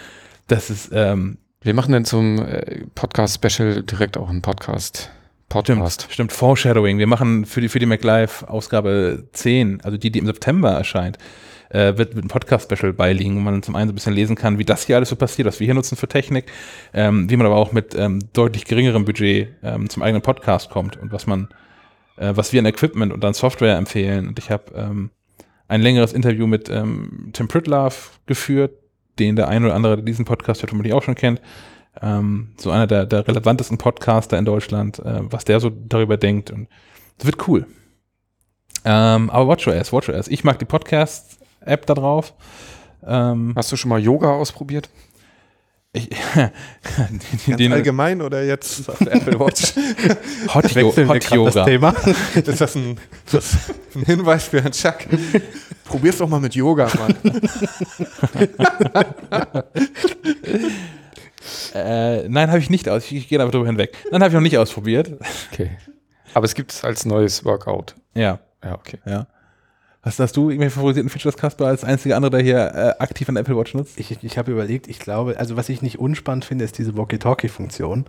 [0.47, 5.11] Das ist, ähm, Wir machen dann zum äh, Podcast-Special direkt auch einen Podcast.
[5.49, 6.01] Podcast.
[6.03, 6.99] Stimmt, stimmt, Foreshadowing.
[6.99, 11.17] Wir machen für die, für die MacLive Ausgabe 10, also die, die im September erscheint,
[11.69, 14.57] äh, wird, wird ein Podcast-Special beiliegen, wo man zum einen so ein bisschen lesen kann,
[14.57, 16.45] wie das hier alles so passiert, was wir hier nutzen für Technik,
[16.93, 20.97] ähm, wie man aber auch mit ähm, deutlich geringerem Budget ähm, zum eigenen Podcast kommt
[20.97, 21.49] und was man,
[22.17, 24.27] äh, was wir an Equipment und an Software empfehlen.
[24.27, 25.11] Und ich habe ähm,
[25.67, 27.95] ein längeres Interview mit ähm, Tim Pritlove
[28.25, 28.71] geführt,
[29.19, 31.41] den der ein oder andere, der diesen Podcast hört, auch schon kennt.
[32.01, 36.51] Ähm, so einer der, der relevantesten Podcaster in Deutschland, äh, was der so darüber denkt.
[36.51, 36.67] Und
[37.17, 37.65] das wird cool.
[38.85, 40.27] Ähm, aber WatchOS, WatchOS.
[40.27, 41.36] Ich mag die Podcasts
[41.67, 42.33] App da drauf.
[43.05, 44.89] Ähm, Hast du schon mal Yoga ausprobiert?
[45.93, 46.09] Ich,
[47.47, 49.73] den, den, allgemein oder jetzt auf der Apple Watch?
[50.53, 51.51] Hot, jo Hot Yoga.
[51.51, 51.95] Das Thema.
[52.35, 52.99] Ist das ein,
[53.31, 53.55] das
[53.95, 54.97] ein Hinweis für Herrn Chuck?
[55.85, 57.15] Probier's doch mal mit Yoga, Mann.
[61.73, 63.05] äh, nein, habe ich nicht aus.
[63.05, 63.95] Ich, ich gehe einfach drüber hinweg.
[64.11, 65.13] Nein, habe ich noch nicht ausprobiert.
[65.51, 65.71] Okay.
[66.33, 67.95] Aber es gibt es als neues Workout.
[68.13, 68.39] Ja.
[68.63, 68.99] Ja, okay.
[69.05, 69.27] Ja.
[70.07, 73.35] Hast, hast du irgendwelche favorisierten Features, Kasper, als einziger andere, der hier äh, aktiv an
[73.35, 73.99] Apple Watch nutzt?
[73.99, 78.05] Ich, ich habe überlegt, ich glaube, also was ich nicht unspannend finde, ist diese Walkie-Talkie-Funktion.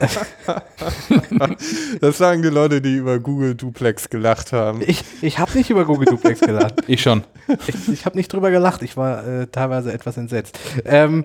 [2.00, 4.80] das sagen die Leute, die über Google Duplex gelacht haben.
[4.86, 6.74] Ich, ich habe nicht über Google Duplex gelacht.
[6.86, 7.24] ich schon.
[7.66, 8.82] Ich, ich habe nicht drüber gelacht.
[8.82, 10.56] Ich war äh, teilweise etwas entsetzt.
[10.84, 11.24] Ähm,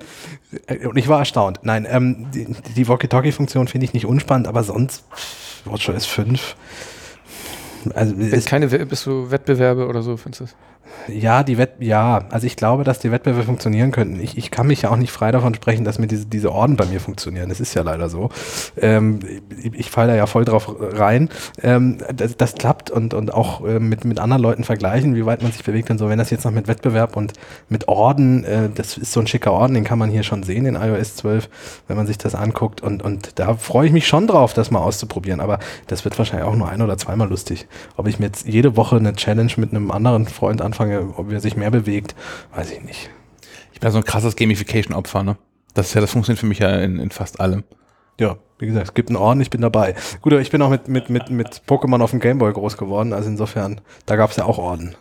[0.65, 1.59] äh, und ich war erstaunt.
[1.61, 5.03] Nein, ähm, die, die Walkie-Talkie-Funktion finde ich nicht unspannend, aber sonst
[5.65, 6.55] WatchOS 5
[7.91, 10.45] also Wenn keine bist du Wettbewerbe oder so, findest du?
[11.07, 14.21] Ja, die Wett ja, also ich glaube, dass die Wettbewerbe funktionieren könnten.
[14.21, 16.77] Ich, ich kann mich ja auch nicht frei davon sprechen, dass mir diese, diese Orden
[16.77, 17.49] bei mir funktionieren.
[17.49, 18.29] Das ist ja leider so.
[18.77, 19.19] Ähm,
[19.61, 21.29] ich, ich falle da ja voll drauf rein.
[21.61, 25.41] Ähm, das, das, klappt und, und auch äh, mit, mit anderen Leuten vergleichen, wie weit
[25.41, 26.07] man sich bewegt und so.
[26.07, 27.33] Wenn das jetzt noch mit Wettbewerb und
[27.67, 30.65] mit Orden, äh, das ist so ein schicker Orden, den kann man hier schon sehen
[30.65, 31.49] in iOS 12,
[31.87, 32.81] wenn man sich das anguckt.
[32.81, 35.41] Und, und da freue ich mich schon drauf, das mal auszuprobieren.
[35.41, 37.67] Aber das wird wahrscheinlich auch nur ein oder zweimal lustig.
[37.97, 41.31] Ob ich mir jetzt jede Woche eine Challenge mit einem anderen Freund anfange, anfange, ob
[41.31, 42.15] er sich mehr bewegt,
[42.55, 43.09] weiß ich nicht.
[43.73, 45.37] Ich bin so ein krasses Gamification-Opfer, ne?
[45.73, 47.63] Das ist ja, das funktioniert für mich ja in, in fast allem.
[48.19, 49.95] Ja, wie gesagt, es gibt einen Orden, ich bin dabei.
[50.21, 53.13] Gut, aber ich bin auch mit, mit, mit, mit Pokémon auf dem Gameboy groß geworden,
[53.13, 54.95] also insofern, da gab es ja auch Orden.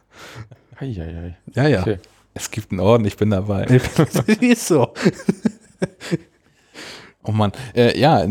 [0.78, 1.36] Eieiei.
[1.54, 1.80] Ja, ja.
[1.80, 1.98] Okay.
[2.34, 3.64] Es gibt einen Orden, ich bin dabei.
[4.40, 4.94] ist so.
[7.22, 7.52] oh Mann.
[7.74, 8.26] Äh, ja,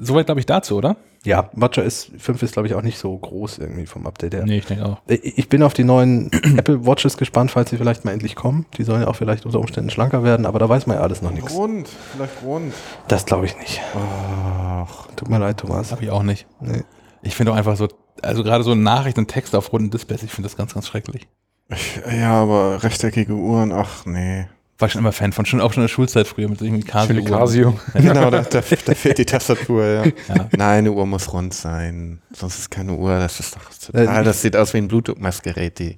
[0.00, 0.96] soweit glaube ich dazu, oder?
[1.26, 4.44] Ja, WatchOS 5 ist, glaube ich, auch nicht so groß irgendwie vom Update her.
[4.46, 4.98] Nee, ich denke auch.
[5.08, 8.66] Ich bin auf die neuen Apple Watches gespannt, falls sie vielleicht mal endlich kommen.
[8.78, 11.22] Die sollen ja auch vielleicht unter Umständen schlanker werden, aber da weiß man ja alles
[11.22, 11.52] noch nichts.
[11.52, 12.72] Rund, vielleicht rund.
[13.08, 13.80] Das glaube ich nicht.
[13.96, 15.90] Ach, tut mir leid, Thomas.
[15.90, 16.46] Habe ich auch nicht.
[16.60, 16.84] Nee.
[17.22, 17.88] Ich finde auch einfach so,
[18.22, 21.26] also gerade so Nachrichten und Texte auf runden Displays, ich finde das ganz, ganz schrecklich.
[21.68, 24.46] Ich, ja, aber rechteckige Uhren, ach nee.
[24.78, 27.24] War schon immer Fan von, schon auch schon in der Schulzeit früher mit irgendwie Casio.
[27.24, 27.78] Casio.
[27.94, 28.00] Ja.
[28.00, 29.84] Genau, da, da, da, fehlt die Tastatur.
[29.84, 30.04] Ja.
[30.04, 30.48] ja.
[30.52, 32.20] Nein, eine Uhr muss rund sein.
[32.32, 33.18] Sonst ist keine Uhr.
[33.18, 34.24] Das ist doch total.
[34.24, 35.96] Das sieht aus wie ein Bluetooth-Messgerät, die,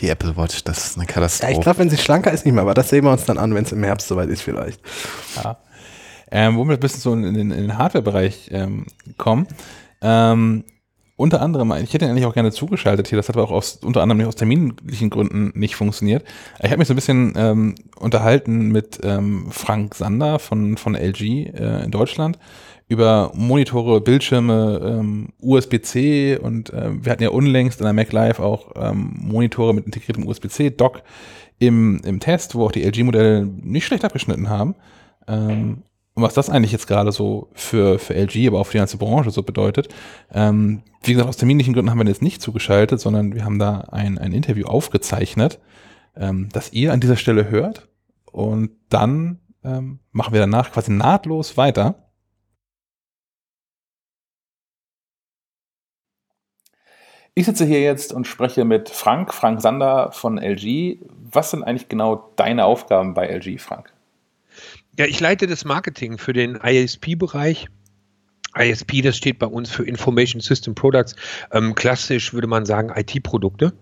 [0.00, 0.64] die Apple Watch.
[0.64, 1.52] Das ist eine Katastrophe.
[1.52, 2.62] Ja, ich glaube, wenn sie schlanker ist, nicht mehr.
[2.62, 4.80] Aber das sehen wir uns dann an, wenn es im Herbst soweit ist, vielleicht.
[5.36, 5.58] Ja.
[6.32, 9.46] Ähm, wo wir ein bisschen so in, in, in den Hardware-Bereich ähm, kommen.
[10.02, 10.64] Ähm,
[11.16, 13.76] unter anderem, ich hätte ihn eigentlich auch gerne zugeschaltet hier, das hat aber auch aus,
[13.76, 16.24] unter anderem aus terminlichen Gründen nicht funktioniert.
[16.62, 21.22] Ich habe mich so ein bisschen ähm, unterhalten mit ähm, Frank Sander von, von LG
[21.22, 22.38] äh, in Deutschland
[22.88, 28.38] über Monitore, Bildschirme, ähm, USB-C und äh, wir hatten ja unlängst in der Mac Live
[28.38, 31.02] auch ähm, Monitore mit integriertem USB-C-Dock
[31.58, 34.74] im, im Test, wo auch die LG-Modelle nicht schlecht abgeschnitten haben.
[35.26, 35.82] Ähm,
[36.16, 38.96] und was das eigentlich jetzt gerade so für, für LG, aber auch für die ganze
[38.96, 39.88] Branche so bedeutet.
[40.32, 43.80] Ähm, wie gesagt, aus terminlichen Gründen haben wir jetzt nicht zugeschaltet, sondern wir haben da
[43.92, 45.60] ein, ein Interview aufgezeichnet,
[46.16, 47.88] ähm, das ihr an dieser Stelle hört.
[48.32, 52.10] Und dann ähm, machen wir danach quasi nahtlos weiter.
[57.34, 60.98] Ich sitze hier jetzt und spreche mit Frank, Frank Sander von LG.
[61.10, 63.95] Was sind eigentlich genau deine Aufgaben bei LG, Frank?
[64.98, 67.68] Ja, ich leite das Marketing für den ISP-Bereich.
[68.58, 71.14] ISP, das steht bei uns für Information System Products.
[71.52, 73.74] Ähm, klassisch würde man sagen IT-Produkte.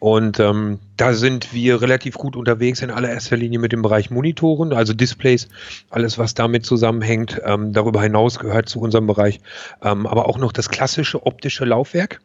[0.00, 4.72] Und ähm, da sind wir relativ gut unterwegs in allererster Linie mit dem Bereich Monitoren,
[4.72, 5.48] also Displays,
[5.90, 7.40] alles was damit zusammenhängt.
[7.44, 9.40] Ähm, darüber hinaus gehört zu unserem Bereich
[9.82, 12.20] ähm, aber auch noch das klassische optische Laufwerk.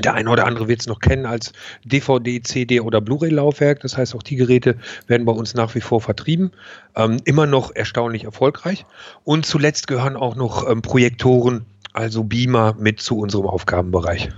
[0.00, 1.52] Der eine oder andere wird es noch kennen als
[1.84, 3.80] DVD, CD oder Blu-ray-Laufwerk.
[3.80, 4.76] Das heißt, auch die Geräte
[5.06, 6.52] werden bei uns nach wie vor vertrieben.
[6.96, 8.86] Ähm, immer noch erstaunlich erfolgreich.
[9.24, 14.30] Und zuletzt gehören auch noch ähm, Projektoren, also Beamer, mit zu unserem Aufgabenbereich.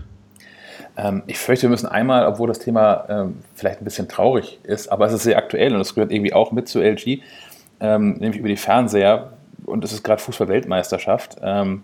[0.96, 4.90] Ähm, ich fürchte, wir müssen einmal, obwohl das Thema ähm, vielleicht ein bisschen traurig ist,
[4.90, 7.20] aber es ist sehr aktuell und es gehört irgendwie auch mit zu LG,
[7.80, 9.32] ähm, nämlich über die Fernseher.
[9.64, 11.36] Und es ist gerade Fußball-Weltmeisterschaft.
[11.40, 11.82] Ähm,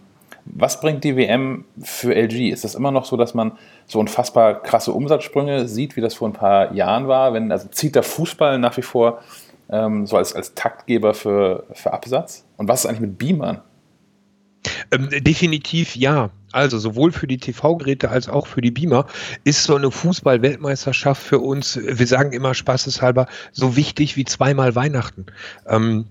[0.54, 2.50] was bringt die WM für LG?
[2.50, 3.52] Ist das immer noch so, dass man
[3.86, 7.32] so unfassbar krasse Umsatzsprünge sieht, wie das vor ein paar Jahren war?
[7.32, 9.20] Wenn, also zieht der Fußball nach wie vor
[9.70, 12.44] ähm, so als, als Taktgeber für, für Absatz?
[12.56, 13.62] Und was ist eigentlich mit Beamern?
[14.90, 16.30] Ähm, definitiv ja.
[16.50, 19.06] Also sowohl für die TV-Geräte als auch für die Beamer
[19.44, 25.26] ist so eine Fußball-Weltmeisterschaft für uns, wir sagen immer spaßeshalber, so wichtig wie zweimal Weihnachten.
[25.66, 26.06] Ähm,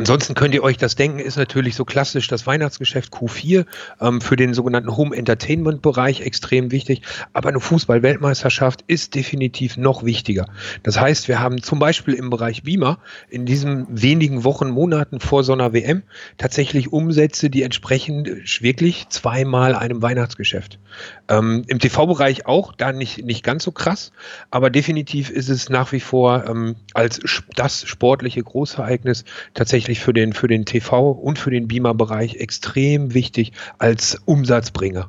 [0.00, 3.66] Ansonsten könnt ihr euch das denken, ist natürlich so klassisch das Weihnachtsgeschäft Q4
[4.00, 7.02] ähm, für den sogenannten Home Entertainment Bereich extrem wichtig.
[7.34, 10.46] Aber eine Fußball-Weltmeisterschaft ist definitiv noch wichtiger.
[10.84, 12.98] Das heißt, wir haben zum Beispiel im Bereich Beamer
[13.28, 16.02] in diesen wenigen Wochen, Monaten vor so einer WM
[16.38, 18.24] tatsächlich Umsätze, die entsprechen
[18.60, 20.78] wirklich zweimal einem Weihnachtsgeschäft.
[21.28, 24.12] Ähm, Im TV-Bereich auch, da nicht, nicht ganz so krass,
[24.50, 27.20] aber definitiv ist es nach wie vor ähm, als
[27.54, 33.12] das sportliche Großereignis tatsächlich tatsächlich für den, für den TV und für den Beamer-Bereich extrem
[33.14, 35.08] wichtig als Umsatzbringer.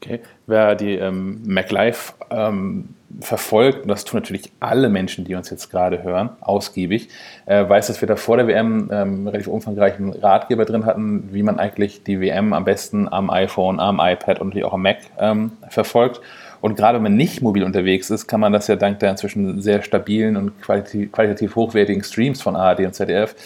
[0.00, 2.90] Okay, wer die ähm, MacLife ähm,
[3.20, 7.08] verfolgt, und das tun natürlich alle Menschen, die uns jetzt gerade hören, ausgiebig,
[7.46, 11.42] äh, weiß, dass wir da vor der WM ähm, relativ umfangreichen Ratgeber drin hatten, wie
[11.42, 15.52] man eigentlich die WM am besten am iPhone, am iPad und auch am Mac ähm,
[15.70, 16.20] verfolgt.
[16.66, 19.62] Und gerade wenn man nicht mobil unterwegs ist, kann man das ja dank der inzwischen
[19.62, 23.36] sehr stabilen und qualitativ, hochwertigen Streams von ARD und ZDF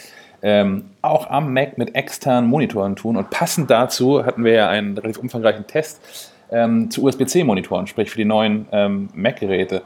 [0.42, 3.18] ähm, auch am Mac mit externen Monitoren tun.
[3.18, 6.00] Und passend dazu hatten wir ja einen relativ umfangreichen Test
[6.50, 9.82] ähm, zu USB-C-Monitoren, sprich für die neuen ähm, Mac-Geräte.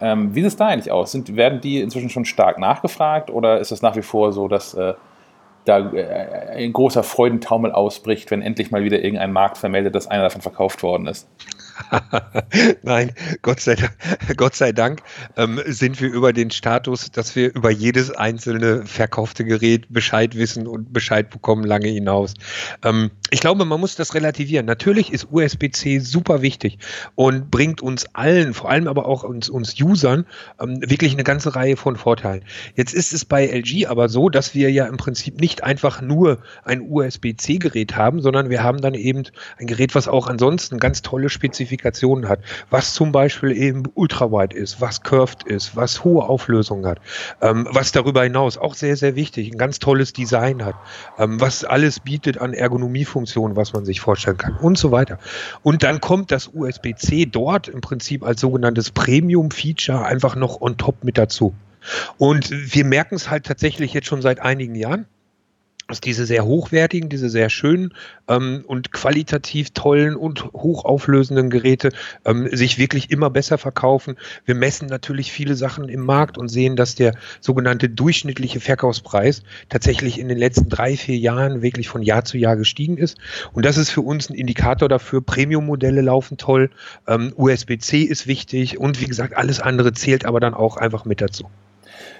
[0.00, 1.10] Ähm, wie sieht es da eigentlich aus?
[1.10, 4.74] Sind, werden die inzwischen schon stark nachgefragt oder ist es nach wie vor so, dass
[4.74, 4.94] äh,
[5.64, 10.22] da äh, ein großer Freudentaumel ausbricht, wenn endlich mal wieder irgendein Markt vermeldet, dass einer
[10.22, 11.26] davon verkauft worden ist?
[12.82, 13.12] Nein,
[13.42, 13.76] Gott sei,
[14.36, 15.02] Gott sei Dank
[15.36, 20.66] ähm, sind wir über den Status, dass wir über jedes einzelne verkaufte Gerät Bescheid wissen
[20.66, 22.34] und Bescheid bekommen lange hinaus.
[22.84, 24.66] Ähm, ich glaube, man muss das relativieren.
[24.66, 26.78] Natürlich ist USB-C super wichtig
[27.14, 30.26] und bringt uns allen, vor allem aber auch uns, uns Usern,
[30.60, 32.44] ähm, wirklich eine ganze Reihe von Vorteilen.
[32.76, 36.38] Jetzt ist es bei LG aber so, dass wir ja im Prinzip nicht einfach nur
[36.64, 39.24] ein USB-C-Gerät haben, sondern wir haben dann eben
[39.58, 42.40] ein Gerät, was auch ansonsten ganz tolle Spezifikationen hat,
[42.70, 47.00] was zum Beispiel eben ultrawide ist, was curved ist, was hohe Auflösung hat,
[47.42, 50.76] ähm, was darüber hinaus auch sehr, sehr wichtig, ein ganz tolles Design hat,
[51.18, 55.18] ähm, was alles bietet an Ergonomie Funktionen, was man sich vorstellen kann und so weiter.
[55.62, 61.02] Und dann kommt das USB-C dort im Prinzip als sogenanntes Premium-Feature einfach noch on top
[61.02, 61.54] mit dazu.
[62.18, 65.06] Und wir merken es halt tatsächlich jetzt schon seit einigen Jahren
[65.88, 67.94] dass diese sehr hochwertigen, diese sehr schönen
[68.28, 71.90] ähm, und qualitativ tollen und hochauflösenden Geräte
[72.24, 74.16] ähm, sich wirklich immer besser verkaufen.
[74.44, 80.18] Wir messen natürlich viele Sachen im Markt und sehen, dass der sogenannte durchschnittliche Verkaufspreis tatsächlich
[80.18, 83.18] in den letzten drei, vier Jahren wirklich von Jahr zu Jahr gestiegen ist.
[83.52, 85.22] Und das ist für uns ein Indikator dafür.
[85.22, 86.70] Premium-Modelle laufen toll,
[87.06, 91.20] ähm, USB-C ist wichtig und wie gesagt, alles andere zählt aber dann auch einfach mit
[91.20, 91.48] dazu.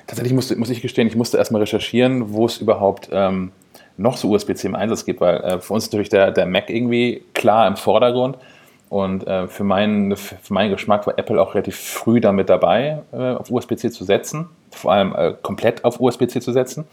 [0.06, 3.52] Tatsächlich musste, muss ich gestehen, ich musste erstmal recherchieren, wo es überhaupt ähm,
[3.96, 6.70] noch so USB-C im Einsatz gibt, weil äh, für uns ist natürlich der, der Mac
[6.70, 8.36] irgendwie klar im Vordergrund.
[8.88, 13.32] Und äh, für, meinen, für meinen Geschmack war Apple auch relativ früh damit dabei, äh,
[13.32, 16.84] auf USB-C zu setzen, vor allem äh, komplett auf USB-C zu setzen.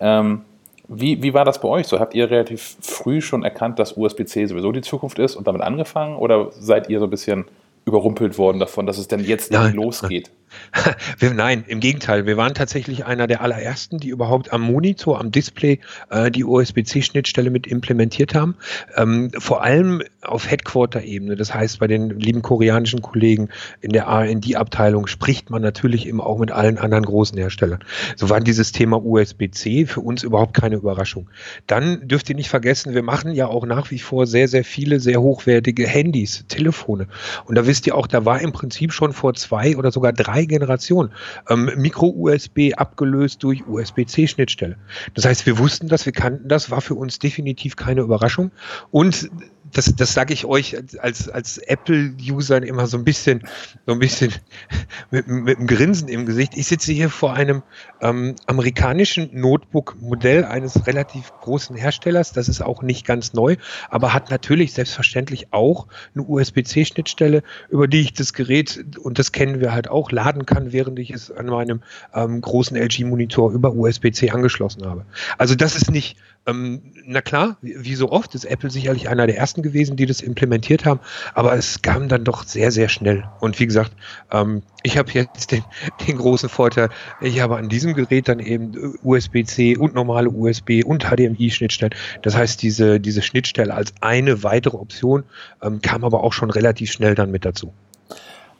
[0.00, 0.42] Ähm,
[0.88, 2.00] wie, wie war das bei euch so?
[2.00, 6.16] Habt ihr relativ früh schon erkannt, dass USB-C sowieso die Zukunft ist und damit angefangen?
[6.16, 7.44] Oder seid ihr so ein bisschen
[7.84, 9.74] überrumpelt worden davon, dass es denn jetzt Nein.
[9.74, 10.30] losgeht?
[10.30, 10.47] Nein,
[11.66, 12.26] im Gegenteil.
[12.26, 15.80] Wir waren tatsächlich einer der allerersten, die überhaupt am Monitor, am Display
[16.10, 18.56] äh, die USB-C-Schnittstelle mit implementiert haben.
[18.96, 21.36] Ähm, vor allem auf Headquarter-Ebene.
[21.36, 23.48] Das heißt, bei den lieben koreanischen Kollegen
[23.80, 27.80] in der R&D-Abteilung spricht man natürlich immer auch mit allen anderen großen Herstellern.
[28.16, 31.28] So war dieses Thema USB-C für uns überhaupt keine Überraschung.
[31.66, 35.00] Dann dürft ihr nicht vergessen, wir machen ja auch nach wie vor sehr, sehr viele
[35.00, 37.08] sehr hochwertige Handys, Telefone.
[37.44, 40.37] Und da wisst ihr auch, da war im Prinzip schon vor zwei oder sogar drei
[40.46, 41.10] Generationen
[41.48, 44.76] ähm, Micro-USB abgelöst durch USB-C-Schnittstelle.
[45.14, 48.50] Das heißt, wir wussten das, wir kannten das, war für uns definitiv keine Überraschung.
[48.90, 49.30] Und
[49.72, 53.42] das, das sage ich euch als, als Apple-User immer so ein bisschen,
[53.86, 54.32] so ein bisschen
[55.10, 56.56] mit, mit einem Grinsen im Gesicht.
[56.56, 57.62] Ich sitze hier vor einem
[58.00, 62.32] ähm, amerikanischen Notebook-Modell eines relativ großen Herstellers.
[62.32, 63.56] Das ist auch nicht ganz neu,
[63.90, 69.60] aber hat natürlich selbstverständlich auch eine USB-C-Schnittstelle, über die ich das Gerät, und das kennen
[69.60, 71.82] wir halt auch, laden kann, während ich es an meinem
[72.14, 75.04] ähm, großen LG-Monitor über USB-C angeschlossen habe.
[75.36, 76.16] Also das ist nicht
[76.48, 80.20] ähm, na klar, wie, so oft ist Apple sicherlich einer der ersten gewesen, die das
[80.20, 81.00] implementiert haben,
[81.34, 83.24] aber es kam dann doch sehr, sehr schnell.
[83.40, 83.92] Und wie gesagt,
[84.32, 85.62] ähm, ich habe jetzt den,
[86.08, 86.88] den großen Vorteil,
[87.20, 88.72] ich habe an diesem Gerät dann eben
[89.02, 91.94] USB-C und normale USB und HDMI-Schnittstellen.
[92.22, 95.24] Das heißt, diese, diese Schnittstelle als eine weitere Option
[95.62, 97.72] ähm, kam aber auch schon relativ schnell dann mit dazu.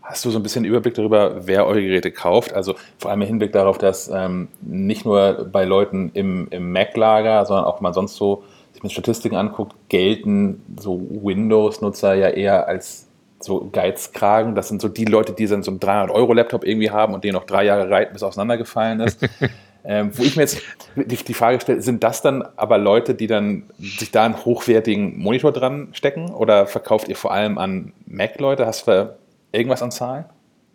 [0.09, 2.55] Hast du so ein bisschen Überblick darüber, wer eure Geräte kauft?
[2.55, 7.45] Also vor allem im Hinblick darauf, dass ähm, nicht nur bei Leuten im, im Mac-Lager,
[7.45, 13.07] sondern auch mal sonst so, sich mit Statistiken anguckt, gelten so Windows-Nutzer ja eher als
[13.39, 14.55] so Geizkragen.
[14.55, 17.45] Das sind so die Leute, die dann so einen 300-Euro-Laptop irgendwie haben und den noch
[17.45, 19.21] drei Jahre reiten, bis auseinandergefallen ist.
[19.85, 20.63] ähm, wo ich mir jetzt
[20.97, 25.19] die, die Frage stelle, sind das dann aber Leute, die dann sich da einen hochwertigen
[25.19, 26.31] Monitor dran stecken?
[26.31, 28.65] Oder verkauft ihr vor allem an Mac-Leute?
[28.65, 29.19] Hast du
[29.53, 30.25] irgendwas an Zahlen?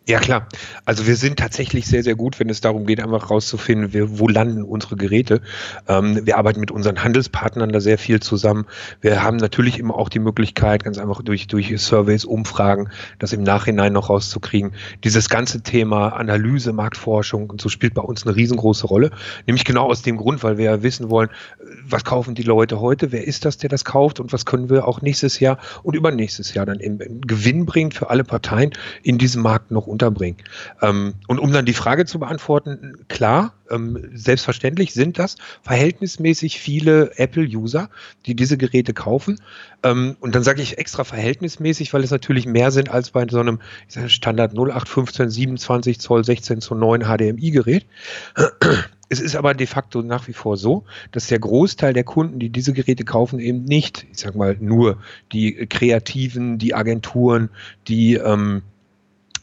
[0.05, 0.49] Ja, klar.
[0.83, 4.61] Also wir sind tatsächlich sehr, sehr gut, wenn es darum geht, einfach rauszufinden, wo landen
[4.61, 5.39] unsere Geräte.
[5.87, 8.65] Ähm, wir arbeiten mit unseren Handelspartnern da sehr viel zusammen.
[8.99, 12.89] Wir haben natürlich immer auch die Möglichkeit, ganz einfach durch, durch Surveys, Umfragen,
[13.19, 14.73] das im Nachhinein noch rauszukriegen.
[15.05, 19.09] Dieses ganze Thema Analyse, Marktforschung und so spielt bei uns eine riesengroße Rolle.
[19.47, 21.29] Nämlich genau aus dem Grund, weil wir ja wissen wollen,
[21.87, 24.85] was kaufen die Leute heute, wer ist das, der das kauft und was können wir
[24.85, 28.71] auch nächstes Jahr und übernächstes Jahr dann im, im Gewinn bringt für alle Parteien
[29.01, 30.37] in diesem Markt noch unterbringen.
[30.81, 37.17] Ähm, und um dann die Frage zu beantworten, klar, ähm, selbstverständlich sind das verhältnismäßig viele
[37.17, 37.89] Apple-User,
[38.25, 39.39] die diese Geräte kaufen.
[39.83, 43.39] Ähm, und dann sage ich extra verhältnismäßig, weil es natürlich mehr sind als bei so
[43.39, 47.85] einem sage, Standard 0815 27 Zoll 16 zu 9 HDMI-Gerät.
[49.09, 52.49] Es ist aber de facto nach wie vor so, dass der Großteil der Kunden, die
[52.49, 54.97] diese Geräte kaufen, eben nicht, ich sag mal, nur
[55.31, 57.49] die Kreativen, die Agenturen,
[57.87, 58.63] die ähm,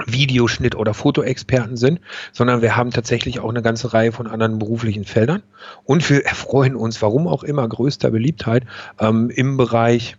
[0.06, 2.00] Videoschnitt- oder Fotoexperten sind,
[2.32, 5.42] sondern wir haben tatsächlich auch eine ganze Reihe von anderen beruflichen Feldern.
[5.84, 8.64] Und wir erfreuen uns, warum auch immer, größter Beliebtheit
[8.98, 10.16] ähm, im Bereich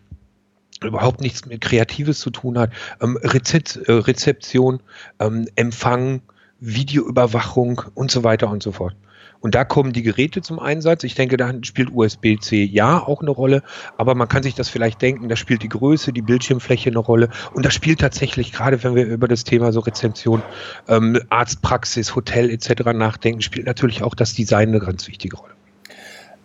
[0.84, 2.72] überhaupt nichts mit Kreatives zu tun hat,
[3.02, 4.82] ähm, Rezep äh, Rezeption,
[5.20, 6.22] ähm, Empfang,
[6.60, 8.96] Videoüberwachung und so weiter und so fort.
[9.42, 11.04] Und da kommen die Geräte zum Einsatz.
[11.04, 13.64] Ich denke, da spielt USB-C ja auch eine Rolle,
[13.98, 17.30] aber man kann sich das vielleicht denken, da spielt die Größe, die Bildschirmfläche eine Rolle.
[17.54, 20.44] Und da spielt tatsächlich, gerade wenn wir über das Thema so Rezension,
[20.88, 22.94] ähm, Arztpraxis, Hotel etc.
[22.94, 25.54] nachdenken, spielt natürlich auch das Design eine ganz wichtige Rolle.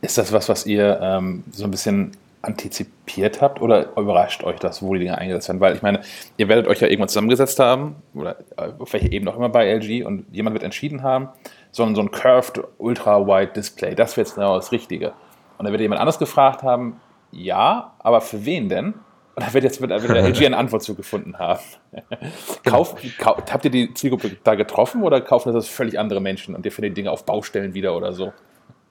[0.00, 2.12] Ist das was, was ihr ähm, so ein bisschen
[2.42, 5.60] antizipiert habt oder überrascht euch das, wo die Dinge eingesetzt werden?
[5.60, 6.00] Weil ich meine,
[6.36, 8.36] ihr werdet euch ja irgendwann zusammengesetzt haben, oder
[8.78, 11.28] auf welcher Ebene auch immer bei LG, und jemand wird entschieden haben,
[11.76, 13.94] sondern so ein Curved Ultra-Wide Display.
[13.94, 15.12] Das wäre jetzt genau das Richtige.
[15.58, 17.00] Und dann wird jemand anders gefragt haben,
[17.30, 18.94] ja, aber für wen denn?
[19.34, 21.60] Und dann wird jetzt wird, wird der LG eine Antwort zugefunden haben.
[22.64, 26.64] Kauf, kauf, habt ihr die Zielgruppe da getroffen oder kaufen das völlig andere Menschen und
[26.64, 28.32] ihr findet Dinge auf Baustellen wieder oder so?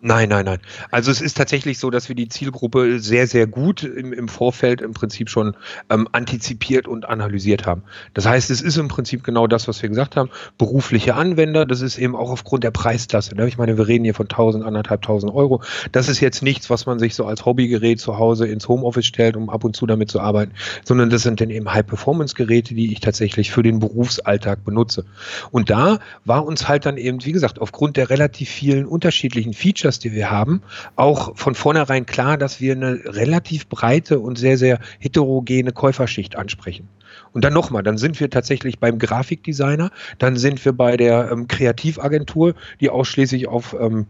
[0.01, 0.59] Nein, nein, nein.
[0.91, 4.81] Also es ist tatsächlich so, dass wir die Zielgruppe sehr, sehr gut im, im Vorfeld
[4.81, 5.55] im Prinzip schon
[5.89, 7.83] ähm, antizipiert und analysiert haben.
[8.13, 10.29] Das heißt, es ist im Prinzip genau das, was wir gesagt haben.
[10.57, 13.35] Berufliche Anwender, das ist eben auch aufgrund der Preisklasse.
[13.35, 13.47] Ne?
[13.47, 15.63] Ich meine, wir reden hier von 1000, anderthalbtausend Euro.
[15.93, 19.37] Das ist jetzt nichts, was man sich so als Hobbygerät zu Hause ins Homeoffice stellt,
[19.37, 20.51] um ab und zu damit zu arbeiten,
[20.83, 25.05] sondern das sind dann eben High-Performance-Geräte, die ich tatsächlich für den Berufsalltag benutze.
[25.51, 29.84] Und da war uns halt dann eben, wie gesagt, aufgrund der relativ vielen unterschiedlichen Features,
[29.85, 30.61] Features, die wir haben,
[30.95, 36.87] auch von vornherein klar, dass wir eine relativ breite und sehr, sehr heterogene Käuferschicht ansprechen.
[37.33, 41.47] Und dann nochmal, dann sind wir tatsächlich beim Grafikdesigner, dann sind wir bei der ähm,
[41.47, 44.07] Kreativagentur, die ausschließlich auf ähm,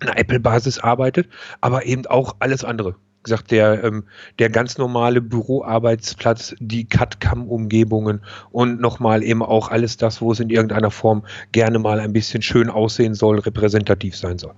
[0.00, 1.28] einer Apple-Basis arbeitet,
[1.60, 4.04] aber eben auch alles andere gesagt, der, ähm,
[4.38, 10.48] der ganz normale Büroarbeitsplatz, die CAD-CAM-Umgebungen und nochmal eben auch alles das, wo es in
[10.48, 11.22] irgendeiner Form
[11.52, 14.54] gerne mal ein bisschen schön aussehen soll, repräsentativ sein soll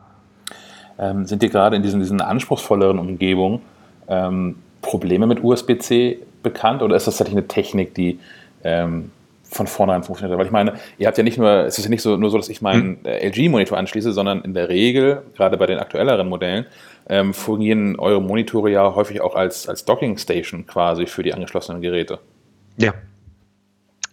[1.02, 3.60] ähm, sind dir gerade in diesen, diesen anspruchsvolleren Umgebungen
[4.08, 8.18] ähm, Probleme mit USB-C bekannt oder ist das tatsächlich eine Technik, die
[8.62, 9.10] ähm,
[9.42, 10.38] von vornherein funktioniert?
[10.38, 12.36] Weil ich meine, ihr habt ja nicht nur, es ist ja nicht so, nur so,
[12.36, 13.06] dass ich meinen hm.
[13.06, 16.66] Äh, LG-Monitor anschließe, sondern in der Regel, gerade bei den aktuelleren Modellen,
[17.08, 21.82] ähm, fungieren eure Monitore ja häufig auch als, als Docking Station quasi für die angeschlossenen
[21.82, 22.20] Geräte.
[22.76, 22.94] Ja,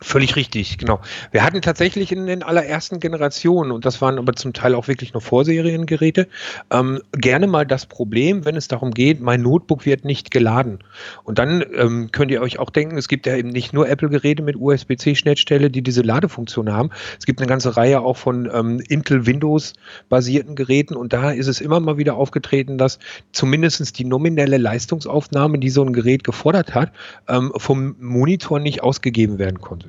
[0.02, 1.02] Völlig richtig, genau.
[1.32, 5.12] Wir hatten tatsächlich in den allerersten Generationen, und das waren aber zum Teil auch wirklich
[5.12, 6.30] nur Vorseriengeräte,
[6.72, 10.80] ähm, gerne mal das Problem, wenn es darum geht, mein Notebook wird nicht geladen.
[11.26, 14.42] Und dann ähm, könnt ihr euch auch denken, es gibt ja eben nicht nur Apple-Geräte
[14.42, 16.92] mit USB-C-Schnittstelle, die diese Ladefunktion haben.
[17.20, 21.82] Es gibt eine ganze Reihe auch von ähm, Intel-Windows-basierten Geräten und da ist es immer
[21.82, 23.00] mal wieder aufgetreten, dass
[23.34, 26.94] zumindest die nominelle Leistungsaufnahme, die so ein Gerät gefordert hat,
[27.28, 29.89] ähm, vom Monitor nicht ausgegeben werden konnte.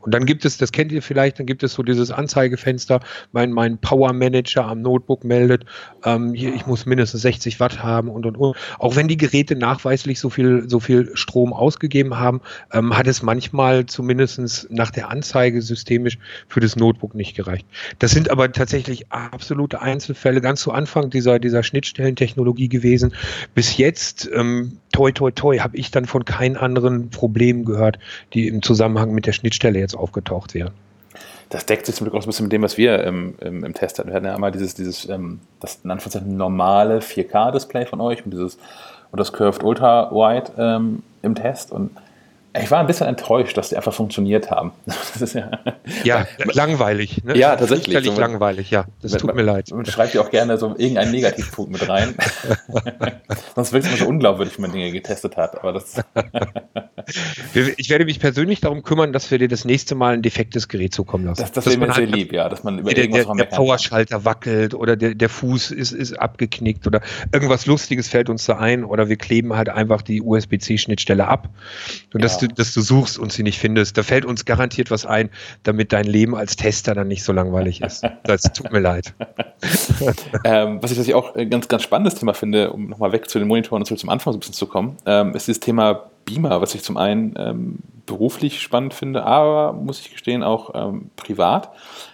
[0.00, 3.00] Und dann gibt es, das kennt ihr vielleicht, dann gibt es so dieses Anzeigefenster,
[3.32, 5.64] mein, mein Power Manager am Notebook meldet,
[6.04, 8.56] ähm, hier, ich muss mindestens 60 Watt haben und und und.
[8.78, 12.40] Auch wenn die Geräte nachweislich so viel, so viel Strom ausgegeben haben,
[12.72, 16.18] ähm, hat es manchmal zumindest nach der Anzeige systemisch
[16.48, 17.66] für das Notebook nicht gereicht.
[17.98, 23.14] Das sind aber tatsächlich absolute Einzelfälle, ganz zu Anfang dieser, dieser Schnittstellentechnologie gewesen.
[23.54, 27.98] Bis jetzt, ähm, toi toi toi, habe ich dann von keinen anderen Problemen gehört,
[28.32, 30.72] die im Zusammenhang mit der Schnittstelle jetzt aufgetaucht wären.
[31.48, 33.74] Das deckt sich zum Glück auch ein bisschen mit dem, was wir im, im, im
[33.74, 34.08] Test hatten.
[34.08, 38.30] Wir hatten ja einmal dieses, dieses ähm, das in Anführungszeichen normale 4K-Display von euch und
[38.32, 38.56] dieses
[39.10, 41.90] und das Curved Ultra Wide ähm, im Test und
[42.52, 44.72] ich war ein bisschen enttäuscht, dass die einfach funktioniert haben.
[45.34, 45.50] ja,
[46.02, 47.22] ja langweilig.
[47.22, 47.36] Ne?
[47.36, 47.94] Ja, tatsächlich.
[47.94, 48.86] Völlig so langweilig, ja.
[49.02, 49.70] Das tut mir leid.
[49.70, 52.14] Und schreibt ihr auch gerne so irgendeinen Negativpunkt mit rein.
[53.54, 55.58] Sonst wirkt es immer so unglaubwürdig, wenn man Dinge getestet hat.
[55.60, 56.02] Aber das
[57.54, 60.92] ich werde mich persönlich darum kümmern, dass wir dir das nächste Mal ein defektes Gerät
[60.92, 61.42] zukommen lassen.
[61.42, 62.48] Das, das wäre mir sehr halt lieb, ja.
[62.48, 66.86] Dass man über der, der, der Powerschalter wackelt oder der, der Fuß ist, ist abgeknickt
[66.86, 67.00] oder
[67.32, 71.48] irgendwas Lustiges fällt uns da ein oder wir kleben halt einfach die USB-C-Schnittstelle ab.
[72.12, 72.26] Und ja.
[72.26, 73.96] dass, du, dass du suchst und sie nicht findest.
[73.96, 75.30] Da fällt uns garantiert was ein,
[75.62, 78.04] damit dein Leben als Tester dann nicht so langweilig ist.
[78.24, 79.14] Das tut mir leid.
[80.44, 83.28] ähm, was ich, was ich auch ein ganz, ganz spannendes Thema finde, um nochmal weg
[83.28, 85.60] zu den Monitoren und zurück zum Anfang so ein bisschen zu kommen, ähm, ist das
[85.60, 90.70] Thema Beamer, was ich zum einen ähm, beruflich spannend finde, aber muss ich gestehen auch
[90.74, 91.70] ähm, privat.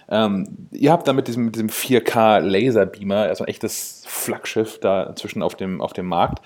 [0.09, 5.03] Ähm, ihr habt da mit diesem, diesem 4K Laser Beamer, also ein echtes Flaggschiff da
[5.03, 6.45] inzwischen auf dem, auf dem Markt,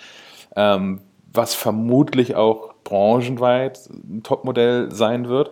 [0.56, 1.02] ähm,
[1.34, 5.52] was vermutlich auch branchenweit ein Topmodell sein wird.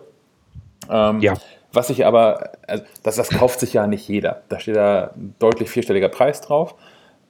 [0.90, 1.34] Ähm, ja.
[1.72, 4.42] Was ich aber, also das, das kauft sich ja nicht jeder.
[4.50, 6.74] Da steht da ein deutlich vierstelliger Preis drauf.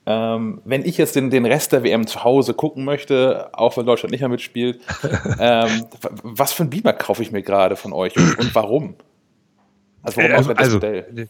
[0.06, 3.86] Ähm, wenn ich jetzt den, den Rest der WM zu Hause gucken möchte, auch wenn
[3.86, 4.80] Deutschland nicht mehr mitspielt,
[5.38, 5.86] ähm,
[6.24, 8.94] was für ein Beamer kaufe ich mir gerade von euch und, und warum?
[10.02, 11.28] Also, warum also, das also, Modell?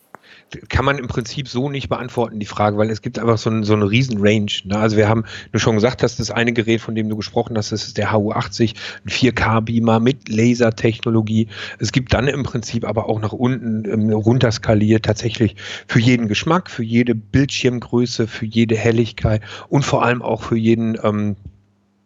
[0.68, 3.64] Kann man im Prinzip so nicht beantworten, die Frage, weil es gibt einfach so, ein,
[3.64, 4.51] so eine riesen Range.
[4.64, 4.78] Ne?
[4.78, 7.72] Also wir haben, du schon gesagt hast, das eine Gerät, von dem du gesprochen hast,
[7.72, 8.74] das ist der HU80,
[9.05, 11.48] ein 4K-Beamer mit Lasertechnologie.
[11.78, 15.56] Es gibt dann im Prinzip aber auch nach unten ähm, runterskaliert tatsächlich
[15.86, 20.98] für jeden Geschmack, für jede Bildschirmgröße, für jede Helligkeit und vor allem auch für jeden
[21.02, 21.36] ähm,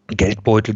[0.09, 0.75] Geldbeutel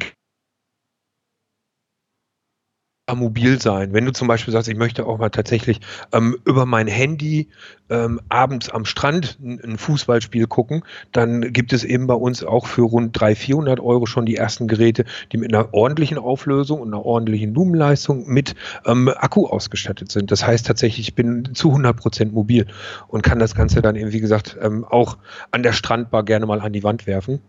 [3.14, 3.92] mobil sein.
[3.92, 5.80] Wenn du zum Beispiel sagst, ich möchte auch mal tatsächlich
[6.12, 7.48] ähm, über mein Handy
[7.90, 10.82] ähm, abends am Strand ein, Fußballspiel gucken,
[11.12, 14.68] dann gibt es eben bei uns auch für rund 300, 400 Euro schon die ersten
[14.68, 18.54] Geräte, die mit einer ordentlichen Auflösung und einer ordentlichen Lumenleistung mit
[18.86, 20.30] ähm, Akku ausgestattet sind.
[20.30, 22.66] Das heißt tatsächlich, ich bin zu 100 Prozent mobil
[23.08, 25.18] und kann das Ganze dann eben, wie gesagt, ähm, auch
[25.50, 27.40] an der Strandbar gerne mal an die Wand werfen.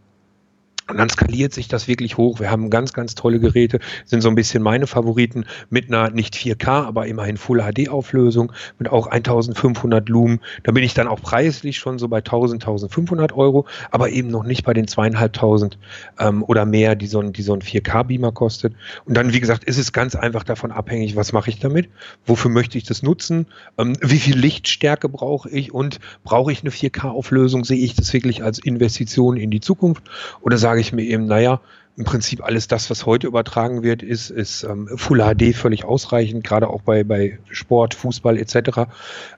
[0.90, 2.40] Und dann skaliert sich das wirklich hoch.
[2.40, 6.36] Wir haben ganz, ganz tolle Geräte, sind so ein bisschen meine Favoriten mit einer nicht
[6.36, 10.40] 4K, aber immerhin Full HD Auflösung mit auch 1500 Lumen.
[10.64, 14.44] Da bin ich dann auch preislich schon so bei 1000, 1500 Euro, aber eben noch
[14.44, 15.78] nicht bei den zweieinhalbtausend
[16.20, 18.74] ähm, oder mehr, die so ein, die so ein 4K Beamer kostet.
[19.06, 21.90] Und dann, wie gesagt, ist es ganz einfach davon abhängig, was mache ich damit?
[22.26, 23.46] Wofür möchte ich das nutzen?
[23.78, 25.74] Ähm, wie viel Lichtstärke brauche ich?
[25.74, 27.64] Und brauche ich eine 4K Auflösung?
[27.64, 30.04] Sehe ich das wirklich als Investition in die Zukunft?
[30.42, 31.60] Oder sage sage ich mir eben, naja,
[31.98, 36.46] im Prinzip alles das, was heute übertragen wird, ist, ist ähm, Full HD völlig ausreichend,
[36.46, 38.88] gerade auch bei, bei Sport, Fußball etc.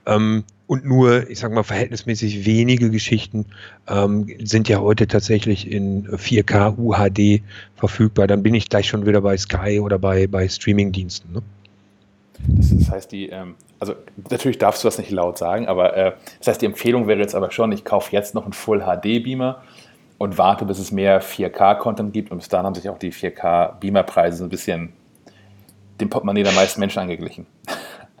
[0.06, 3.46] Ähm, und nur, ich sage mal, verhältnismäßig wenige Geschichten
[3.88, 7.42] ähm, sind ja heute tatsächlich in 4K UHD
[7.74, 8.28] verfügbar.
[8.28, 11.32] Dann bin ich gleich schon wieder bei Sky oder bei, bei Streaming-Diensten.
[11.32, 11.42] Ne?
[12.46, 13.94] Das, heißt, die, ähm, also
[14.30, 17.34] natürlich darfst du das nicht laut sagen, aber äh, das heißt, die Empfehlung wäre jetzt
[17.34, 19.62] aber schon, ich kaufe jetzt noch einen Full HD-Beamer
[20.22, 22.30] und warte, bis es mehr 4K-Content gibt.
[22.30, 24.92] Und bis dahin haben sich auch die 4K-Beamer-Preise so ein bisschen
[26.00, 27.44] dem Portemonnaie der meisten Menschen angeglichen.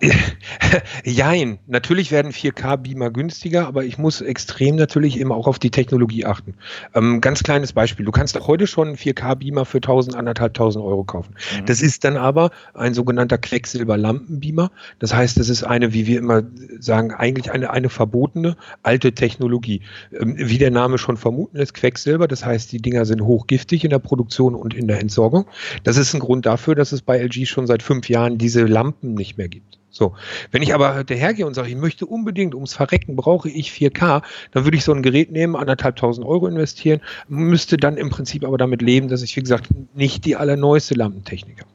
[1.04, 6.24] Jein, natürlich werden 4K-Beamer günstiger, aber ich muss extrem natürlich eben auch auf die Technologie
[6.24, 6.54] achten.
[6.94, 11.04] Ähm, ganz kleines Beispiel, du kannst auch heute schon einen 4K-Beamer für 1000, 1500 Euro
[11.04, 11.34] kaufen.
[11.34, 11.66] Mhm.
[11.66, 14.70] Das ist dann aber ein sogenannter Quecksilber-Lampenbeamer.
[14.98, 16.42] Das heißt, das ist eine, wie wir immer
[16.80, 19.82] sagen, eigentlich eine, eine verbotene alte Technologie.
[20.18, 23.90] Ähm, wie der Name schon vermuten lässt, Quecksilber, das heißt, die Dinger sind hochgiftig in
[23.90, 25.46] der Produktion und in der Entsorgung.
[25.84, 29.14] Das ist ein Grund dafür, dass es bei LG schon seit fünf Jahren diese Lampen
[29.14, 29.78] nicht mehr gibt.
[29.92, 30.14] So,
[30.50, 34.64] wenn ich aber dahergehe und sage, ich möchte unbedingt ums Verrecken brauche ich 4K, dann
[34.64, 38.56] würde ich so ein Gerät nehmen, anderthalb tausend Euro investieren, müsste dann im Prinzip aber
[38.56, 41.70] damit leben, dass ich, wie gesagt, nicht die allerneueste Lampentechnik habe.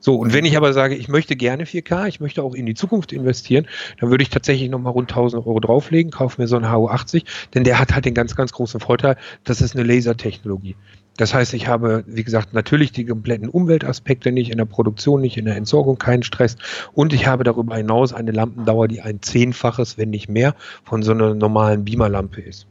[0.00, 2.74] So, und wenn ich aber sage, ich möchte gerne 4K, ich möchte auch in die
[2.74, 3.66] Zukunft investieren,
[3.98, 7.24] dann würde ich tatsächlich nochmal rund 1000 Euro drauflegen, kaufe mir so einen HU80,
[7.54, 10.76] denn der hat halt den ganz, ganz großen Vorteil, das ist eine Lasertechnologie.
[11.16, 15.36] Das heißt, ich habe, wie gesagt, natürlich die kompletten Umweltaspekte nicht, in der Produktion nicht,
[15.36, 16.56] in der Entsorgung keinen Stress
[16.94, 21.12] und ich habe darüber hinaus eine Lampendauer, die ein Zehnfaches, wenn nicht mehr, von so
[21.12, 22.66] einer normalen Beamerlampe ist.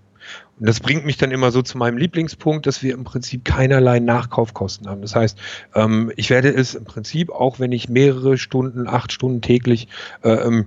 [0.60, 4.00] Und das bringt mich dann immer so zu meinem Lieblingspunkt, dass wir im Prinzip keinerlei
[4.00, 5.02] Nachkaufkosten haben.
[5.02, 5.38] Das heißt,
[5.74, 9.88] ähm, ich werde es im Prinzip, auch wenn ich mehrere Stunden, acht Stunden täglich
[10.24, 10.66] äh, ähm,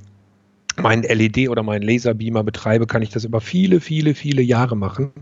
[0.77, 5.13] meinen LED oder meinen Laserbeamer betreibe, kann ich das über viele, viele, viele Jahre machen,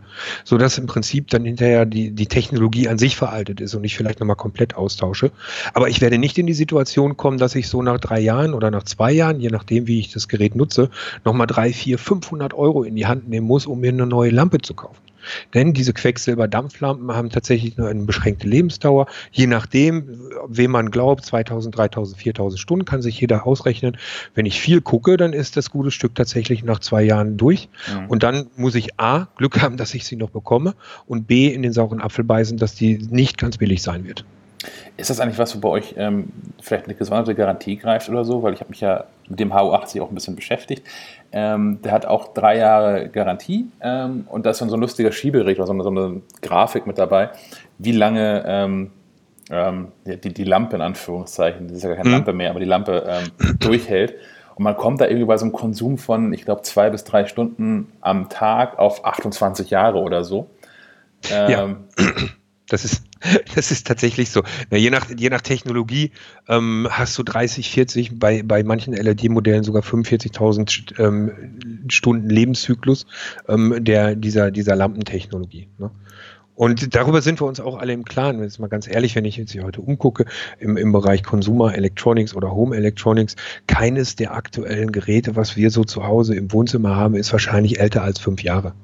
[0.45, 3.97] so dass im Prinzip dann hinterher die, die Technologie an sich veraltet ist und ich
[3.97, 5.31] vielleicht nochmal komplett austausche.
[5.75, 8.71] Aber ich werde nicht in die Situation kommen, dass ich so nach drei Jahren oder
[8.71, 10.91] nach zwei Jahren, je nachdem, wie ich das Gerät nutze,
[11.25, 14.59] nochmal drei, vier, 500 Euro in die Hand nehmen muss, um mir eine neue Lampe
[14.59, 15.12] zu kaufen.
[15.55, 19.07] Denn diese Quecksilberdampflampen haben tatsächlich nur eine beschränkte Lebensdauer.
[19.31, 23.97] Je nachdem, wem man glaubt, 2000, 3000, 4000 Stunden kann sich jeder ausrechnen.
[24.35, 27.69] Wenn ich viel gucke, dann ist das gute Stück tatsächlich nach zwei Jahren durch.
[27.89, 28.07] Mhm.
[28.07, 30.75] Und dann muss ich A, Glück haben, dass ich sie noch bekomme
[31.07, 34.25] und B, in den sauren Apfel beißen, dass die nicht ganz billig sein wird.
[34.97, 36.29] Ist das eigentlich was, wo bei euch ähm,
[36.61, 38.43] vielleicht eine gesonderte Garantie greift oder so?
[38.43, 40.87] Weil ich habe mich ja mit dem HU80 auch ein bisschen beschäftigt.
[41.33, 45.13] Ähm, der hat auch drei Jahre Garantie ähm, und da ist dann so ein lustiger
[45.13, 47.31] Schieberegler, so eine, so eine Grafik mit dabei,
[47.79, 48.91] wie lange ähm,
[49.51, 52.15] ähm die, die Lampe in Anführungszeichen, das ist ja keine mhm.
[52.17, 54.15] Lampe mehr, aber die Lampe ähm, durchhält.
[54.55, 57.25] Und man kommt da irgendwie bei so einem Konsum von, ich glaube, zwei bis drei
[57.25, 60.51] Stunden am Tag auf 28 Jahre oder so.
[61.31, 61.65] ja.
[61.65, 61.85] Ähm,
[62.69, 63.05] das ist,
[63.55, 64.43] das ist tatsächlich so.
[64.71, 66.13] Na, je, nach, je nach Technologie
[66.49, 71.33] ähm, hast du 30, 40, bei, bei manchen LED-Modellen sogar 45.000 ähm,
[71.89, 73.07] Stunden Lebenszyklus
[73.49, 75.69] ähm, der, dieser, dieser Lampentechnologie.
[75.79, 75.91] Ne?
[76.55, 78.43] Und darüber sind wir uns auch alle im Klaren.
[78.43, 80.27] Jetzt mal ganz ehrlich, wenn ich jetzt hier heute umgucke,
[80.59, 83.37] im, im Bereich Consumer Electronics oder Home Electronics,
[83.67, 88.03] keines der aktuellen Geräte, was wir so zu Hause im Wohnzimmer haben, ist wahrscheinlich älter
[88.03, 88.75] als fünf Jahre.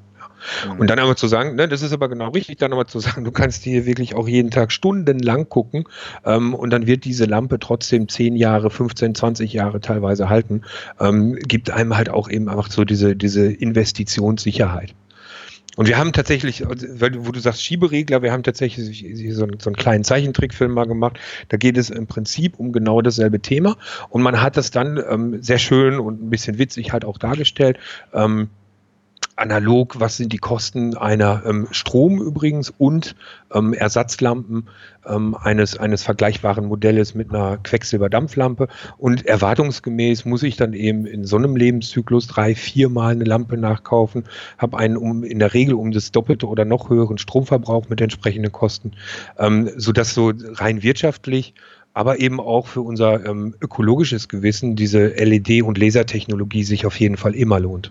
[0.66, 0.81] Mhm.
[0.81, 3.24] Und dann aber zu sagen, ne, das ist aber genau richtig, dann aber zu sagen,
[3.24, 5.85] du kannst hier wirklich auch jeden Tag stundenlang gucken
[6.24, 10.62] ähm, und dann wird diese Lampe trotzdem 10 Jahre, 15, 20 Jahre teilweise halten,
[11.01, 14.94] ähm, gibt einem halt auch eben einfach so diese, diese Investitionssicherheit.
[15.78, 19.70] Und wir haben tatsächlich, weil, wo du sagst Schieberegler, wir haben tatsächlich so einen, so
[19.70, 21.20] einen kleinen Zeichentrickfilm mal gemacht.
[21.51, 23.77] Da geht es im Prinzip um genau dasselbe Thema.
[24.09, 27.78] Und man hat das dann ähm, sehr schön und ein bisschen witzig halt auch dargestellt.
[28.12, 28.51] Ähm,
[29.39, 33.15] analog, was sind die Kosten einer ähm, Strom übrigens und
[33.55, 34.69] ähm, Ersatzlampen
[35.06, 38.69] ähm, eines, eines vergleichbaren Modells mit einer Quecksilberdampflampe.
[38.98, 44.24] Und erwartungsgemäß muss ich dann eben in so einem Lebenszyklus drei, viermal eine Lampe nachkaufen,
[44.59, 48.52] habe einen um, in der Regel um das Doppelte oder noch höheren Stromverbrauch mit entsprechenden
[48.52, 48.93] Kosten,
[49.39, 51.55] ähm, sodass so rein wirtschaftlich
[51.94, 57.16] aber eben auch für unser ähm, ökologisches Gewissen diese LED- und Lasertechnologie sich auf jeden
[57.16, 57.90] Fall immer lohnt.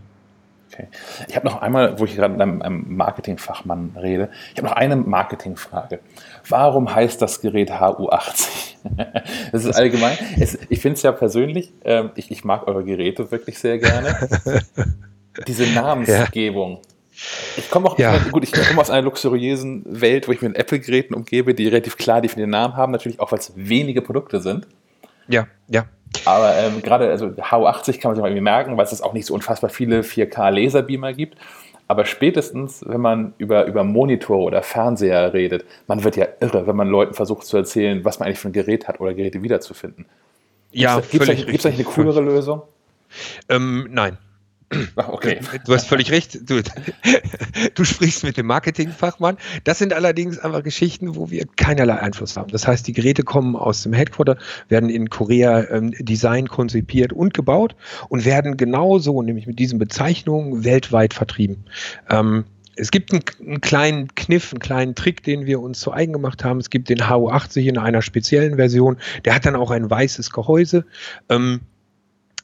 [0.71, 0.87] Okay.
[1.27, 4.95] Ich habe noch einmal, wo ich gerade mit einem, Marketingfachmann rede, ich habe noch eine
[4.95, 5.99] Marketingfrage.
[6.47, 8.47] Warum heißt das Gerät HU80?
[9.51, 10.17] das ist allgemein.
[10.39, 14.29] Es, ich finde es ja persönlich, äh, ich, ich, mag eure Geräte wirklich sehr gerne.
[15.47, 16.75] Diese Namensgebung.
[16.75, 16.81] Ja.
[17.57, 18.17] Ich komme auch, ja.
[18.31, 21.97] gut, ich komme aus einer luxuriösen Welt, wo ich mich mit Apple-Geräten umgebe, die relativ
[21.97, 24.67] klar definierten Namen haben, natürlich auch, weil es wenige Produkte sind.
[25.27, 25.85] Ja, ja.
[26.25, 29.25] Aber ähm, gerade, also H80 kann man sich mal irgendwie merken, weil es auch nicht
[29.25, 31.37] so unfassbar viele 4K-Laserbeamer gibt.
[31.87, 36.75] Aber spätestens, wenn man über, über Monitor oder Fernseher redet, man wird ja irre, wenn
[36.75, 40.05] man Leuten versucht zu erzählen, was man eigentlich für ein Gerät hat oder Geräte wiederzufinden.
[40.71, 41.29] Ja, Gibt es
[41.65, 42.61] eigentlich eine coolere Lösung?
[43.47, 44.17] Ähm, nein.
[44.95, 45.39] Okay.
[45.65, 46.49] Du hast völlig recht.
[46.49, 46.61] Du,
[47.75, 49.37] du, sprichst mit dem Marketingfachmann.
[49.63, 52.51] Das sind allerdings einfach Geschichten, wo wir keinerlei Einfluss haben.
[52.51, 54.37] Das heißt, die Geräte kommen aus dem Headquarter,
[54.67, 57.75] werden in Korea ähm, Design konzipiert und gebaut
[58.09, 61.65] und werden genauso, nämlich mit diesen Bezeichnungen, weltweit vertrieben.
[62.09, 62.43] Ähm,
[62.75, 66.43] es gibt einen, einen, kleinen Kniff, einen kleinen Trick, den wir uns zu eigen gemacht
[66.43, 66.59] haben.
[66.59, 68.97] Es gibt den HU80 in einer speziellen Version.
[69.25, 70.85] Der hat dann auch ein weißes Gehäuse.
[71.29, 71.61] Ähm,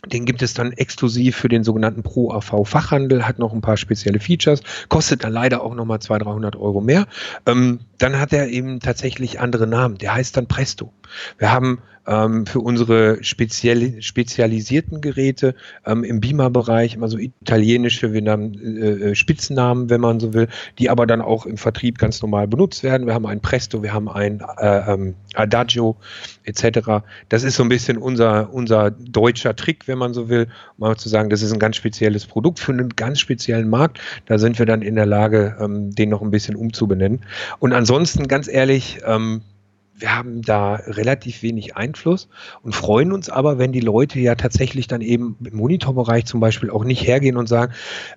[0.06, 3.78] den gibt es dann exklusiv für den sogenannten Pro AV Fachhandel, hat noch ein paar
[3.78, 7.08] spezielle Features, kostet dann leider auch nochmal 200, 300 Euro mehr.
[7.46, 9.98] Ähm, dann hat er eben tatsächlich andere Namen.
[9.98, 10.92] Der heißt dann Presto.
[11.38, 15.56] Wir haben ähm, für unsere speziell, spezialisierten Geräte
[15.86, 20.48] ähm, im Beamer-Bereich immer so italienische wir haben, äh, äh, Spitznamen, wenn man so will,
[20.80, 23.08] die aber dann auch im Vertrieb ganz normal benutzt werden.
[23.08, 25.96] Wir haben ein Presto, wir haben ein äh, ähm, Adagio
[26.44, 27.04] etc.
[27.30, 30.48] Das ist so ein bisschen unser, unser deutscher Trick, wenn man so will,
[30.78, 34.00] um mal zu sagen, das ist ein ganz spezielles Produkt für einen ganz speziellen Markt.
[34.26, 37.22] Da sind wir dann in der Lage, ähm, den noch ein bisschen umzubenennen.
[37.60, 39.42] Und ansonsten, ganz ehrlich, ähm,
[39.96, 42.28] wir haben da relativ wenig Einfluss
[42.64, 46.72] und freuen uns aber, wenn die Leute ja tatsächlich dann eben im Monitorbereich zum Beispiel
[46.72, 47.74] auch nicht hergehen und sagen,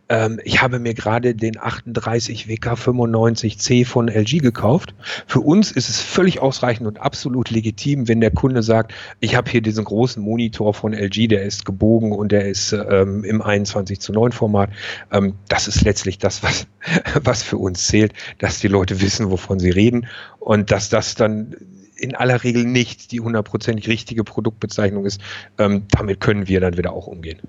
[0.09, 4.95] ähm, ich habe mir gerade den 38 WK95C von LG gekauft.
[5.27, 9.51] Für uns ist es völlig ausreichend und absolut legitim, wenn der Kunde sagt, ich habe
[9.51, 14.01] hier diesen großen Monitor von LG, der ist gebogen und der ist ähm, im 21
[14.01, 14.71] zu 9 Format.
[15.13, 16.67] Ähm, das ist letztlich das, was,
[17.23, 20.07] was für uns zählt, dass die Leute wissen, wovon sie reden
[20.39, 21.57] und dass das dann
[21.97, 25.21] in aller Regel nicht die hundertprozentig richtige Produktbezeichnung ist,
[25.59, 27.41] ähm, damit können wir dann wieder auch umgehen.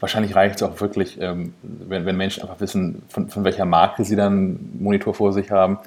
[0.00, 4.04] Wahrscheinlich reicht es auch wirklich, ähm, wenn, wenn, Menschen einfach wissen, von, von, welcher Marke
[4.04, 5.78] sie dann einen Monitor vor sich haben,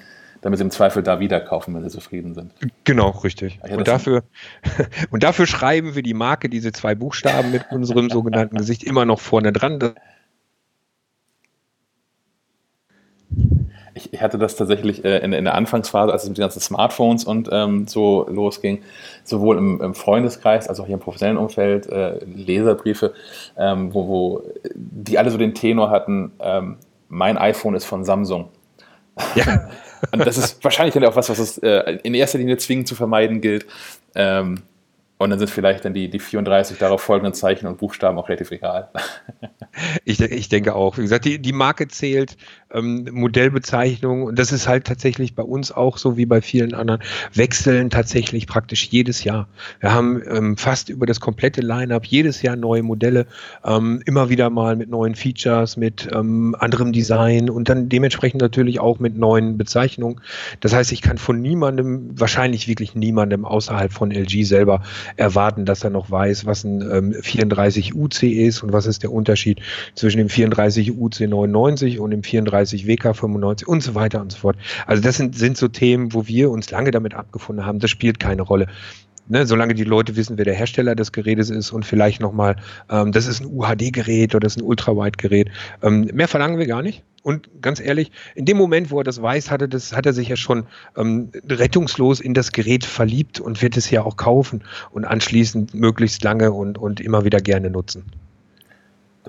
[0.42, 2.52] damit sie im Zweifel da wieder kaufen, wenn sie zufrieden sind.
[2.86, 3.60] Genau, richtig.
[3.68, 4.24] Ja, und, dafür,
[5.12, 9.20] und dafür schreiben wir die Marke, diese zwei Buchstaben mit unserem sogenannten Gesicht immer noch
[9.20, 9.94] vorne dran.
[14.00, 16.62] Ich, ich hatte das tatsächlich äh, in, in, der Anfangsphase, als es mit den ganzen
[16.62, 18.82] Smartphones und ähm, so losging,
[19.24, 23.14] sowohl im, im, Freundeskreis als auch hier im professionellen Umfeld, äh, Leserbriefe,
[23.58, 24.44] ähm, wo, wo
[24.74, 26.78] die alle so den Tenor hatten, ähm,
[27.10, 28.50] mein iPhone ist von Samsung.
[29.36, 29.70] Ja.
[30.12, 32.96] und das ist wahrscheinlich dann auch was, was es äh, in erster Linie zwingend zu
[32.96, 33.66] vermeiden gilt.
[34.16, 34.64] Ähm,
[35.22, 38.52] und dann sind vielleicht dann die, die 34 darauf folgenden Zeichen und Buchstaben auch relativ
[38.52, 38.90] egal.
[40.06, 40.98] ich, ich denke auch.
[40.98, 42.38] Wie gesagt, die, die Marke zählt,
[42.74, 47.02] ähm, Modellbezeichnung, und das ist halt tatsächlich bei uns auch so wie bei vielen anderen,
[47.34, 49.48] wechseln tatsächlich praktisch jedes Jahr.
[49.80, 53.26] Wir haben ähm, fast über das komplette Line-up jedes Jahr neue Modelle,
[53.66, 58.80] ähm, immer wieder mal mit neuen Features, mit ähm, anderem Design und dann dementsprechend natürlich
[58.80, 60.22] auch mit neuen Bezeichnungen.
[60.60, 64.84] Das heißt, ich kann von niemandem, wahrscheinlich wirklich niemandem außerhalb von LG selber
[65.16, 69.12] erwarten, dass er noch weiß, was ein ähm, 34 UC ist und was ist der
[69.12, 69.62] Unterschied
[69.96, 74.40] zwischen dem 34 UC 99 und dem 34 WK 95 und so weiter und so
[74.40, 74.57] fort.
[74.88, 77.80] Also das sind, sind so Themen, wo wir uns lange damit abgefunden haben.
[77.80, 78.68] Das spielt keine Rolle.
[79.31, 82.56] Ne, solange die Leute wissen, wer der Hersteller des Gerätes ist und vielleicht nochmal,
[82.90, 85.52] ähm, das ist ein UHD-Gerät oder das ist ein Ultrawide-Gerät.
[85.84, 87.03] Ähm, mehr verlangen wir gar nicht.
[87.22, 90.30] Und ganz ehrlich, in dem Moment, wo er das weiß, hatte das, hat er sich
[90.30, 90.65] ja schon
[90.98, 96.23] ähm, rettungslos in das Gerät verliebt und wird es ja auch kaufen und anschließend möglichst
[96.23, 98.06] lange und, und immer wieder gerne nutzen.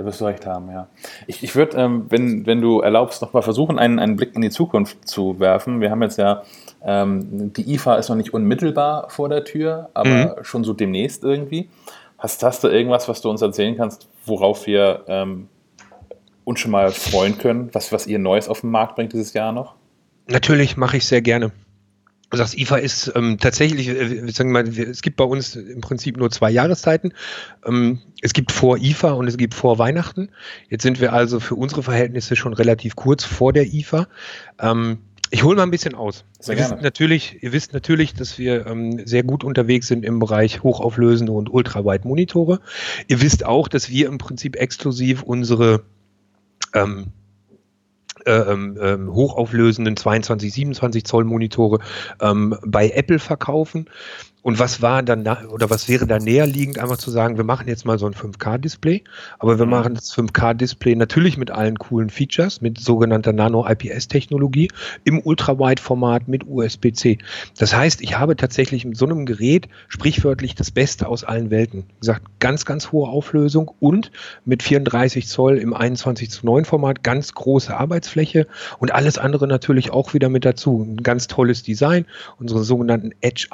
[0.01, 0.89] Da wirst du recht haben, ja.
[1.27, 4.41] Ich, ich würde, ähm, wenn, wenn du erlaubst, noch mal versuchen, einen, einen Blick in
[4.41, 5.83] die Zukunft zu werfen.
[5.83, 6.43] Wir haben jetzt ja,
[6.83, 10.09] ähm, die IFA ist noch nicht unmittelbar vor der Tür, aber
[10.39, 10.45] mhm.
[10.45, 11.69] schon so demnächst irgendwie.
[12.19, 15.49] Hast, hast du irgendwas, was du uns erzählen kannst, worauf wir ähm,
[16.45, 19.53] uns schon mal freuen können, was, was ihr Neues auf den Markt bringt dieses Jahr
[19.53, 19.75] noch?
[20.29, 21.53] Natürlich mache ich sehr gerne.
[22.31, 25.81] Also das IFA ist ähm, tatsächlich, äh, sagen wir mal, es gibt bei uns im
[25.81, 27.13] Prinzip nur zwei Jahreszeiten.
[27.67, 30.31] Ähm, es gibt vor IFA und es gibt vor Weihnachten.
[30.69, 34.07] Jetzt sind wir also für unsere Verhältnisse schon relativ kurz vor der IFA.
[34.61, 34.99] Ähm,
[35.33, 36.25] ich hole mal ein bisschen aus.
[36.39, 40.19] Sehr ihr, wisst natürlich, ihr wisst natürlich, dass wir ähm, sehr gut unterwegs sind im
[40.19, 42.61] Bereich hochauflösende und ultrawide Monitore.
[43.09, 45.85] Ihr wisst auch, dass wir im Prinzip exklusiv unsere
[46.75, 47.20] ähm, äh,
[48.27, 51.81] ähm, ähm, hochauflösenden 22, 27 Zoll Monitore
[52.21, 53.87] ähm, bei Apple verkaufen.
[54.43, 57.69] Und was war dann da, oder was wäre da näherliegend, einfach zu sagen, wir machen
[57.69, 59.05] jetzt mal so ein 5K-Display,
[59.39, 59.71] aber wir mhm.
[59.71, 64.71] machen das 5K-Display natürlich mit allen coolen Features, mit sogenannter Nano-IPS-Technologie
[65.05, 67.19] im Ultrawide-Format mit USB-C.
[67.59, 71.85] Das heißt, ich habe tatsächlich mit so einem Gerät sprichwörtlich das Beste aus allen Welten.
[71.89, 74.11] Wie gesagt, ganz, ganz hohe Auflösung und
[74.45, 78.47] mit 34 Zoll im 21 zu 9 Format ganz große Arbeitsfläche
[78.79, 80.83] und alles andere natürlich auch wieder mit dazu.
[80.83, 82.07] Ein ganz tolles Design,
[82.39, 83.49] unsere sogenannten Edge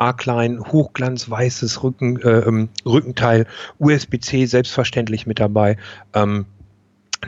[0.76, 3.46] R-Klein, hochglanzweißes Rücken, äh, ähm, Rückenteil,
[3.78, 5.76] USB-C selbstverständlich mit dabei.
[6.14, 6.46] Ähm,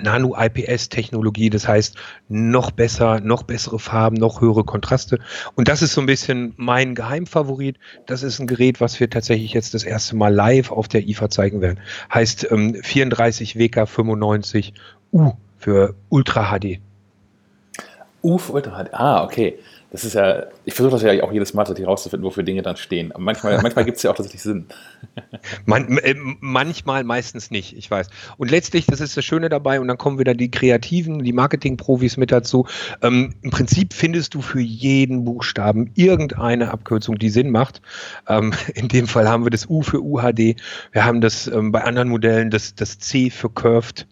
[0.03, 1.97] Nano-IPS-Technologie, das heißt
[2.29, 5.19] noch besser, noch bessere Farben, noch höhere Kontraste.
[5.55, 7.79] Und das ist so ein bisschen mein Geheimfavorit.
[8.07, 11.31] Das ist ein Gerät, was wir tatsächlich jetzt das erste Mal live auf der IFA
[11.31, 11.81] zeigen werden.
[12.13, 14.75] Heißt ähm, 34 WK95
[15.13, 16.81] U für Ultra HD.
[18.23, 18.93] U für Ultra HD.
[18.93, 19.59] Ah, okay
[19.91, 22.77] das ist ja, ich versuche das ja auch jedes Mal tatsächlich rauszufinden, wofür Dinge dann
[22.77, 23.11] stehen.
[23.13, 24.67] Aber manchmal, manchmal gibt es ja auch tatsächlich Sinn.
[25.65, 28.09] Man, äh, manchmal, meistens nicht, ich weiß.
[28.37, 32.19] Und letztlich, das ist das Schöne dabei, und dann kommen wieder die Kreativen, die Marketing-Profis
[32.19, 32.67] mit dazu.
[33.01, 37.81] Ähm, Im Prinzip findest du für jeden Buchstaben irgendeine Abkürzung, die Sinn macht.
[38.29, 40.57] Ähm, in dem Fall haben wir das U für UHD.
[40.93, 44.07] Wir haben das ähm, bei anderen Modellen das, das C für Curved.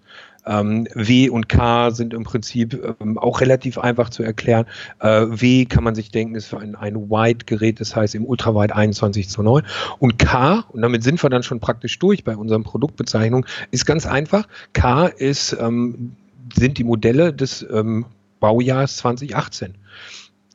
[0.47, 4.67] Ähm, w und K sind im Prinzip ähm, auch relativ einfach zu erklären.
[5.01, 8.75] Äh, w kann man sich denken, ist für ein, ein Wide-Gerät, das heißt im Ultrawide
[8.75, 9.65] 21 zu 9.
[9.99, 14.07] Und K, und damit sind wir dann schon praktisch durch bei unseren Produktbezeichnungen, ist ganz
[14.07, 14.47] einfach.
[14.73, 16.13] K ist, ähm,
[16.55, 18.07] sind die Modelle des ähm,
[18.41, 19.75] Baujahrs 2018.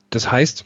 [0.10, 0.66] Das heißt,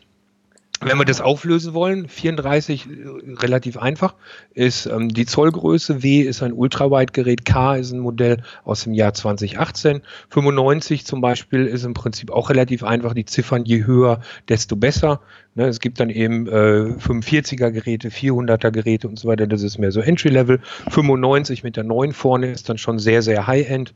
[0.81, 2.89] wenn wir das auflösen wollen, 34 äh,
[3.37, 4.15] relativ einfach,
[4.53, 9.13] ist ähm, die Zollgröße, W ist ein Ultrawide-Gerät, K ist ein Modell aus dem Jahr
[9.13, 14.75] 2018, 95 zum Beispiel ist im Prinzip auch relativ einfach, die Ziffern je höher, desto
[14.75, 15.21] besser.
[15.57, 19.77] Ne, es gibt dann eben äh, 45er Geräte, 400er Geräte und so weiter, das ist
[19.77, 20.59] mehr so Entry-Level.
[20.89, 23.93] 95 mit der 9 vorne ist dann schon sehr, sehr High-End.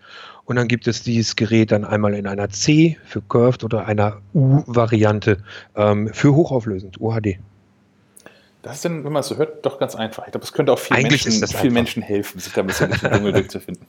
[0.50, 4.18] Und dann gibt es dieses Gerät dann einmal in einer C für Curved oder einer
[4.34, 5.38] U-Variante
[5.76, 7.38] ähm, für hochauflösend, UHD.
[8.64, 10.26] Das ist dann, wenn man es so hört, doch ganz einfach.
[10.26, 13.00] Ich glaube, es könnte auch vielen, Menschen, viel Menschen helfen, sich da ein bisschen durch
[13.00, 13.86] den Dschungel durchzufinden.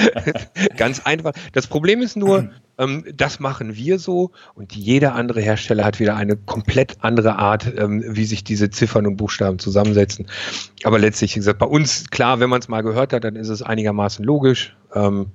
[0.78, 1.34] ganz einfach.
[1.52, 2.48] Das Problem ist nur,
[2.78, 7.70] ähm, das machen wir so und jeder andere Hersteller hat wieder eine komplett andere Art,
[7.76, 10.26] ähm, wie sich diese Ziffern und Buchstaben zusammensetzen.
[10.84, 13.50] Aber letztlich, wie gesagt, bei uns, klar, wenn man es mal gehört hat, dann ist
[13.50, 14.74] es einigermaßen logisch.
[14.94, 15.26] Ähm,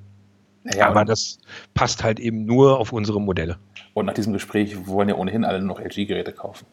[0.76, 1.40] ja, aber das
[1.74, 3.58] passt halt eben nur auf unsere Modelle.
[3.94, 6.66] Und nach diesem Gespräch wollen ja ohnehin alle noch LG-Geräte kaufen.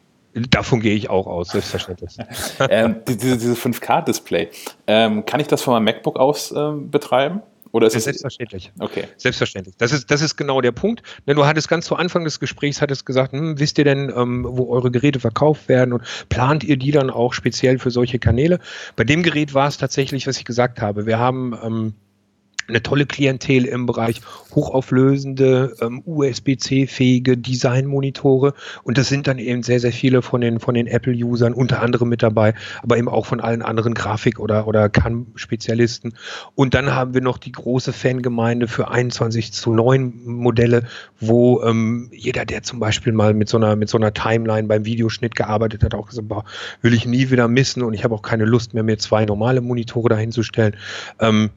[0.51, 2.16] Davon gehe ich auch aus, selbstverständlich.
[2.69, 4.49] ähm, diese, diese 5K-Display,
[4.89, 7.43] ähm, kann ich das von meinem MacBook aus ähm, betreiben?
[7.75, 8.73] Oder ist ja, selbstverständlich.
[8.79, 9.09] Okay.
[9.16, 9.77] Selbstverständlich.
[9.79, 11.03] Das ist, das ist genau der Punkt.
[11.27, 14.47] Denn du hattest ganz zu Anfang des Gesprächs hattest gesagt, hm, wisst ihr denn, ähm,
[14.49, 18.61] wo eure Geräte verkauft werden und plant ihr die dann auch speziell für solche Kanäle?
[18.95, 21.07] Bei dem Gerät war es tatsächlich, was ich gesagt habe.
[21.07, 21.95] Wir haben ähm,
[22.69, 24.20] eine tolle Klientel im Bereich
[24.55, 28.55] hochauflösende, ähm, USB-C-fähige Design-Monitore.
[28.82, 32.09] Und das sind dann eben sehr, sehr viele von den, von den Apple-Usern, unter anderem
[32.09, 36.15] mit dabei, aber eben auch von allen anderen Grafik- oder, oder CAN-Spezialisten.
[36.55, 40.85] Und dann haben wir noch die große Fangemeinde für 21 zu 9 Modelle,
[41.20, 44.85] wo ähm, jeder, der zum Beispiel mal mit so einer, mit so einer Timeline beim
[44.85, 46.45] Videoschnitt gearbeitet hat, auch gesagt, boah,
[46.82, 49.61] will ich nie wieder missen und ich habe auch keine Lust mehr, mir zwei normale
[49.61, 50.77] Monitore dahinzustellen.
[51.20, 51.51] Ähm,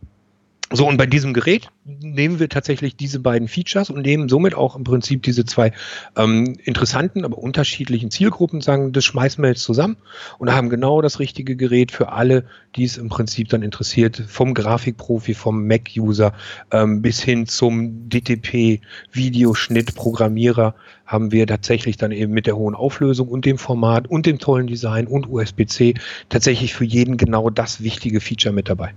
[0.70, 4.76] so, und bei diesem Gerät nehmen wir tatsächlich diese beiden Features und nehmen somit auch
[4.76, 5.72] im Prinzip diese zwei
[6.18, 9.96] ähm, interessanten, aber unterschiedlichen Zielgruppen, sagen, das schmeißen zusammen
[10.40, 12.44] und haben genau das richtige Gerät für alle,
[12.76, 16.34] die es im Prinzip dann interessiert, vom Grafikprofi, vom Mac-User
[16.72, 18.82] ähm, bis hin zum DTP,
[19.14, 20.76] Videoschnitt, Programmierer,
[21.06, 24.68] haben wir tatsächlich dann eben mit der hohen Auflösung und dem Format und dem tollen
[24.68, 25.94] Design und USB-C
[26.28, 28.94] tatsächlich für jeden genau das wichtige Feature mit dabei.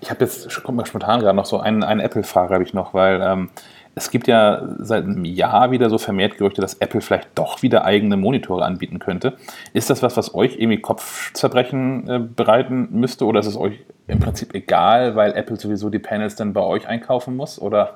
[0.00, 2.94] Ich habe jetzt, kommt mir spontan gerade noch so einen, einen Apple-Fahrer habe ich noch,
[2.94, 3.50] weil ähm,
[3.94, 7.84] es gibt ja seit einem Jahr wieder so vermehrt Gerüchte, dass Apple vielleicht doch wieder
[7.86, 9.36] eigene Monitore anbieten könnte.
[9.72, 14.20] Ist das was, was euch irgendwie Kopfzerbrechen äh, bereiten müsste oder ist es euch im
[14.20, 17.58] Prinzip egal, weil Apple sowieso die Panels dann bei euch einkaufen muss?
[17.58, 17.94] Oder?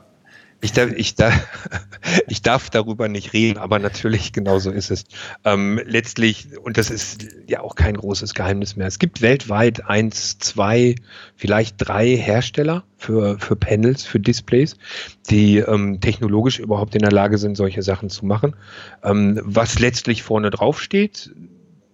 [0.63, 1.35] Ich darf, ich, darf,
[2.29, 5.05] ich darf darüber nicht reden, aber natürlich genau so ist es.
[5.45, 10.39] Ähm, letztlich, und das ist ja auch kein großes Geheimnis mehr, es gibt weltweit eins,
[10.39, 10.97] zwei,
[11.37, 14.77] vielleicht drei Hersteller für, für Panels, für Displays,
[15.31, 18.55] die ähm, technologisch überhaupt in der Lage sind, solche Sachen zu machen.
[19.03, 21.31] Ähm, was letztlich vorne drauf steht,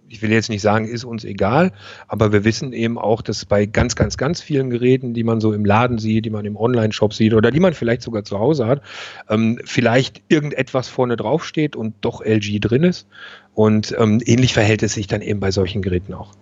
[0.09, 1.71] ich will jetzt nicht sagen, ist uns egal,
[2.07, 5.53] aber wir wissen eben auch, dass bei ganz, ganz, ganz vielen Geräten, die man so
[5.53, 8.67] im Laden sieht, die man im Online-Shop sieht oder die man vielleicht sogar zu Hause
[8.67, 8.81] hat,
[9.29, 13.07] ähm, vielleicht irgendetwas vorne draufsteht und doch LG drin ist.
[13.53, 16.33] Und ähm, ähnlich verhält es sich dann eben bei solchen Geräten auch.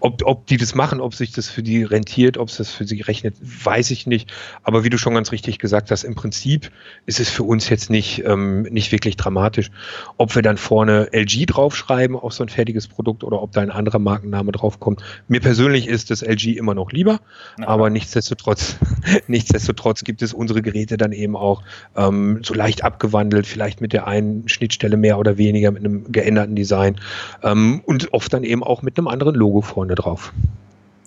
[0.00, 2.86] Ob, ob die das machen, ob sich das für die rentiert, ob es das für
[2.86, 4.32] sie rechnet, weiß ich nicht.
[4.62, 6.70] Aber wie du schon ganz richtig gesagt hast, im Prinzip
[7.06, 9.70] ist es für uns jetzt nicht, ähm, nicht wirklich dramatisch.
[10.16, 13.70] Ob wir dann vorne LG draufschreiben auf so ein fertiges Produkt oder ob da ein
[13.70, 15.02] anderer Markenname draufkommt.
[15.28, 17.20] Mir persönlich ist das LG immer noch lieber,
[17.58, 17.68] ja.
[17.68, 18.76] aber nichtsdestotrotz,
[19.26, 21.62] nichtsdestotrotz gibt es unsere Geräte dann eben auch
[21.96, 26.54] ähm, so leicht abgewandelt, vielleicht mit der einen Schnittstelle mehr oder weniger, mit einem geänderten
[26.54, 26.96] Design
[27.42, 30.32] ähm, und oft dann eben auch mit einem anderen Logo vorne drauf.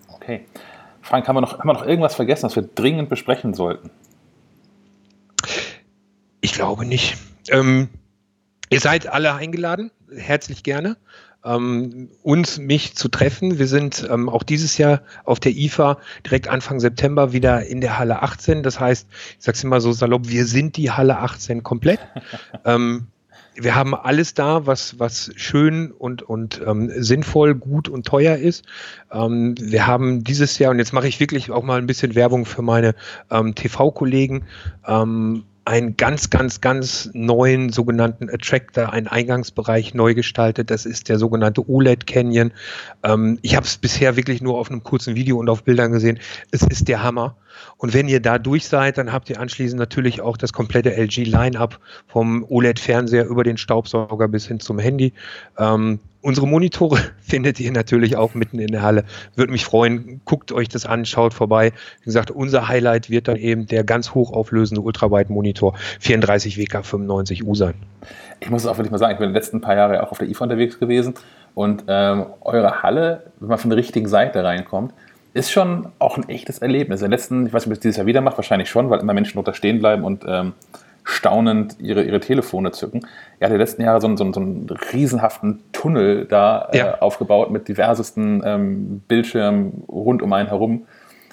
[0.08, 0.46] Okay.
[1.02, 3.92] Frank, haben wir, noch, haben wir noch irgendwas vergessen, was wir dringend besprechen sollten?
[6.42, 7.16] Ich glaube nicht.
[7.50, 7.90] Ähm,
[8.72, 10.98] ihr seid alle eingeladen, herzlich gerne.
[11.44, 13.60] Ähm, uns, mich zu treffen.
[13.60, 18.00] Wir sind ähm, auch dieses Jahr auf der IFA direkt Anfang September wieder in der
[18.00, 18.64] Halle 18.
[18.64, 22.00] Das heißt, ich sage es immer so salopp, wir sind die Halle 18 komplett.
[23.56, 28.66] wir haben alles da, was, was schön und, und ähm, sinnvoll, gut und teuer ist.
[29.12, 32.46] Ähm, wir haben dieses Jahr, und jetzt mache ich wirklich auch mal ein bisschen Werbung
[32.46, 32.96] für meine
[33.32, 34.44] ähm, TV-Kollegen,
[34.88, 40.70] ähm, einen ganz, ganz, ganz neuen sogenannten Attractor, einen Eingangsbereich neu gestaltet.
[40.70, 42.52] Das ist der sogenannte OLED Canyon.
[43.04, 46.20] Ähm, ich habe es bisher wirklich nur auf einem kurzen Video und auf Bildern gesehen.
[46.52, 47.36] Es ist der Hammer.
[47.78, 51.24] Und wenn ihr da durch seid, dann habt ihr anschließend natürlich auch das komplette LG
[51.26, 55.14] Line-up vom OLED-Fernseher über den Staubsauger bis hin zum Handy.
[55.58, 59.06] Ähm, unsere Monitore findet ihr natürlich auch mitten in der Halle.
[59.36, 60.22] Würde mich freuen.
[60.26, 61.72] Guckt euch das an, schaut vorbei.
[62.00, 67.76] Wie gesagt, unser Highlight wird dann eben der ganz hochauflösende Ultrawide-Monitor 34 WK95U sein.
[68.40, 70.12] Ich muss es auch wirklich mal sagen, ich bin in den letzten paar Jahren auch
[70.12, 71.14] auf der IFA unterwegs gewesen
[71.54, 74.94] und ähm, eure Halle, wenn man von der richtigen Seite reinkommt,
[75.34, 77.02] ist schon auch ein echtes Erlebnis.
[77.02, 79.00] In den letzten, ich weiß nicht, ob es dieses Jahr wieder macht, wahrscheinlich schon, weil
[79.00, 80.54] immer Menschen unter stehen bleiben und ähm,
[81.06, 83.08] staunend ihre, ihre Telefone zücken.
[83.40, 86.80] Er hat den letzten Jahren so einen, so einen, so einen riesenhaften Tunnel da äh,
[86.80, 87.00] ja.
[87.00, 90.88] aufgebaut mit diversesten ähm, Bildschirmen rund um einen herum.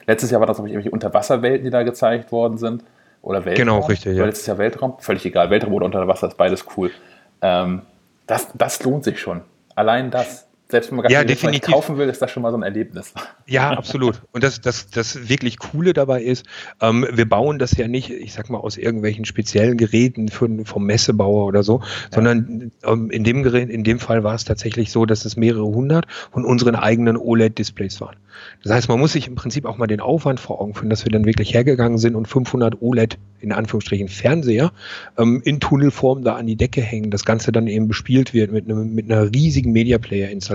[0.06, 2.84] Letztes Jahr war das, glaube ich, irgendwelche Unterwasserwelten, die da gezeigt worden sind.
[3.22, 3.66] Oder Weltraum.
[3.66, 4.16] Genau, richtig.
[4.16, 4.26] Ja.
[4.26, 5.48] Letztes Jahr Weltraum, völlig egal.
[5.48, 6.90] Weltraum oder unter Wasser ist beides cool.
[7.40, 7.82] Ähm,
[8.26, 9.40] das, das lohnt sich schon.
[9.74, 10.48] Allein das.
[10.72, 13.12] Selbst wenn man gar ja, nicht kaufen will, ist das schon mal so ein Erlebnis.
[13.46, 14.22] Ja, absolut.
[14.32, 16.46] Und das, das, das wirklich Coole dabei ist,
[16.80, 20.86] ähm, wir bauen das ja nicht, ich sag mal, aus irgendwelchen speziellen Geräten für, vom
[20.86, 21.86] Messebauer oder so, ja.
[22.14, 25.66] sondern ähm, in dem Gerät, in dem Fall war es tatsächlich so, dass es mehrere
[25.66, 28.16] hundert von unseren eigenen OLED-Displays waren.
[28.62, 31.04] Das heißt, man muss sich im Prinzip auch mal den Aufwand vor Augen führen, dass
[31.04, 34.72] wir dann wirklich hergegangen sind und 500 OLED in Anführungsstrichen Fernseher
[35.18, 38.64] ähm, in Tunnelform da an die Decke hängen, das Ganze dann eben bespielt wird mit,
[38.64, 39.98] einem, mit einer riesigen Media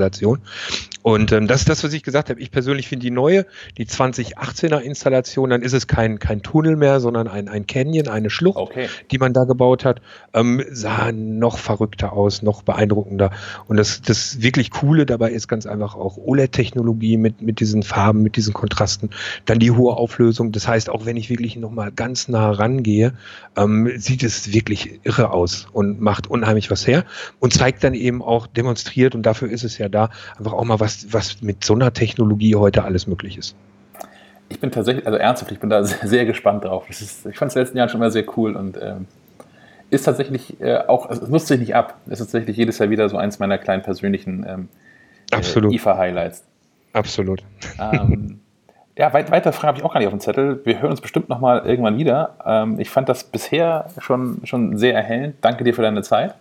[0.10, 0.97] Player Installation.
[1.08, 2.42] Und ähm, das ist das, was ich gesagt habe.
[2.42, 3.46] Ich persönlich finde die neue,
[3.78, 8.30] die 2018er Installation, dann ist es kein, kein Tunnel mehr, sondern ein, ein Canyon, eine
[8.30, 8.90] Schlucht, okay.
[9.10, 10.02] die man da gebaut hat,
[10.34, 13.32] ähm, sah noch verrückter aus, noch beeindruckender.
[13.70, 18.22] Und das, das wirklich Coole dabei ist ganz einfach auch OLED-Technologie mit, mit diesen Farben,
[18.22, 19.12] mit diesen Kontrasten,
[19.46, 20.52] dann die hohe Auflösung.
[20.52, 23.14] Das heißt, auch wenn ich wirklich nochmal ganz nah rangehe,
[23.56, 27.06] ähm, sieht es wirklich irre aus und macht unheimlich was her
[27.40, 30.82] und zeigt dann eben auch, demonstriert, und dafür ist es ja da, einfach auch mal,
[30.82, 33.56] was, was mit so einer Technologie heute alles möglich ist.
[34.50, 36.90] Ich bin tatsächlich, also ernsthaft, ich bin da sehr, sehr gespannt drauf.
[36.90, 39.08] Ist, ich fand es in den letzten Jahren schon mal sehr cool und ähm,
[39.90, 42.00] ist tatsächlich äh, auch, also es nutzt sich nicht ab.
[42.06, 44.70] Es ist tatsächlich jedes Jahr wieder so eins meiner kleinen persönlichen ähm,
[45.32, 45.72] Absolut.
[45.72, 46.44] Äh, IFA-Highlights.
[46.94, 47.44] Absolut.
[47.80, 48.40] Ähm,
[48.98, 50.62] ja, weit, weitere Fragen habe ich auch gar nicht auf dem Zettel.
[50.66, 52.38] Wir hören uns bestimmt nochmal irgendwann wieder.
[52.46, 55.36] Ähm, ich fand das bisher schon, schon sehr erhellend.
[55.42, 56.36] Danke dir für deine Zeit.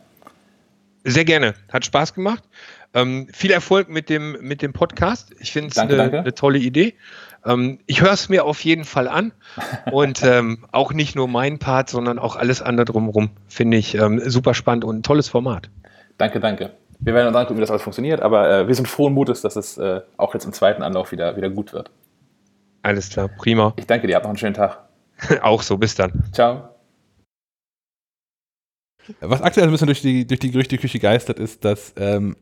[1.04, 1.54] Sehr gerne.
[1.72, 2.42] Hat Spaß gemacht.
[2.94, 5.34] Ähm, viel Erfolg mit dem, mit dem Podcast.
[5.38, 6.94] Ich finde es eine ne tolle Idee.
[7.44, 9.32] Ähm, ich höre es mir auf jeden Fall an.
[9.92, 13.30] Und ähm, auch nicht nur mein Part, sondern auch alles andere drumherum.
[13.48, 15.70] Finde ich ähm, super spannend und ein tolles Format.
[16.18, 16.72] Danke, danke.
[16.98, 19.56] Wir werden uns angucken, wie das alles funktioniert, aber äh, wir sind frohen Mutes, dass
[19.56, 21.90] es äh, auch jetzt im zweiten Anlauf wieder, wieder gut wird.
[22.82, 23.74] Alles klar, prima.
[23.76, 24.78] Ich danke dir, habt noch einen schönen Tag.
[25.42, 26.24] auch so, bis dann.
[26.32, 26.70] Ciao.
[29.20, 32.36] Was aktuell ein bisschen durch die, durch die Gerüchteküche geistert, ist, dass ähm,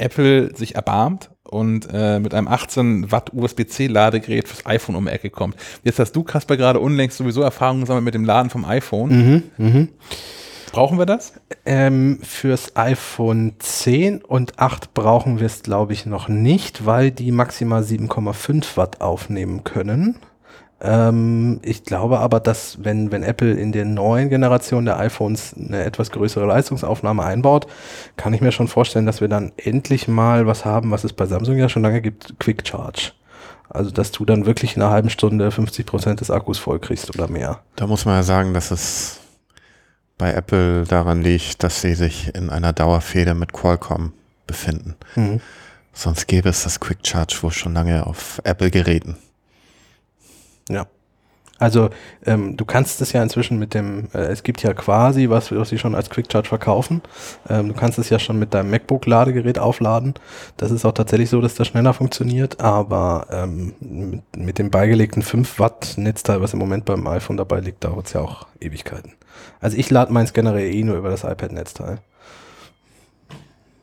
[0.00, 5.30] Apple sich erbarmt und äh, mit einem 18 Watt USB-C-Ladegerät fürs iPhone um die Ecke
[5.30, 5.56] kommt.
[5.84, 9.42] Jetzt hast du, Kasper, gerade unlängst sowieso Erfahrungen gesammelt mit dem Laden vom iPhone.
[9.58, 9.88] Mhm, mh.
[10.72, 11.32] Brauchen wir das?
[11.66, 17.32] Ähm, fürs iPhone 10 und 8 brauchen wir es, glaube ich, noch nicht, weil die
[17.32, 20.16] maximal 7,5 Watt aufnehmen können.
[20.82, 25.84] Ähm, ich glaube aber, dass wenn, wenn Apple in der neuen Generation der iPhones eine
[25.84, 27.66] etwas größere Leistungsaufnahme einbaut,
[28.16, 31.26] kann ich mir schon vorstellen, dass wir dann endlich mal was haben, was es bei
[31.26, 33.12] Samsung ja schon lange gibt, Quick Charge.
[33.68, 37.14] Also, dass du dann wirklich in einer halben Stunde 50 Prozent des Akkus voll kriegst
[37.14, 37.60] oder mehr.
[37.76, 39.20] Da muss man ja sagen, dass es
[40.18, 44.12] bei Apple daran liegt, dass sie sich in einer Dauerfehde mit Qualcomm
[44.46, 44.96] befinden.
[45.14, 45.40] Mhm.
[45.92, 49.16] Sonst gäbe es das Quick Charge wohl schon lange auf Apple-Geräten.
[50.70, 50.86] Ja.
[51.60, 51.90] Also
[52.24, 55.68] ähm, du kannst es ja inzwischen mit dem, äh, es gibt ja quasi was, was
[55.68, 57.02] sie schon als Quick Charge verkaufen.
[57.50, 60.14] Ähm, du kannst es ja schon mit deinem MacBook-Ladegerät aufladen.
[60.56, 65.22] Das ist auch tatsächlich so, dass das schneller funktioniert, aber ähm, mit, mit, dem beigelegten
[65.22, 69.12] 5 Watt Netzteil, was im Moment beim iPhone dabei liegt, dauert es ja auch Ewigkeiten.
[69.60, 71.98] Also ich lade meins generell eh nur über das iPad-Netzteil.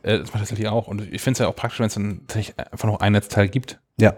[0.01, 0.87] Äh, das macht tatsächlich auch.
[0.87, 3.49] Und ich finde es ja auch praktisch, wenn es dann tatsächlich einfach noch ein Netzteil
[3.49, 3.79] gibt.
[3.99, 4.15] Ja.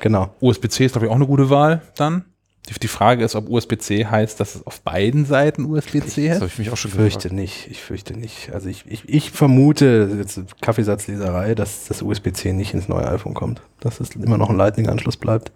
[0.00, 0.34] Genau.
[0.40, 2.24] USB-C ist, glaube ich, auch eine gute Wahl dann.
[2.68, 6.36] Die, die Frage ist, ob USB-C heißt, dass es auf beiden Seiten USB-C hat.
[6.36, 7.06] Das habe ich mich auch schon gefragt.
[7.06, 7.68] Ich fürchte nicht.
[7.70, 8.50] Ich fürchte nicht.
[8.52, 13.62] Also ich, ich, ich vermute, jetzt Kaffeesatzleserei, dass das USB-C nicht ins neue iPhone kommt.
[13.80, 15.50] Dass es immer noch ein Lightning-Anschluss bleibt.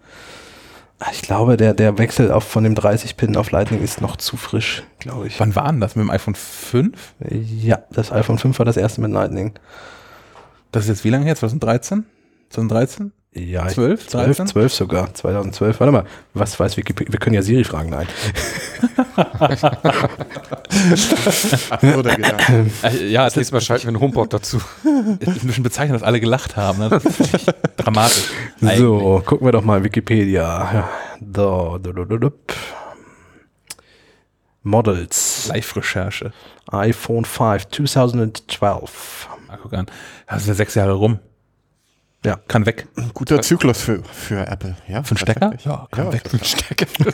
[1.11, 4.83] Ich glaube, der, der Wechsel auf, von dem 30-Pin auf Lightning ist noch zu frisch,
[4.99, 5.39] glaube ich.
[5.39, 5.95] Wann war denn das?
[5.95, 7.15] Mit dem iPhone 5?
[7.29, 9.53] Ja, das iPhone 5 war das erste mit Lightning.
[10.71, 11.35] Das ist jetzt wie lange her?
[11.35, 12.05] 2013?
[12.49, 13.11] 2013?
[13.35, 14.07] Ja, 12?
[14.07, 15.11] 12, 12 sogar.
[15.13, 15.79] 2012.
[15.79, 16.05] Warte mal,
[16.35, 17.11] was weiß Wikipedia?
[17.11, 18.07] Wir können ja Siri fragen, nein.
[21.97, 22.15] Oder.
[22.83, 24.61] Äh, ja, das nächste Mal schalten wir einen Homeport dazu.
[25.19, 26.77] Es ist ein bisschen bezeichnend, dass alle gelacht haben.
[26.77, 26.89] Ne?
[27.77, 28.29] dramatisch.
[28.61, 28.77] Eigentlich.
[28.77, 30.89] So, gucken wir doch mal Wikipedia.
[31.19, 32.31] Da, da, da, da.
[34.61, 35.47] Models.
[35.47, 36.33] Live-Recherche.
[36.71, 39.29] iPhone 5 2012.
[39.47, 39.87] Ah, guck an.
[40.27, 41.19] Das ist ja sechs Jahre rum.
[42.25, 42.87] Ja, kann weg.
[42.95, 44.75] Ein guter Zyklus für, für Apple.
[44.87, 45.53] Ja, für einen Stecker?
[45.65, 46.23] Ja, kann ja, weg.
[46.25, 46.85] Für einen Stecker.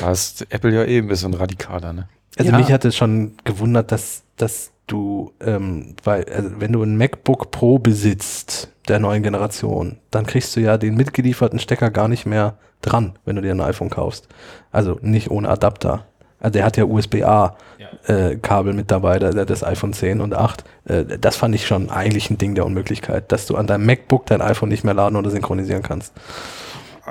[0.00, 2.08] da ist Apple ja eh ein bisschen radikaler, ne?
[2.36, 2.58] Also ja.
[2.58, 7.50] mich hat es schon gewundert, dass, dass du, ähm, weil, also wenn du ein MacBook
[7.50, 12.58] Pro besitzt, der neuen Generation, dann kriegst du ja den mitgelieferten Stecker gar nicht mehr
[12.82, 14.28] dran, wenn du dir ein iPhone kaufst.
[14.70, 16.06] Also nicht ohne Adapter.
[16.38, 20.64] Also der hat ja USB-A-Kabel äh, mit dabei, das iPhone 10 und 8.
[20.84, 24.26] Äh, das fand ich schon eigentlich ein Ding der Unmöglichkeit, dass du an deinem MacBook
[24.26, 26.12] dein iPhone nicht mehr laden oder synchronisieren kannst.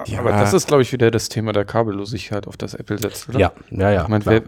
[0.05, 3.29] Ja, aber das ist, glaube ich, wieder das Thema der Kabellosigkeit, auf das Apple setzt,
[3.29, 3.39] oder?
[3.39, 4.01] Ja, ja, ja.
[4.03, 4.41] Ich meine, wer,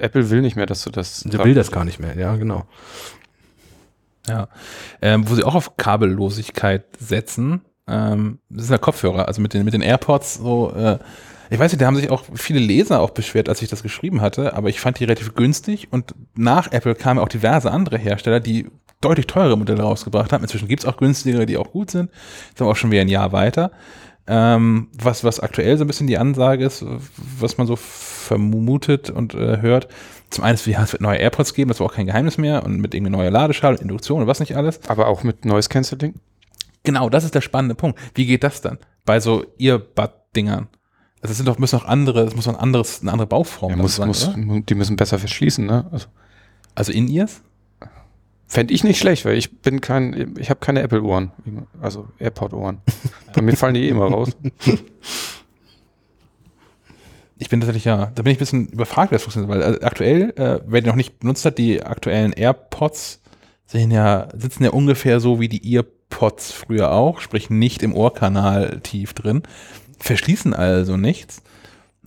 [0.00, 1.20] Apple will nicht mehr, dass du das.
[1.20, 2.64] Der will das gar nicht mehr, ja, genau.
[4.26, 4.48] Ja.
[5.00, 9.64] Ähm, wo sie auch auf Kabellosigkeit setzen, ähm, das sind ja Kopfhörer, also mit den,
[9.64, 10.98] mit den AirPods so, äh,
[11.50, 14.20] ich weiß nicht, da haben sich auch viele Leser auch beschwert, als ich das geschrieben
[14.20, 18.40] hatte, aber ich fand die relativ günstig und nach Apple kamen auch diverse andere Hersteller,
[18.40, 18.66] die
[19.00, 20.42] deutlich teure Modelle rausgebracht haben.
[20.42, 22.10] Inzwischen gibt es auch günstigere, die auch gut sind.
[22.56, 23.70] Sind auch schon wieder ein Jahr weiter.
[24.26, 26.84] Ähm, was, was aktuell so ein bisschen die Ansage ist,
[27.38, 29.88] was man so vermutet und äh, hört.
[30.28, 32.78] Zum einen, ja, es wird neue AirPods geben, das war auch kein Geheimnis mehr und
[32.78, 34.80] mit irgendwie neuer Ladeschale Induktion und was nicht alles.
[34.88, 36.14] Aber auch mit Noise Cancelling?
[36.82, 37.98] Genau, das ist der spannende Punkt.
[38.14, 38.78] Wie geht das dann?
[39.06, 40.68] Bei so Earbud-Dingern.
[41.20, 43.70] Also es sind doch müssen noch andere, es muss noch ein anderes, eine andere Bauform
[43.70, 44.30] ja, muss, sein, muss,
[44.68, 45.86] Die müssen besser verschließen, ne?
[45.90, 46.06] Also,
[46.74, 47.42] also in ears?
[48.46, 51.32] Fände ich nicht schlecht, weil ich bin kein, ich habe keine Apple-Ohren,
[51.82, 52.80] also AirPod-Ohren.
[53.34, 54.30] Bei mir fallen die eh immer raus.
[57.40, 59.80] Ich bin tatsächlich ja, da bin ich ein bisschen überfragt, wie das funktioniert, weil also
[59.82, 63.20] aktuell, äh, wer die noch nicht benutzt hat, die aktuellen AirPods
[63.66, 68.80] sehen ja, sitzen ja ungefähr so wie die EarPods früher auch, sprich nicht im Ohrkanal
[68.80, 69.42] tief drin
[69.98, 71.42] verschließen also nichts.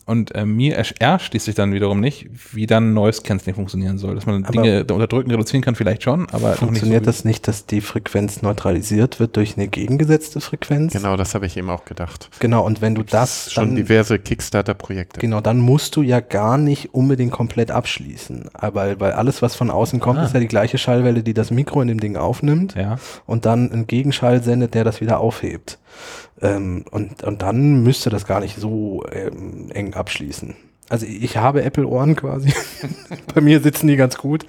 [0.06, 4.16] Und äh, mir erschließt sich dann wiederum nicht, wie dann Noise Cancelling funktionieren soll.
[4.16, 7.48] Dass man aber Dinge unterdrücken, reduzieren kann, vielleicht schon, aber funktioniert nicht so das nicht,
[7.48, 10.94] dass die Frequenz neutralisiert wird durch eine gegengesetzte Frequenz?
[10.94, 12.30] Genau, das habe ich eben auch gedacht.
[12.40, 15.22] Genau, und wenn du das, das schon dann, diverse Kickstarter-Projekte.
[15.22, 19.70] Genau, dann musst du ja gar nicht unbedingt komplett abschließen, aber weil alles, was von
[19.70, 20.26] außen kommt, ah.
[20.26, 22.98] ist ja die gleiche Schallwelle, die das Mikro in dem Ding aufnimmt ja.
[23.28, 25.78] und dann einen Gegenschall sendet, der das wieder aufhebt.
[26.42, 30.56] Ähm, und, und dann müsste das gar nicht so ähm, eng abschließen.
[30.92, 32.54] Also ich habe Apple-Ohren quasi.
[33.34, 34.46] Bei mir sitzen die ganz gut.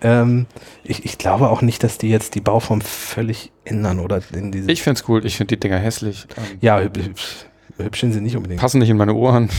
[0.00, 0.46] Ähm,
[0.82, 4.72] ich, ich glaube auch nicht, dass die jetzt die Bauform völlig ändern oder in diese.
[4.72, 5.24] Ich finde es cool.
[5.24, 6.26] Ich finde die Dinger hässlich.
[6.60, 7.46] Ja, hübsch,
[7.76, 8.60] hübsch sind sie nicht unbedingt.
[8.60, 9.48] Passen nicht in meine Ohren.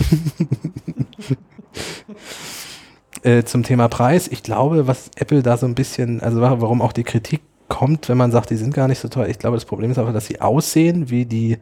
[3.24, 4.28] äh, zum Thema Preis.
[4.28, 7.40] Ich glaube, was Apple da so ein bisschen, also warum auch die Kritik
[7.76, 9.28] kommt, wenn man sagt, die sind gar nicht so teuer.
[9.28, 11.58] Ich glaube, das Problem ist einfach, dass sie aussehen wie die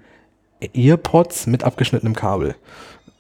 [0.74, 2.56] EarPods mit abgeschnittenem Kabel.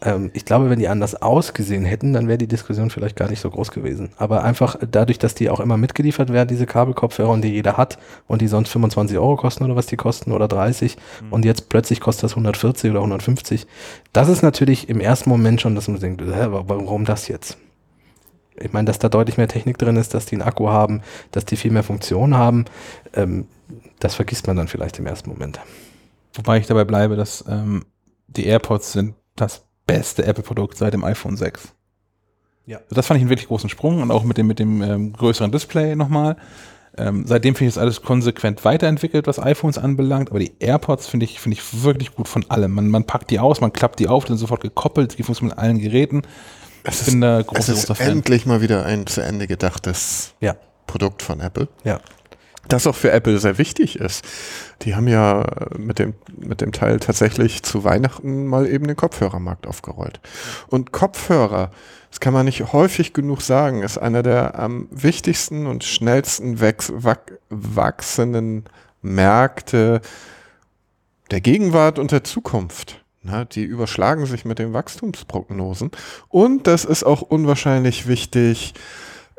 [0.03, 3.39] Ähm, ich glaube, wenn die anders ausgesehen hätten, dann wäre die Diskussion vielleicht gar nicht
[3.39, 4.11] so groß gewesen.
[4.17, 7.97] Aber einfach dadurch, dass die auch immer mitgeliefert werden, diese Kabelkopfhörer und die jeder hat
[8.27, 11.33] und die sonst 25 Euro kosten oder was die kosten oder 30 mhm.
[11.33, 13.65] und jetzt plötzlich kostet das 140 oder 150,
[14.13, 17.57] das ist natürlich im ersten Moment schon, dass man denkt, hä, warum das jetzt?
[18.59, 21.01] Ich meine, dass da deutlich mehr Technik drin ist, dass die einen Akku haben,
[21.31, 22.65] dass die viel mehr Funktionen haben,
[23.13, 23.47] ähm,
[23.99, 25.59] das vergisst man dann vielleicht im ersten Moment.
[26.33, 27.85] Wobei ich dabei bleibe, dass ähm,
[28.27, 31.73] die AirPods sind das beste Apple-Produkt seit dem iPhone 6.
[32.65, 32.77] Ja.
[32.77, 35.13] Also das fand ich einen wirklich großen Sprung und auch mit dem, mit dem ähm,
[35.13, 36.37] größeren Display nochmal.
[36.95, 41.25] Ähm, seitdem finde ich das alles konsequent weiterentwickelt, was iPhones anbelangt, aber die AirPods finde
[41.25, 42.71] ich, finde ich wirklich gut von allem.
[42.71, 45.55] Man, man packt die aus, man klappt die auf, die sind sofort gekoppelt, die funktionieren
[45.55, 46.21] mit allen Geräten.
[46.83, 50.55] Es ich bin da groß, es ist endlich mal wieder ein zu Ende gedachtes ja.
[50.85, 51.67] Produkt von Apple.
[51.83, 51.99] Ja
[52.67, 54.25] das auch für Apple sehr wichtig ist.
[54.83, 55.45] Die haben ja
[55.77, 60.19] mit dem, mit dem Teil tatsächlich zu Weihnachten mal eben den Kopfhörermarkt aufgerollt.
[60.67, 61.71] Und Kopfhörer,
[62.09, 66.59] das kann man nicht häufig genug sagen, ist einer der am wichtigsten und schnellsten
[67.49, 68.65] wachsenden
[69.01, 70.01] Märkte
[71.31, 73.02] der Gegenwart und der Zukunft.
[73.23, 75.91] Na, die überschlagen sich mit den Wachstumsprognosen.
[76.27, 78.73] Und das ist auch unwahrscheinlich wichtig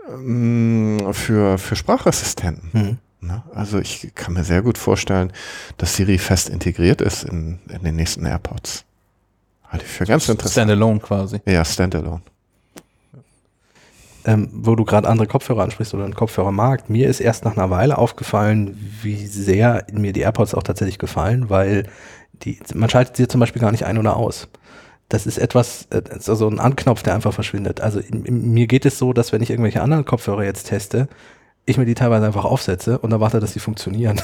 [0.08, 2.70] ähm, für, für Sprachassistenten.
[2.72, 2.98] Mhm.
[3.20, 3.42] Ne?
[3.54, 5.32] Also ich kann mir sehr gut vorstellen,
[5.76, 8.84] dass Siri fest integriert ist in, in den nächsten AirPods.
[9.68, 10.52] Halte ich für ganz interessant.
[10.52, 11.40] Standalone quasi.
[11.46, 12.22] Ja, Standalone.
[14.26, 17.68] Ähm, wo du gerade andere Kopfhörer ansprichst oder einen Kopfhörermarkt, mir ist erst nach einer
[17.68, 21.84] Weile aufgefallen, wie sehr mir die AirPods auch tatsächlich gefallen, weil
[22.42, 24.48] die, man schaltet sie zum Beispiel gar nicht ein oder aus.
[25.08, 25.86] Das ist etwas,
[26.26, 27.80] also ein Anknopf, der einfach verschwindet.
[27.80, 31.08] Also mir geht es so, dass wenn ich irgendwelche anderen Kopfhörer jetzt teste,
[31.66, 34.20] ich mir die teilweise einfach aufsetze und dann warte, dass sie funktionieren.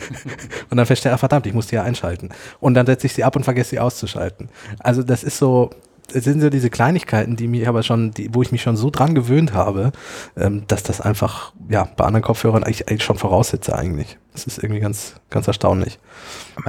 [0.70, 2.30] und dann feststelle, ah, verdammt, ich muss die ja einschalten.
[2.60, 4.48] Und dann setze ich sie ab und vergesse sie auszuschalten.
[4.78, 5.70] Also das ist so,
[6.12, 8.90] es sind so diese Kleinigkeiten, die mir aber schon, die, wo ich mich schon so
[8.90, 9.92] dran gewöhnt habe,
[10.36, 14.18] ähm, dass das einfach, ja, bei anderen Kopfhörern eigentlich, eigentlich schon voraussetze eigentlich.
[14.32, 15.98] Das ist irgendwie ganz, ganz erstaunlich.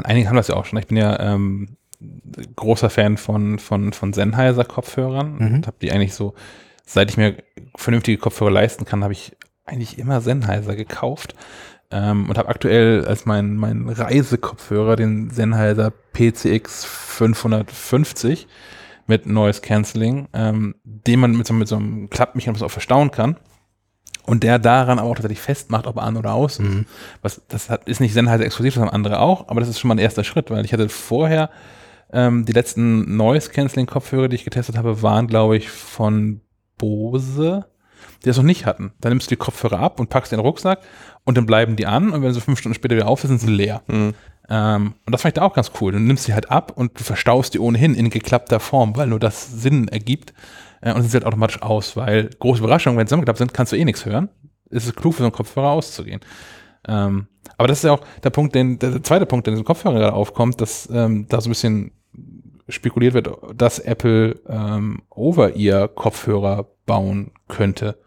[0.03, 0.79] einige haben das ja auch schon.
[0.79, 1.77] Ich bin ja ähm,
[2.55, 5.55] großer Fan von, von, von Sennheiser Kopfhörern mhm.
[5.55, 6.33] und habe die eigentlich so,
[6.85, 7.35] seit ich mir
[7.75, 9.35] vernünftige Kopfhörer leisten kann, habe ich
[9.65, 11.35] eigentlich immer Sennheiser gekauft
[11.91, 18.47] ähm, und habe aktuell als mein, mein Reisekopfhörer den Sennheiser PCX 550
[19.07, 23.37] mit Noise Cancelling, ähm, den man mit so, mit so einem Klappmechanismus auch verstauen kann.
[24.25, 26.67] Und der daran aber auch tatsächlich festmacht, ob an oder aus ist.
[26.67, 26.85] Mhm.
[27.21, 29.89] Was, das hat, ist nicht Sennheiser exklusiv, das haben andere auch, aber das ist schon
[29.89, 31.51] mal ein erster Schritt, weil ich hatte vorher
[32.11, 36.41] ähm, die letzten Noise Cancelling Kopfhörer, die ich getestet habe, waren, glaube ich, von
[36.77, 37.65] Bose
[38.25, 38.91] die das noch nicht hatten.
[38.99, 40.79] Dann nimmst du die Kopfhörer ab und packst den Rucksack
[41.23, 43.47] und dann bleiben die an und wenn sie fünf Stunden später wieder auf sind, sind
[43.47, 43.83] sie leer.
[43.87, 44.13] Mhm.
[44.49, 45.91] Ähm, und das fand ich da auch ganz cool.
[45.91, 49.19] Du nimmst sie halt ab und du verstaust die ohnehin in geklappter Form, weil nur
[49.19, 50.33] das Sinn ergibt.
[50.81, 53.71] Äh, und sind sie halt automatisch aus, weil große Überraschungen, wenn sie zusammengeklappt sind, kannst
[53.71, 54.29] du eh nichts hören.
[54.69, 56.21] Es ist klug, für so einen Kopfhörer auszugehen.
[56.87, 57.27] Ähm,
[57.57, 59.95] aber das ist ja auch der Punkt, den, der zweite Punkt, der in diesem Kopfhörer
[59.95, 61.91] gerade aufkommt, dass ähm, da so ein bisschen
[62.67, 67.97] spekuliert wird, dass Apple ähm, Over-Ear-Kopfhörer bauen könnte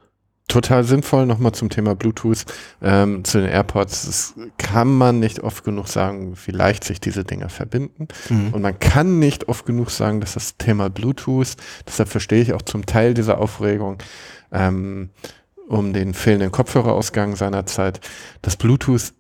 [0.49, 1.27] total sinnvoll.
[1.27, 2.45] Nochmal zum Thema Bluetooth,
[2.83, 4.07] ähm, zu den AirPods.
[4.07, 8.09] Das kann man nicht oft genug sagen, wie leicht sich diese Dinger verbinden.
[8.29, 8.55] Mhm.
[8.55, 11.57] Und man kann nicht oft genug sagen, dass das Thema Bluetooth,
[11.87, 13.99] deshalb verstehe ich auch zum Teil diese Aufregung,
[14.51, 15.11] ähm,
[15.69, 18.01] um den fehlenden Kopfhörerausgang seinerzeit,
[18.41, 19.13] dass Bluetooth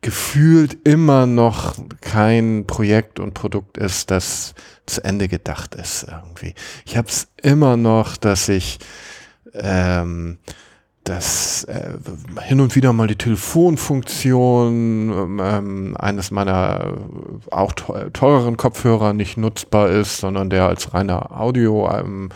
[0.00, 6.54] gefühlt immer noch kein Projekt und Produkt ist, das zu Ende gedacht ist irgendwie.
[6.84, 8.80] Ich habe es immer noch, dass ich
[9.54, 10.38] ähm,
[11.04, 11.94] dass äh,
[12.42, 16.96] hin und wieder mal die Telefonfunktion ähm, eines meiner
[17.50, 22.28] auch teureren Kopfhörer nicht nutzbar ist, sondern der als reiner Audio ähm,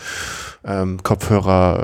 [0.65, 0.99] ähm,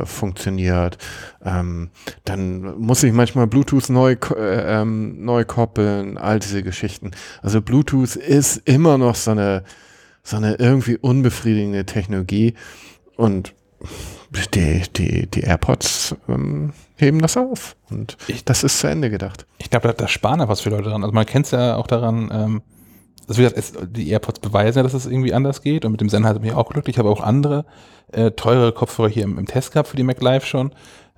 [0.05, 0.99] funktioniert.
[1.45, 1.91] Ähm,
[2.25, 7.13] dann muss ich manchmal Bluetooth neu, äh, ähm, neu koppeln, all diese Geschichten.
[7.43, 9.63] Also Bluetooth ist immer noch so eine,
[10.25, 12.55] so eine irgendwie unbefriedigende Technologie
[13.17, 13.55] und
[14.55, 17.77] die, die, die AirPods ähm, heben das auf.
[17.91, 19.47] Und ich, das ist zu Ende gedacht.
[19.59, 21.03] Ich glaube, da, da sparen ja was für Leute dran.
[21.03, 22.63] Also man kennt es ja auch daran, ähm,
[23.29, 25.85] also wie gesagt, es, die AirPods beweisen ja, dass es irgendwie anders geht.
[25.85, 26.97] Und mit dem Sennheiser bin ich auch glücklich.
[26.97, 27.65] Ich habe auch andere
[28.13, 30.73] äh, teure Kopfhörer hier im, im Test gehabt für die Mac Live schon,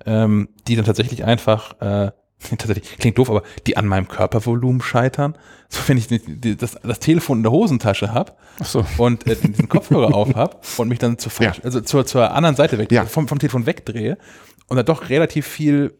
[0.05, 2.11] ähm, die dann tatsächlich einfach äh,
[2.57, 5.37] tatsächlich klingt doof, aber die an meinem Körpervolumen scheitern.
[5.67, 8.33] So, wenn ich die, das, das Telefon in der Hosentasche habe
[8.63, 8.85] so.
[8.99, 11.53] und äh, diesen Kopfhörer auf habe und mich dann zur, ja.
[11.63, 13.03] also zur, zur anderen Seite weg, ja.
[13.03, 14.19] vom, vom Telefon wegdrehe
[14.67, 15.97] und dann doch relativ viel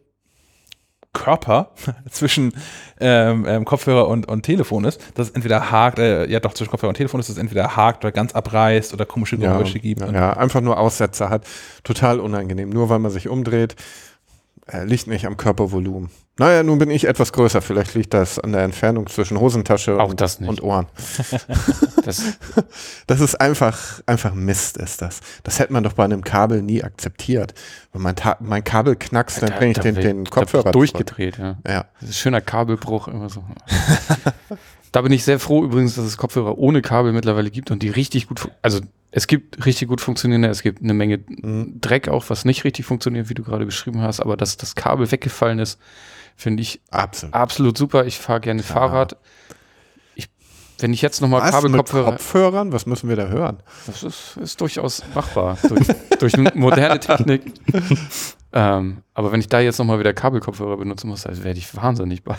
[1.16, 1.72] Körper
[2.10, 2.52] zwischen
[3.00, 6.70] ähm, ähm, Kopfhörer und, und Telefon ist, dass es entweder hakt, äh, ja doch zwischen
[6.70, 9.82] Kopfhörer und Telefon ist, dass es entweder hakt oder ganz abreißt oder komische Geräusche ja,
[9.82, 10.00] gibt.
[10.02, 11.46] Ja, ja, einfach nur Aussetzer hat.
[11.84, 12.68] Total unangenehm.
[12.68, 13.76] Nur weil man sich umdreht,
[14.66, 16.10] äh, liegt nicht am Körpervolumen.
[16.38, 17.62] Naja, nun bin ich etwas größer.
[17.62, 20.48] Vielleicht liegt das an der Entfernung zwischen Hosentasche Auch und, das nicht.
[20.48, 20.86] und Ohren.
[22.04, 22.22] Das,
[23.08, 25.20] Das ist einfach, einfach Mist, ist das.
[25.42, 27.52] Das hätte man doch bei einem Kabel nie akzeptiert.
[27.92, 31.38] Wenn mein, Ta mein Kabel knackst, dann da- bringe ich da den, den Kopfhörer durchgedreht,
[31.38, 31.56] ja.
[31.66, 31.86] Ja.
[32.00, 33.42] Das ist schöner Kabelbruch, immer so.
[34.92, 37.88] da bin ich sehr froh übrigens, dass es Kopfhörer ohne Kabel mittlerweile gibt und die
[37.88, 38.80] richtig gut, also
[39.10, 41.80] es gibt richtig gut funktionierende, es gibt eine Menge Mhm.
[41.80, 45.10] Dreck auch, was nicht richtig funktioniert, wie du gerade beschrieben hast, aber dass das Kabel
[45.10, 45.78] weggefallen ist,
[46.36, 47.34] finde ich Absolut.
[47.34, 48.04] absolut super.
[48.06, 49.16] Ich fahre gerne Fahrrad.
[50.14, 50.28] Ich,
[50.78, 52.72] wenn ich jetzt nochmal Kabelkopfhörer, Kopfhörern?
[52.72, 53.62] Was müssen wir da hören?
[53.86, 55.86] das ist, ist durchaus machbar durch,
[56.18, 57.42] durch moderne Technik.
[58.52, 62.22] ähm, aber wenn ich da jetzt nochmal wieder Kabelkopfhörer benutzen muss, dann werde ich wahnsinnig
[62.22, 62.36] bei.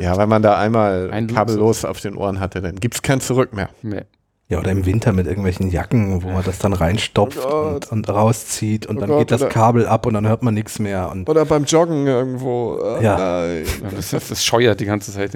[0.00, 3.52] Ja, wenn man da einmal Ein kabellos auf den Ohren hatte, dann gibt's kein Zurück
[3.52, 3.68] mehr.
[3.82, 4.04] Nee.
[4.48, 8.08] Ja, oder im Winter mit irgendwelchen Jacken, wo man das dann reinstopft Oh und, und
[8.08, 11.10] rauszieht und Oh dann Gott, geht das Kabel ab und dann hört man nichts mehr.
[11.10, 12.78] Und Oder beim Joggen irgendwo.
[12.80, 13.48] Äh, Ja.
[13.90, 15.32] Das, das, das scheuert die ganze Zeit.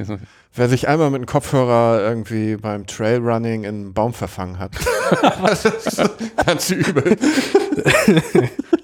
[0.54, 4.72] Wer sich einmal mit einem Kopfhörer irgendwie beim Trailrunning in einen Baum verfangen hat.
[5.42, 6.02] das ist
[6.46, 7.16] ganz übel.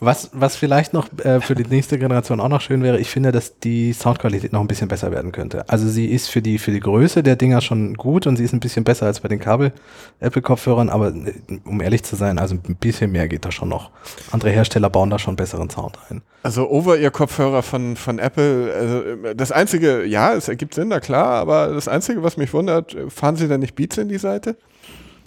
[0.00, 3.32] was, was vielleicht noch äh, für die nächste Generation auch noch schön wäre, ich finde,
[3.32, 5.68] dass die Soundqualität noch ein bisschen besser werden könnte.
[5.68, 8.52] Also sie ist für die, für die Größe der Dinger schon gut und sie ist
[8.52, 11.32] ein bisschen besser als bei den Kabel-Apple-Kopfhörern, aber äh,
[11.64, 13.90] um ehrlich zu sein, also ein bisschen mehr geht da schon noch.
[14.30, 16.22] Andere Hersteller bauen da schon besseren Sound ein.
[16.42, 21.26] Also Over-Ear-Kopfhörer von, von Apple, also äh, das einzige, ja, es ergibt Sinn, na klar,
[21.26, 24.56] aber das einzige, was mich wundert, fahren sie da nicht Beats in die Seite?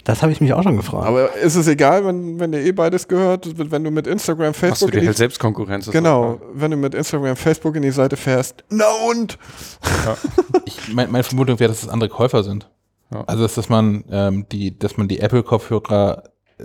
[0.04, 1.06] Das habe ich mich auch schon gefragt.
[1.06, 4.62] Aber ist es egal, wenn, wenn dir eh beides gehört, wenn du mit Instagram, Machst
[4.62, 5.84] du Facebook dir halt Selbstkonkurrenz.
[5.84, 9.38] das genau, wenn du mit Instagram, Facebook in die Seite fährst, na und?
[10.64, 12.68] Ich, mein, meine Vermutung wäre, dass es andere Käufer sind.
[13.12, 13.24] Ja.
[13.26, 16.24] Also dass, dass man ähm, die, dass man die Apple-Kopfhörer
[16.58, 16.64] äh,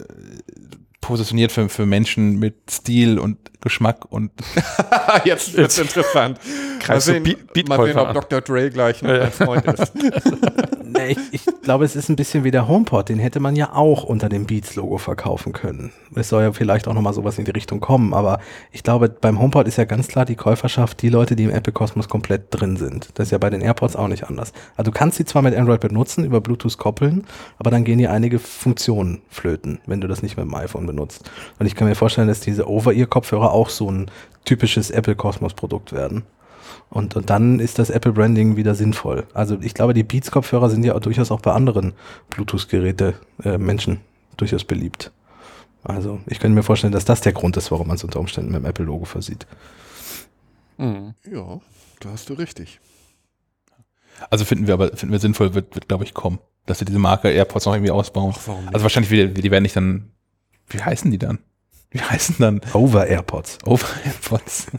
[1.02, 4.32] positioniert für, für Menschen mit Stil und Geschmack und
[5.26, 6.40] Jetzt wird's interessant.
[6.88, 8.14] Mal sehen, Beat- mal sehen, ob.
[8.14, 8.42] Dr.
[8.42, 9.92] Dre gleich noch ein Freund ist.
[10.90, 13.10] Nee, ich, ich glaube, es ist ein bisschen wie der HomePod.
[13.10, 15.92] Den hätte man ja auch unter dem Beats-Logo verkaufen können.
[16.16, 18.14] Es soll ja vielleicht auch nochmal sowas in die Richtung kommen.
[18.14, 18.40] Aber
[18.72, 22.08] ich glaube, beim HomePod ist ja ganz klar die Käuferschaft die Leute, die im Apple-Kosmos
[22.10, 23.10] komplett drin sind.
[23.16, 24.54] Das ist ja bei den AirPods auch nicht anders.
[24.76, 27.26] Also du kannst sie zwar mit Android benutzen, über Bluetooth koppeln,
[27.60, 31.30] aber dann gehen dir einige Funktionen flöten, wenn du das nicht mit dem iPhone benutzt.
[31.60, 34.12] Und ich kann mir vorstellen, dass diese Over-Ear-Kopfhörer auch so ein
[34.46, 36.24] typisches Apple-Kosmos-Produkt werden.
[36.90, 39.28] Und, und dann ist das Apple-Branding wieder sinnvoll.
[39.34, 41.94] Also ich glaube, die Beats-Kopfhörer sind ja auch durchaus auch bei anderen
[42.30, 44.00] Bluetooth-Geräte äh, Menschen
[44.38, 45.12] durchaus beliebt.
[45.84, 48.52] Also ich könnte mir vorstellen, dass das der Grund ist, warum man es unter Umständen
[48.52, 49.48] mit dem Apple-Logo versieht.
[50.78, 51.14] Mhm.
[51.30, 51.60] Ja,
[52.00, 52.80] da hast du richtig.
[54.30, 57.00] also finden wir aber finden wir sinnvoll, wird, wird glaube ich kommen, dass sie diese
[57.00, 58.34] Marke AirPods noch irgendwie ausbauen.
[58.46, 58.74] warum nicht?
[58.74, 60.12] Also wahrscheinlich wieder, die werden nicht dann,
[60.68, 61.40] wie heißen die dann?
[61.92, 63.60] Wie heißen dann Over-AirPods.
[63.66, 64.68] Over AirPods?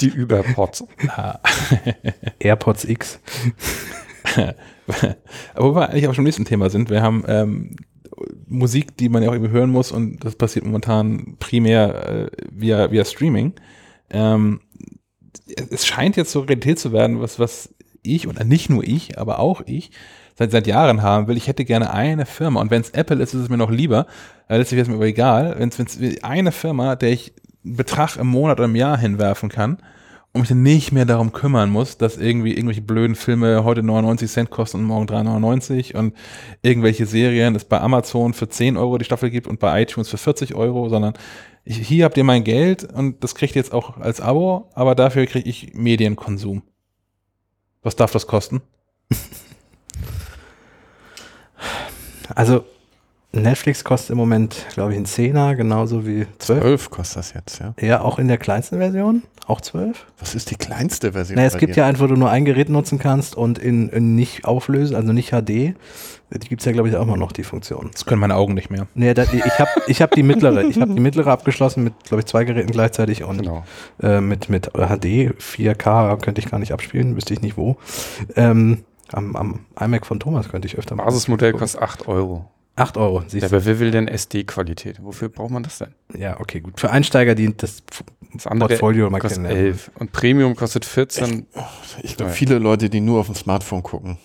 [0.00, 0.84] Die Überpods.
[1.08, 1.38] Ah.
[2.40, 3.20] AirPods X.
[5.54, 7.76] Aber wo wir eigentlich auch schon im nächsten Thema sind, wir haben ähm,
[8.46, 12.90] Musik, die man ja auch irgendwie hören muss und das passiert momentan primär äh, via,
[12.90, 13.52] via Streaming.
[14.10, 14.60] Ähm,
[15.56, 19.18] es- es scheint jetzt so Realität zu werden, was, was ich, und nicht nur ich,
[19.18, 19.90] aber auch ich,
[20.38, 21.36] seit, seit Jahren haben will.
[21.36, 24.06] Ich hätte gerne eine Firma und wenn es Apple ist, ist es mir noch lieber.
[24.48, 25.56] Äh, letztlich wäre es mir aber egal.
[25.58, 27.34] Wenn es eine Firma, der ich
[27.64, 29.78] einen Betrag im Monat oder im Jahr hinwerfen kann,
[30.32, 34.30] und mich dann nicht mehr darum kümmern muss, dass irgendwie irgendwelche blöden Filme heute 99
[34.30, 36.14] Cent kosten und morgen 3,99 und
[36.62, 40.18] irgendwelche Serien es bei Amazon für 10 Euro die Staffel gibt und bei iTunes für
[40.18, 41.14] 40 Euro, sondern
[41.64, 44.94] ich, hier habt ihr mein Geld und das kriegt ihr jetzt auch als Abo, aber
[44.94, 46.62] dafür kriege ich Medienkonsum.
[47.82, 48.60] Was darf das kosten?
[52.34, 52.64] Also
[53.32, 56.60] Netflix kostet im Moment, glaube ich, einen Zehner, genauso wie 12.
[56.60, 57.74] 12 kostet das jetzt, ja.
[57.78, 59.22] Ja, auch in der kleinsten Version?
[59.46, 60.06] Auch 12?
[60.18, 61.36] Was ist die kleinste Version?
[61.36, 61.80] Na, es gibt dir?
[61.82, 65.12] ja eins, wo du nur ein Gerät nutzen kannst und in, in nicht auflösen, also
[65.12, 65.48] nicht HD.
[66.30, 67.90] Die gibt es ja, glaube ich, auch immer noch, die Funktion.
[67.92, 68.86] Das können meine Augen nicht mehr.
[68.94, 70.62] Nee, da, ich habe ich hab die mittlere.
[70.64, 73.64] Ich habe die mittlere abgeschlossen mit, glaube ich, zwei Geräten gleichzeitig und Genau.
[74.02, 77.76] äh, mit, mit HD 4K könnte ich gar nicht abspielen, wüsste ich nicht wo.
[78.36, 81.04] Ähm, am, am iMac von Thomas könnte ich öfter mal.
[81.04, 82.50] Basismodell kostet 8 Euro.
[82.76, 83.20] 8 Euro.
[83.20, 85.02] Ja, Siehst aber wer will denn SD-Qualität?
[85.02, 85.94] Wofür braucht man das denn?
[86.16, 86.78] Ja, okay, gut.
[86.78, 87.82] Für Einsteiger, die das
[88.32, 89.72] Das andere Portfolio mal kostet kennenlernen.
[89.72, 91.46] 11 und Premium kostet 14.
[92.02, 94.18] Ich glaube, viele Leute, die nur auf dem Smartphone gucken.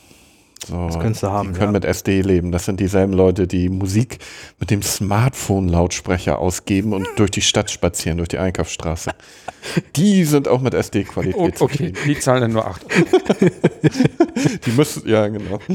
[0.67, 1.79] So, Das könntest du haben, Die können ja.
[1.79, 2.51] mit SD leben.
[2.51, 4.19] Das sind dieselben Leute, die Musik
[4.59, 9.11] mit dem Smartphone-Lautsprecher ausgeben und durch die Stadt spazieren, durch die Einkaufsstraße.
[9.95, 11.61] Die sind auch mit SD-Qualität.
[11.61, 12.85] Oh, okay, die zahlen dann nur 8
[14.65, 15.59] Die müssen, ja, genau.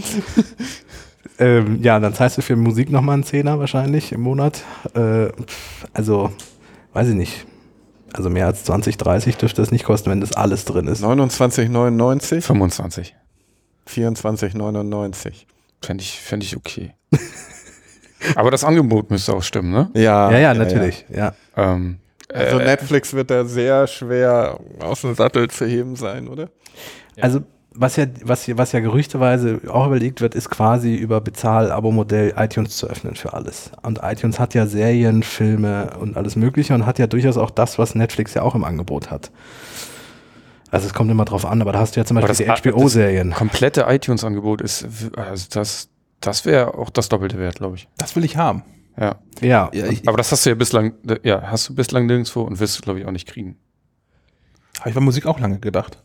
[1.40, 4.64] Ähm, ja, dann zahlst du für Musik nochmal einen Zehner wahrscheinlich im Monat.
[4.94, 5.28] Äh,
[5.92, 6.32] also,
[6.94, 7.46] weiß ich nicht.
[8.12, 11.04] Also mehr als 20, 30 dürfte es nicht kosten, wenn das alles drin ist.
[11.04, 13.14] 29,99, 25.
[13.88, 15.32] 24,99.
[15.82, 16.92] Fände ich, fänd ich okay.
[18.34, 19.90] Aber das Angebot müsste auch stimmen, ne?
[19.94, 21.04] Ja, Ja, ja, natürlich.
[21.08, 21.34] Ja.
[21.56, 21.98] Ähm,
[22.32, 26.48] Also äh, Netflix wird da sehr schwer aus dem Sattel zu heben sein, oder?
[27.20, 27.40] Also,
[27.80, 32.76] was ja, was, hier- was ja gerüchteweise auch überlegt wird, ist quasi über Bezahl-Abo-Modell iTunes
[32.76, 33.70] zu öffnen für alles.
[33.82, 37.78] Und iTunes hat ja Serien, Filme und alles Mögliche und hat ja durchaus auch das,
[37.78, 39.30] was Netflix ja auch im Angebot hat.
[40.70, 42.70] Also es kommt immer drauf an, aber da hast du ja zum Beispiel das- die
[42.70, 43.32] HBO-Serien.
[43.32, 44.86] komplette iTunes-Angebot ist,
[45.16, 45.88] also das,
[46.20, 47.88] das wäre auch das doppelte Wert, glaube ich.
[47.96, 48.64] Das will ich haben.
[49.00, 49.16] Ja.
[49.40, 52.58] Ja, Ja, ich, Aber das hast du ja bislang, ja, hast du bislang nirgendwo und
[52.60, 53.56] wirst du, glaube ich, auch nicht kriegen.
[54.80, 56.02] habe ich bei Musik auch lange gedacht.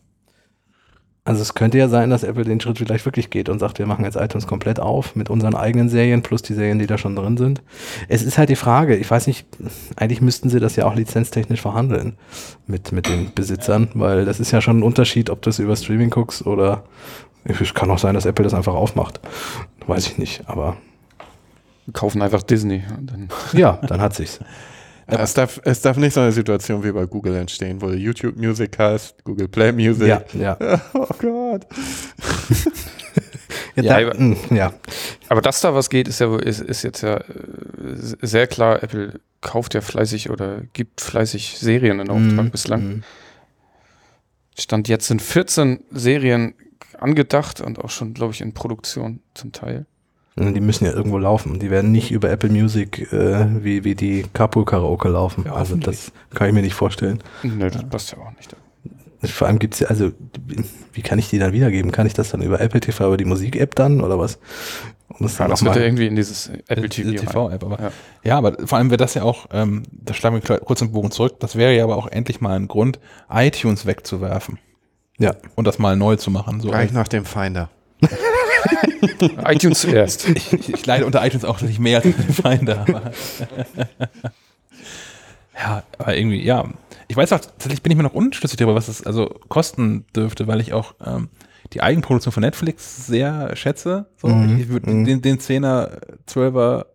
[1.26, 3.86] Also es könnte ja sein, dass Apple den Schritt vielleicht wirklich geht und sagt, wir
[3.86, 7.16] machen jetzt iTunes komplett auf mit unseren eigenen Serien plus die Serien, die da schon
[7.16, 7.62] drin sind.
[8.08, 9.46] Es ist halt die Frage, ich weiß nicht,
[9.96, 12.18] eigentlich müssten sie das ja auch lizenztechnisch verhandeln
[12.66, 15.76] mit, mit den Besitzern, weil das ist ja schon ein Unterschied, ob du es über
[15.76, 16.84] Streaming guckst oder
[17.44, 19.20] es kann auch sein, dass Apple das einfach aufmacht.
[19.86, 20.76] Weiß ich nicht, aber
[21.86, 22.82] Wir kaufen einfach Disney.
[22.98, 24.40] Und dann, ja, dann hat sich's.
[25.06, 28.36] Es darf, es darf nicht so eine Situation wie bei Google entstehen, wo du YouTube
[28.36, 30.06] Music hast, Google Play Music.
[30.08, 30.80] Ja, ja.
[30.94, 31.66] Oh Gott.
[33.76, 34.72] Ja, Ja, da, aber- mh, ja.
[35.28, 37.24] aber dass da was geht, ist ja ist, ist jetzt ja äh,
[38.22, 38.80] sehr klar.
[38.84, 42.82] Apple kauft ja fleißig oder gibt fleißig Serien in Auftrag Mhm, bislang.
[42.84, 43.02] mhm.
[44.56, 46.54] Stand jetzt sind 14 Serien
[47.00, 49.86] angedacht und auch schon, glaube ich, in Produktion zum Teil.
[50.36, 51.60] Die müssen ja irgendwo laufen.
[51.60, 55.44] Die werden nicht über Apple Music äh, wie, wie die Carpool Karaoke laufen.
[55.46, 57.22] Ja, also das kann ich mir nicht vorstellen.
[57.44, 58.56] Nö, das passt ja auch nicht.
[59.32, 60.10] Vor allem gibt's ja, also
[60.92, 61.92] wie kann ich die dann wiedergeben?
[61.92, 64.38] Kann ich das dann über Apple TV, über die Musik-App dann oder was?
[65.08, 67.08] Um Ja, das wird ja irgendwie in dieses Apple TV.
[67.10, 67.16] rein.
[67.18, 67.90] TV-App, aber Ja.
[68.24, 68.38] ja.
[68.38, 71.38] aber vor allem wäre das ja auch, ähm, da schlagen wir kurz den Bogen zurück,
[71.40, 72.98] das wäre ja aber auch endlich mal ein Grund,
[73.30, 74.58] iTunes wegzuwerfen
[75.18, 75.36] Ja.
[75.54, 76.60] und das mal neu zu machen.
[76.60, 77.70] So Gleich nach dem Finder.
[79.44, 80.28] iTunes zuerst.
[80.28, 82.78] ich, ich, ich leide unter iTunes auch nicht mehr als meine Feinde.
[82.80, 83.12] Aber
[85.58, 86.68] ja, aber irgendwie, ja.
[87.06, 90.46] Ich weiß auch, tatsächlich bin ich mir noch unschlüssig darüber, was es also kosten dürfte,
[90.46, 91.28] weil ich auch ähm,
[91.72, 94.06] die Eigenproduktion von Netflix sehr schätze.
[94.16, 94.28] So.
[94.28, 95.04] Mhm, Ich würde mhm.
[95.04, 96.86] den, den 10er, 12er,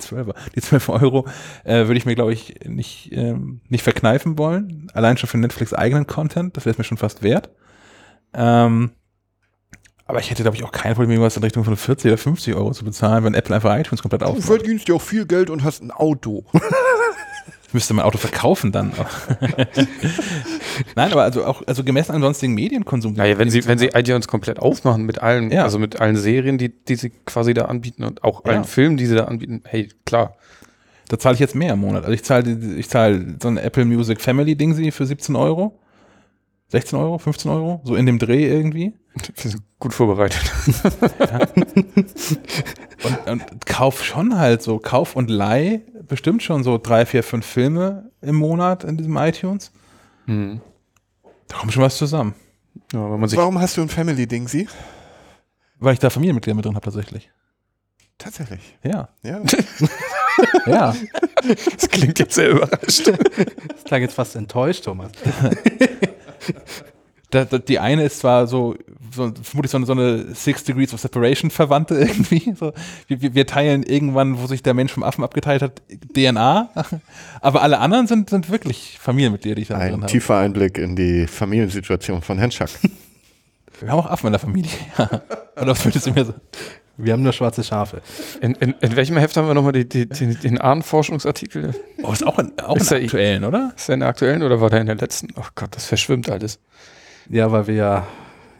[0.00, 1.26] 12er, die 12 Euro
[1.64, 4.88] äh, würde ich mir, glaube ich, nicht, ähm, nicht verkneifen wollen.
[4.94, 7.50] Allein schon für Netflix eigenen Content, das wäre es mir schon fast wert.
[8.34, 8.90] Ähm,
[10.06, 12.54] aber ich hätte, glaube ich, auch kein Problem, was in Richtung von 40 oder 50
[12.54, 14.44] Euro zu bezahlen, wenn Apple einfach iTunes komplett Du aufmacht.
[14.46, 16.44] verdienst ja auch viel Geld und hast ein Auto.
[17.68, 18.92] Ich müsste mein Auto verkaufen dann.
[20.94, 23.14] Nein, aber also auch also gemessen an sonstigen Medienkonsum.
[23.14, 25.64] Naja, wenn sie, wenn sie iTunes komplett aufmachen mit allen, Ja.
[25.64, 28.52] also mit allen Serien, die, die sie quasi da anbieten und auch Ja.
[28.52, 30.36] allen Filmen, die sie da anbieten, hey, klar.
[31.08, 32.02] Da zahle ich jetzt mehr im Monat.
[32.02, 35.36] Also ich zahle die- ich zahle so ein Apple Music Family Ding sie für 17
[35.36, 35.78] Euro.
[36.68, 38.94] 16 Euro, 15 Euro, so in dem Dreh irgendwie.
[39.36, 40.42] Wir sind gut vorbereitet.
[43.04, 47.44] Und, und kauf schon halt so, kauf und leih bestimmt schon so drei, vier, fünf
[47.44, 49.70] Filme im Monat in diesem iTunes.
[50.24, 50.60] Hm.
[51.48, 52.34] Da kommt schon was zusammen.
[52.92, 54.68] Ja, wenn man sich Warum hast du ein Family-Ding, sie?
[55.78, 57.30] Weil ich da Familienmitglieder mit drin habe tatsächlich.
[58.18, 58.78] Tatsächlich.
[58.82, 59.08] Ja.
[59.22, 59.42] Ja.
[60.66, 60.94] Ja.
[61.76, 63.06] das klingt jetzt sehr überrascht.
[63.06, 65.10] Das klang jetzt fast enttäuscht, Thomas.
[67.30, 68.76] Da, da, die eine ist zwar so,
[69.12, 72.54] so vermutlich so eine, so eine Six Degrees of Separation Verwandte irgendwie.
[72.56, 72.72] So,
[73.08, 75.82] wir, wir- teilen irgendwann, wo sich der Mensch vom Affen abgeteilt hat,
[76.14, 76.68] DNA.
[77.40, 80.06] Aber alle anderen sind, sind wirklich Familienmitglieder, die ich da drin Ein habe.
[80.12, 82.70] tiefer Einblick in die Familiensituation von Herrn Schack.
[83.80, 84.70] Wir haben auch Affen in der Familie.
[84.96, 85.10] Ja.
[85.56, 86.34] Oder was würdest du mir so?
[86.98, 88.00] Wir haben nur schwarze Schafe.
[88.40, 91.74] In, in, in welchem Heft haben wir nochmal die, die, die, den Ahnenforschungsartikel?
[92.02, 93.72] Oh, ist auch in, auch Ist in er- aktuellen, oder?
[93.76, 95.28] Ist der in der aktuellen oder war der in der letzten?
[95.36, 96.58] Oh Gott, das verschwimmt alles.
[97.28, 98.06] Ja, weil wir ja,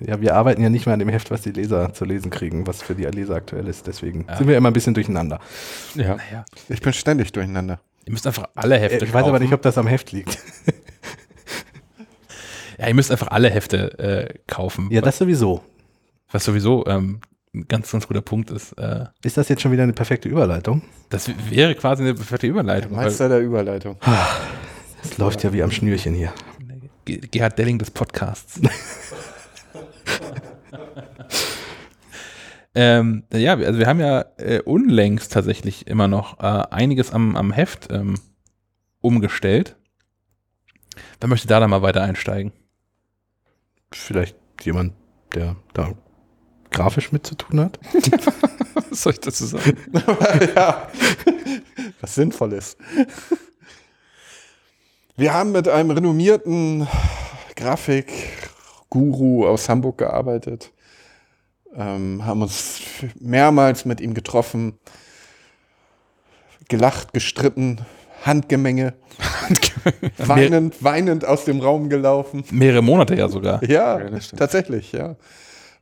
[0.00, 2.66] ja, wir arbeiten ja nicht mehr an dem Heft, was die Leser zu lesen kriegen,
[2.66, 3.86] was für die Leser aktuell ist.
[3.86, 4.36] Deswegen Ja.
[4.36, 5.40] sind wir immer ein bisschen durcheinander.
[5.94, 6.16] Ja.
[6.16, 6.44] Naja.
[6.68, 7.80] Ich bin ständig durcheinander.
[8.04, 9.42] Ihr müsst einfach alle Hefte Äh, Ich weiß aber kaufen.
[9.44, 10.38] nicht, ob das am Heft liegt.
[12.78, 14.88] Ja, ihr müsst einfach alle Hefte äh, kaufen.
[14.90, 15.62] Ja, das sowieso.
[16.30, 17.20] was sowieso ähm,
[17.56, 18.72] ein ganz, ganz guter Punkt ist.
[18.72, 20.82] Äh, Ist das jetzt schon wieder eine perfekte Überleitung?
[21.08, 22.92] das wäre quasi eine perfekte Überleitung.
[22.96, 23.96] weil- Meister der Überleitung.
[25.02, 26.32] Das läuft ja wie am Schnürchen hier.
[27.04, 28.60] Ge- Gerhard Delling des Podcasts.
[32.78, 37.50] Ähm, ja, also wir haben ja äh, unlängst tatsächlich immer noch äh, einiges am, am
[37.52, 38.16] Heft ähm,
[39.00, 39.76] umgestellt.
[41.20, 42.52] Wer möchte da dann mal weiter einsteigen?
[43.92, 44.92] Vielleicht jemand,
[45.34, 45.94] der da
[46.76, 47.80] grafisch mit zu tun hat?
[48.90, 49.78] Was soll ich dazu sagen?
[50.54, 50.88] ja,
[52.00, 52.76] was sinnvoll ist.
[55.16, 56.86] Wir haben mit einem renommierten
[57.56, 60.72] Grafikguru aus Hamburg gearbeitet,
[61.74, 62.82] ähm, haben uns
[63.18, 64.78] mehrmals mit ihm getroffen,
[66.68, 67.80] gelacht, gestritten,
[68.22, 68.94] Handgemenge,
[70.18, 72.44] weinend, weinend aus dem Raum gelaufen.
[72.50, 73.64] Mehrere Monate ja sogar.
[73.64, 75.16] Ja, Ja, tatsächlich, ja.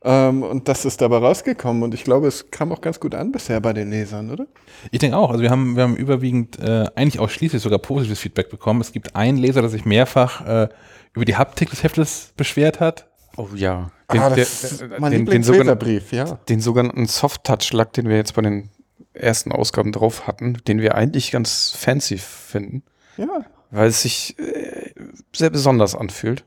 [0.07, 3.31] Ähm, und das ist dabei rausgekommen und ich glaube, es kam auch ganz gut an
[3.31, 4.45] bisher bei den Lesern, oder?
[4.91, 5.31] Ich denke auch.
[5.31, 8.81] Also wir haben, wir haben überwiegend, äh, eigentlich ausschließlich sogar positives Feedback bekommen.
[8.81, 10.69] Es gibt einen Leser, der sich mehrfach äh,
[11.13, 13.07] über die Haptik des Heftes beschwert hat.
[13.35, 13.89] Oh ja.
[14.07, 16.25] ah, der- das ist der- mein den, den, sogenannten, ja.
[16.47, 18.69] den sogenannten Soft-Touch-Lack, den wir jetzt bei den
[19.13, 22.83] ersten Ausgaben drauf hatten, den wir eigentlich ganz fancy finden,
[23.17, 24.91] Ja, weil es sich äh,
[25.33, 26.43] sehr besonders anfühlt.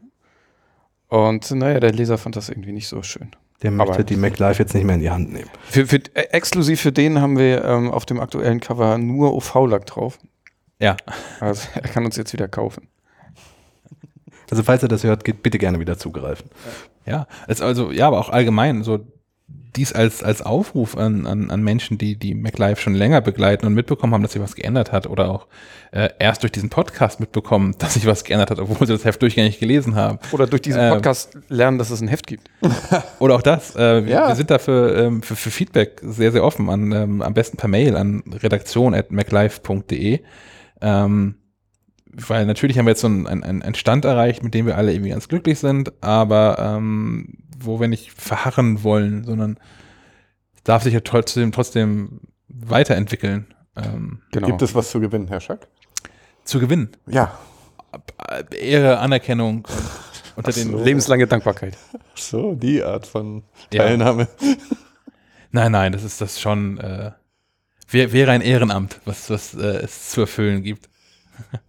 [1.09, 3.31] Und naja, der Leser fand das irgendwie nicht so schön.
[3.63, 5.51] Der möchte Aber- die MacLife jetzt nicht mehr in die Hand nehmen.
[5.69, 9.87] Für, für, äh, exklusiv für den haben wir ähm, auf dem aktuellen Cover nur OV-Lack
[9.87, 10.19] drauf.
[10.79, 10.97] Ja.
[11.41, 12.89] Also er kann uns jetzt wieder kaufen.
[14.51, 16.49] Also falls ihr das hört, geht bitte gerne wieder zugreifen.
[17.05, 19.01] Ja, es also, ja, aber auch allgemein, so
[19.77, 23.75] dies als, als Aufruf an, an, an Menschen, die die MacLife schon länger begleiten und
[23.75, 25.47] mitbekommen haben, dass sich was geändert hat oder auch
[25.91, 29.21] äh, erst durch diesen Podcast mitbekommen, dass sich was geändert hat, obwohl sie das Heft
[29.23, 30.19] durchgängig gelesen haben.
[30.33, 30.91] Oder durch diesen Ähm.
[30.95, 32.51] Podcast lernen, dass es ein Heft gibt.
[33.19, 33.75] Oder auch das.
[33.77, 34.29] Äh, wir, Ja.
[34.29, 36.69] wir sind dafür ähm, für, für Feedback sehr, sehr offen.
[36.69, 40.21] An, ähm, am besten per Mail an redaktion.maclife.de.
[40.81, 41.35] Ähm,
[42.13, 44.93] weil natürlich haben wir jetzt so einen, einen, einen Stand erreicht, mit dem wir alle
[44.93, 49.59] irgendwie ganz glücklich sind, aber ähm, wo wir nicht verharren wollen, sondern
[50.55, 53.55] es darf sich ja trotzdem, trotzdem weiterentwickeln.
[53.77, 54.47] Ähm, Genau.
[54.49, 55.69] gibt es was zu gewinnen, Herr Schack?
[56.45, 56.91] zu gewinnen.
[57.07, 57.39] Ja.
[58.59, 59.67] Ehre, Anerkennung und
[60.37, 60.83] unter Ach den so.
[60.83, 61.77] Lebenslange Dankbarkeit.
[62.15, 63.83] So, die Art von Ja.
[63.85, 64.29] Teilnahme.
[65.51, 67.13] Nein, nein, das ist das schon, äh,
[67.91, 70.89] wär, wäre ein Ehrenamt, was, was äh, es zu erfüllen gibt.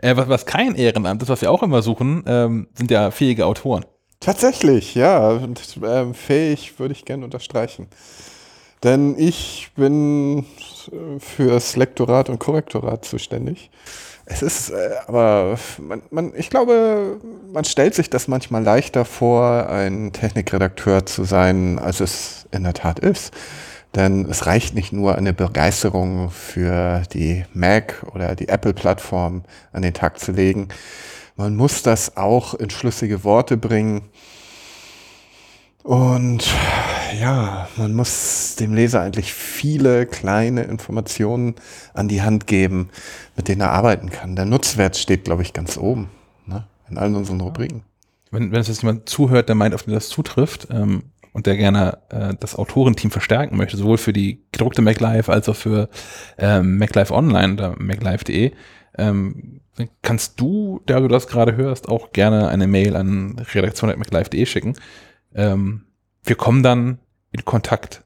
[0.00, 3.46] äh, was, was kein Ehrenamt ist, was wir auch immer suchen, ähm, sind ja fähige
[3.46, 3.84] Autoren.
[4.24, 5.28] Tatsächlich, ja.
[5.28, 7.88] Und ähm, fähig würde ich gerne unterstreichen.
[8.82, 13.70] Denn ich bin äh, fürs Lektorat und Korrektorat zuständig.
[14.24, 17.20] Es ist äh, aber, man, man, ich glaube,
[17.52, 22.72] man stellt sich das manchmal leichter vor, ein Technikredakteur zu sein, als es in der
[22.72, 23.34] Tat ist.
[23.94, 29.92] Denn es reicht nicht nur eine Begeisterung für die Mac oder die Apple-Plattform an den
[29.92, 30.68] Tag zu legen.
[31.36, 34.02] Man muss das auch in schlüssige Worte bringen.
[35.82, 36.46] Und
[37.20, 41.56] ja, man muss dem Leser eigentlich viele kleine Informationen
[41.92, 42.88] an die Hand geben,
[43.36, 44.36] mit denen er arbeiten kann.
[44.36, 46.08] Der Nutzwert steht, glaube ich, ganz oben
[46.46, 46.66] ne?
[46.88, 47.82] in allen unseren Rubriken.
[48.30, 51.56] Wenn, wenn es jetzt jemand zuhört, der meint, auf den das zutrifft ähm, und der
[51.56, 55.88] gerne äh, das Autorenteam verstärken möchte, sowohl für die gedruckte MacLife als auch für
[56.38, 58.52] ähm, MacLife Online oder MacLife.de,
[58.98, 59.60] ähm,
[60.02, 64.76] kannst du, der du das gerade hörst, auch gerne eine Mail an redaktion.maclife.de schicken.
[65.34, 65.84] Ähm,
[66.22, 66.98] wir kommen dann
[67.32, 68.02] in Kontakt.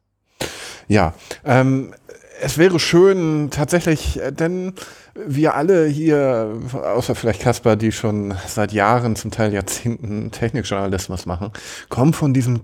[0.88, 1.94] Ja, ähm,
[2.40, 4.74] es wäre schön tatsächlich, äh, denn
[5.14, 11.52] wir alle hier, außer vielleicht Kasper, die schon seit Jahren, zum Teil Jahrzehnten Technikjournalismus machen,
[11.88, 12.60] kommen von diesen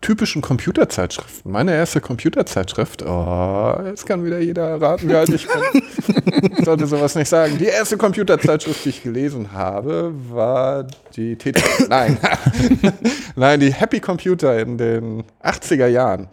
[0.00, 1.50] typischen Computerzeitschriften.
[1.50, 6.52] Meine erste Computerzeitschrift, oh, jetzt kann wieder jeder raten, wie alt ich bin.
[6.58, 7.58] Ich sollte sowas nicht sagen.
[7.58, 10.86] Die erste Computerzeitschrift, die ich gelesen habe, war
[11.16, 11.88] die TT.
[11.88, 12.18] Nein.
[13.36, 16.28] Nein, die Happy Computer in den 80er Jahren.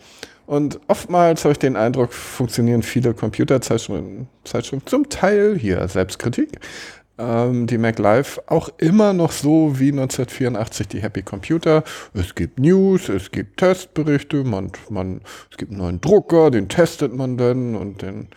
[0.48, 6.60] Und oftmals habe ich den Eindruck, funktionieren viele Computerzeitschriften Zeitschriften, zum Teil hier Selbstkritik,
[7.18, 11.84] ähm, die MacLife auch immer noch so wie 1984 die Happy Computer.
[12.14, 15.22] Es gibt News, es gibt Testberichte, man, man,
[15.52, 18.28] es gibt einen neuen Drucker, den testet man dann und dann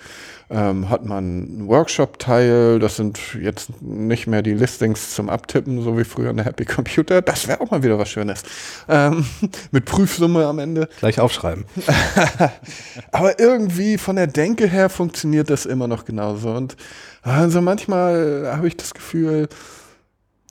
[0.50, 2.80] ähm, hat man einen Workshop-Teil.
[2.80, 6.64] Das sind jetzt nicht mehr die Listings zum Abtippen, so wie früher in der Happy
[6.64, 7.22] Computer.
[7.22, 8.42] Das wäre auch mal wieder was Schönes.
[8.88, 9.24] Ähm,
[9.70, 10.88] mit Prüfsumme am Ende.
[10.98, 11.64] Gleich aufschreiben.
[13.12, 16.50] Aber irgendwie von der Denke her funktioniert das immer noch genauso.
[16.50, 16.76] Und
[17.22, 19.48] also manchmal habe ich das Gefühl,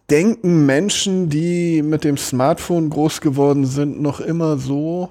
[0.09, 5.09] denken Menschen, die mit dem Smartphone groß geworden sind, noch immer so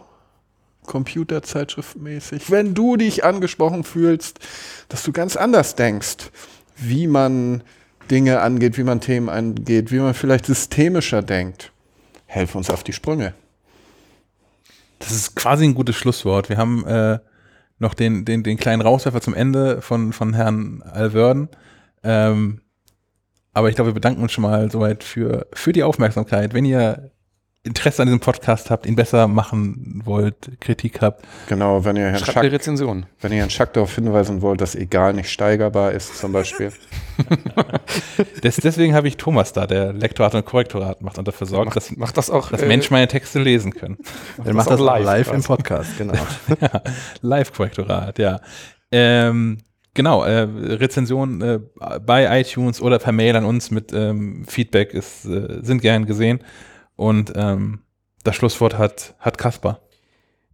[0.89, 2.51] computerzeitschriftmäßig.
[2.51, 4.40] Wenn du dich angesprochen fühlst,
[4.89, 6.32] dass du ganz anders denkst,
[6.77, 7.62] wie man
[8.10, 11.73] Dinge angeht, wie man Themen angeht, wie man vielleicht systemischer denkt,
[12.27, 13.35] helf uns auf die Sprünge.
[14.98, 16.48] Das ist quasi ein gutes Schlusswort.
[16.48, 17.19] Wir haben äh,
[17.78, 21.48] noch den, den, den kleinen Rauswerfer zum Ende von, von Herrn Alverden.
[22.02, 22.62] Ähm,
[23.52, 26.55] aber ich glaube, wir bedanken uns schon mal soweit für, für die Aufmerksamkeit.
[26.55, 27.10] Wenn ihr
[27.64, 31.24] Interesse an diesem Podcast habt, ihn besser machen wollt, Kritik habt.
[31.48, 33.06] Genau, wenn ihr Herrn Schreibt eine Rezension.
[33.20, 36.72] wenn ihr Herrn Schack darauf hinweisen wollt, dass egal nicht steigerbar ist, zum Beispiel.
[38.44, 41.76] Des, deswegen habe ich Thomas da, der Lektorat und Korrektorat macht und dafür sorgt, Macht,
[41.76, 42.51] dass, macht das auch.
[42.51, 43.98] dass äh, Menschen meine Texte lesen können.
[44.43, 46.14] Dann macht das live, live im Podcast, genau.
[46.60, 46.82] ja,
[47.22, 48.40] Live-Korrektorat, ja.
[48.93, 49.59] Ähm,
[49.94, 51.59] genau, äh, Rezensionen äh,
[52.01, 56.40] bei iTunes oder per Mail an uns mit ähm, Feedback ist, äh, sind gern gesehen.
[56.99, 57.85] Und ähm,
[58.25, 59.88] das Schlusswort hat, hat Kaspar.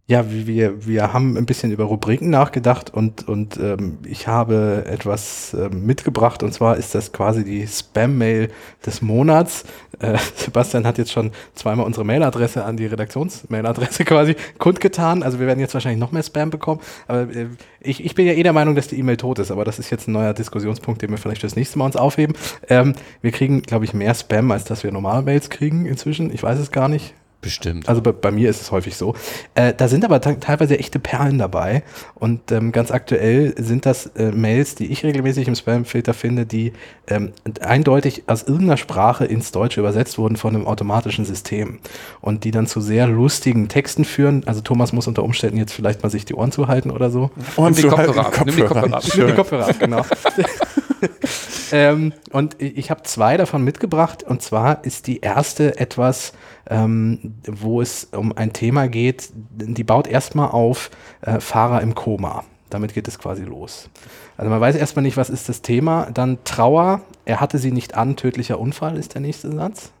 [0.07, 5.55] Ja, wir, wir haben ein bisschen über Rubriken nachgedacht und, und ähm, ich habe etwas
[5.55, 8.49] ähm, mitgebracht und zwar ist das quasi die Spam-Mail
[8.85, 9.65] des Monats.
[9.97, 15.23] Äh, Sebastian hat jetzt schon zweimal unsere Mailadresse an die Redaktionsmailadresse quasi kundgetan.
[15.23, 16.81] Also wir werden jetzt wahrscheinlich noch mehr Spam bekommen.
[17.07, 17.47] Aber äh,
[17.79, 19.89] ich, ich bin ja eh der Meinung, dass die E-Mail tot ist, aber das ist
[19.89, 22.35] jetzt ein neuer Diskussionspunkt, den wir vielleicht fürs nächste Mal uns aufheben.
[22.69, 26.31] Ähm, wir kriegen, glaube ich, mehr Spam, als dass wir normale Mails kriegen inzwischen.
[26.31, 27.15] Ich weiß es gar nicht.
[27.45, 27.87] Bestimmt.
[27.87, 29.13] Also bei, bei, mir ist es häufig so.
[29.53, 31.83] Äh, da sind aber teilweise echte Perlen dabei.
[32.15, 36.73] Und ähm, ganz aktuell sind das äh, Mails, die ich regelmäßig im Spamfilter finde, die
[37.05, 41.77] ähm, eindeutig aus irgendeiner Sprache ins Deutsche übersetzt wurden von einem automatischen System.
[42.19, 44.41] Und die dann zu sehr lustigen Texten führen.
[44.47, 47.29] Also Thomas muss unter Umständen jetzt vielleicht mal sich die Ohren zuhalten oder so.
[47.57, 48.41] Ohren Nimm die Kopfhörer ab.
[48.43, 49.03] Nimm die Kopfhörer ab.
[49.15, 50.01] Nimm die Kopfhörer ab, genau.
[51.71, 54.23] ähm, und ich habe zwei davon mitgebracht.
[54.23, 56.33] Und zwar ist die erste etwas
[56.69, 60.89] ähm, wo es um ein Thema geht, die baut erstmal auf
[61.21, 62.43] äh, Fahrer im Koma.
[62.69, 63.89] Damit geht es quasi los.
[64.37, 66.09] Also man weiß erstmal nicht, was ist das Thema.
[66.11, 69.91] Dann Trauer, er hatte sie nicht an, tödlicher Unfall ist der nächste Satz.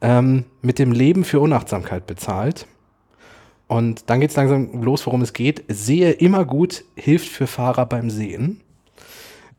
[0.00, 2.66] Ähm, mit dem Leben für Unachtsamkeit bezahlt.
[3.68, 5.64] Und dann geht es langsam los, worum es geht.
[5.68, 8.60] Sehe immer gut, hilft für Fahrer beim Sehen.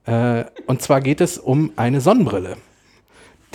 [0.05, 2.57] Äh, und zwar geht es um eine Sonnenbrille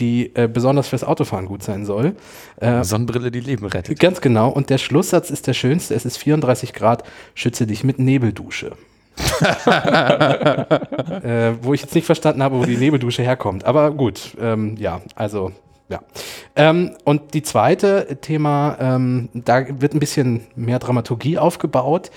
[0.01, 2.17] die äh, besonders fürs Autofahren gut sein soll.
[2.57, 4.01] Äh, Sonnenbrille, die Leben rettet.
[4.01, 4.49] Ganz genau.
[4.49, 5.95] Und der Schlusssatz ist der schönste.
[5.95, 7.05] Es ist 34 Grad,
[7.35, 8.73] schütze dich mit Nebeldusche.
[11.23, 13.65] äh, wo ich jetzt nicht verstanden habe, wo die Nebeldusche herkommt.
[13.65, 15.53] Aber gut, ähm, ja, also
[15.91, 16.01] ja.
[16.57, 22.11] Ähm, und die zweite Thema, ähm, da wird ein bisschen mehr Dramaturgie aufgebaut.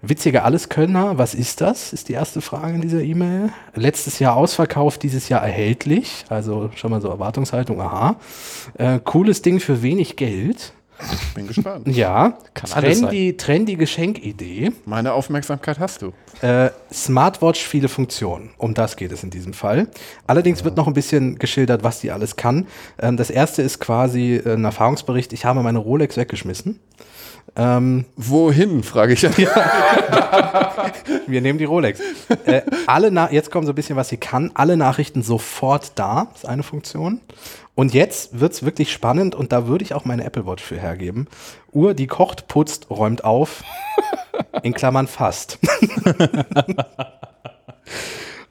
[0.00, 1.92] Witziger Alleskönner, was ist das?
[1.92, 3.50] Ist die erste Frage in dieser E-Mail.
[3.74, 6.24] Letztes Jahr ausverkauft, dieses Jahr erhältlich.
[6.28, 8.16] Also schon mal so Erwartungshaltung, aha.
[8.74, 10.72] Äh, cooles Ding für wenig Geld.
[11.34, 11.86] Bin gespannt.
[11.88, 14.72] Ja, Kann trendy, trendy Geschenkidee.
[14.84, 16.12] Meine Aufmerksamkeit hast du.
[16.42, 18.50] Äh, Smartwatch, viele Funktionen.
[18.56, 19.88] Um das geht es in diesem Fall.
[20.26, 20.66] Allerdings ja.
[20.66, 22.66] wird noch ein bisschen geschildert, was die alles kann.
[23.00, 25.32] Ähm, das erste ist quasi äh, ein Erfahrungsbericht.
[25.32, 26.78] Ich habe meine Rolex weggeschmissen.
[27.56, 29.22] Ähm, Wohin, frage ich.
[29.22, 29.30] Ja.
[31.26, 32.00] Wir nehmen die Rolex.
[32.44, 34.50] Äh, alle jetzt kommt so ein bisschen, was sie kann.
[34.54, 37.20] Alle Nachrichten sofort da, ist eine Funktion.
[37.74, 40.80] Und jetzt wird es wirklich spannend und da würde ich auch meine Apple Watch für
[40.80, 41.28] hergeben.
[41.72, 43.62] Uhr, die kocht, putzt, räumt auf.
[44.62, 45.58] In Klammern fast.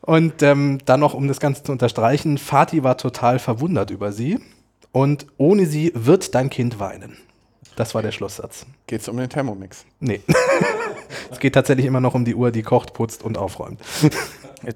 [0.02, 4.40] und ähm, dann noch, um das Ganze zu unterstreichen, Fatih war total verwundert über sie.
[4.94, 7.18] Und ohne sie wird dein Kind weinen.
[7.78, 8.66] Das war der Schlusssatz.
[8.88, 9.86] Geht es um den Thermomix?
[10.00, 10.22] Nee.
[11.32, 13.80] es geht tatsächlich immer noch um die Uhr, die kocht, putzt und aufräumt.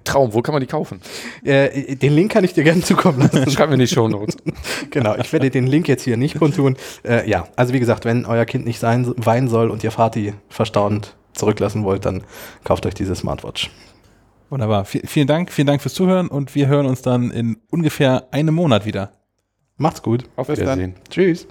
[0.03, 1.01] Traum, wo kann man die kaufen?
[1.43, 3.49] Äh, den Link kann ich dir gerne zukommen lassen.
[3.51, 4.37] Schreib mir in die Show Notes.
[4.91, 6.77] genau, ich werde den Link jetzt hier nicht kundtun.
[7.03, 10.35] Äh, ja, also wie gesagt, wenn euer Kind nicht sein, weinen soll und ihr Vati
[10.49, 12.23] verstaunt zurücklassen wollt, dann
[12.63, 13.71] kauft euch diese Smartwatch.
[14.51, 14.85] Wunderbar.
[14.85, 18.53] V vielen Dank, vielen Dank fürs Zuhören und wir hören uns dann in ungefähr einem
[18.53, 19.13] Monat wieder.
[19.77, 20.25] Macht's gut.
[20.35, 20.93] Auf Wiedersehen.
[21.09, 21.47] Tschüss.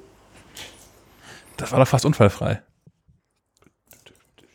[1.61, 2.62] Das war doch fast unfallfrei.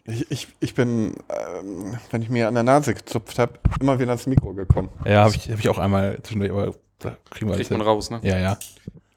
[0.08, 4.14] Ich, ich, ich bin, ähm, wenn ich mir an der Nase gezupft habe, immer wieder
[4.14, 4.90] ins Mikro gekommen.
[5.04, 8.12] Ja, habe ich, hab ich auch einmal zwischendurch, aber da kriegen wir Kriegt man raus,
[8.12, 8.20] ne?
[8.22, 8.58] Ja, ja.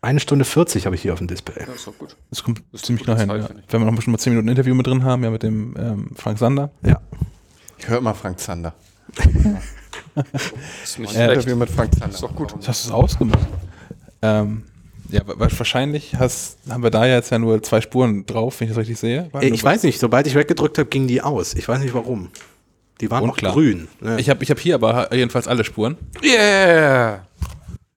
[0.01, 1.65] Eine Stunde 40 habe ich hier auf dem Display.
[1.67, 2.17] Ja, ist doch gut.
[2.31, 3.29] Das kommt das ziemlich nah hin.
[3.29, 3.49] Ja.
[3.69, 6.11] Wenn wir noch bestimmt mal 10 Minuten Interview mit drin haben, ja, mit dem ähm,
[6.15, 6.71] Frank Sander.
[6.83, 7.01] Ja.
[7.79, 8.75] Ich höre immer Frank Zander.
[10.15, 10.43] das
[10.85, 12.15] ist nicht äh, Interview mit Frank Zander.
[12.15, 12.55] Ist doch gut.
[12.59, 13.49] Das hast du ausgemacht.
[14.23, 14.65] Ähm,
[15.09, 18.81] ja, wahrscheinlich hast, haben wir da jetzt ja nur zwei Spuren drauf, wenn ich das
[18.81, 19.31] richtig sehe.
[19.35, 21.55] Äh, ich weiß nicht, sobald ich weggedrückt habe, gingen die aus.
[21.55, 22.31] Ich weiß nicht warum.
[23.01, 23.53] Die waren Unklar.
[23.53, 23.89] auch grün.
[24.01, 24.19] Ne?
[24.19, 25.97] Ich habe ich hab hier aber jedenfalls alle Spuren.
[26.23, 27.28] Yeah!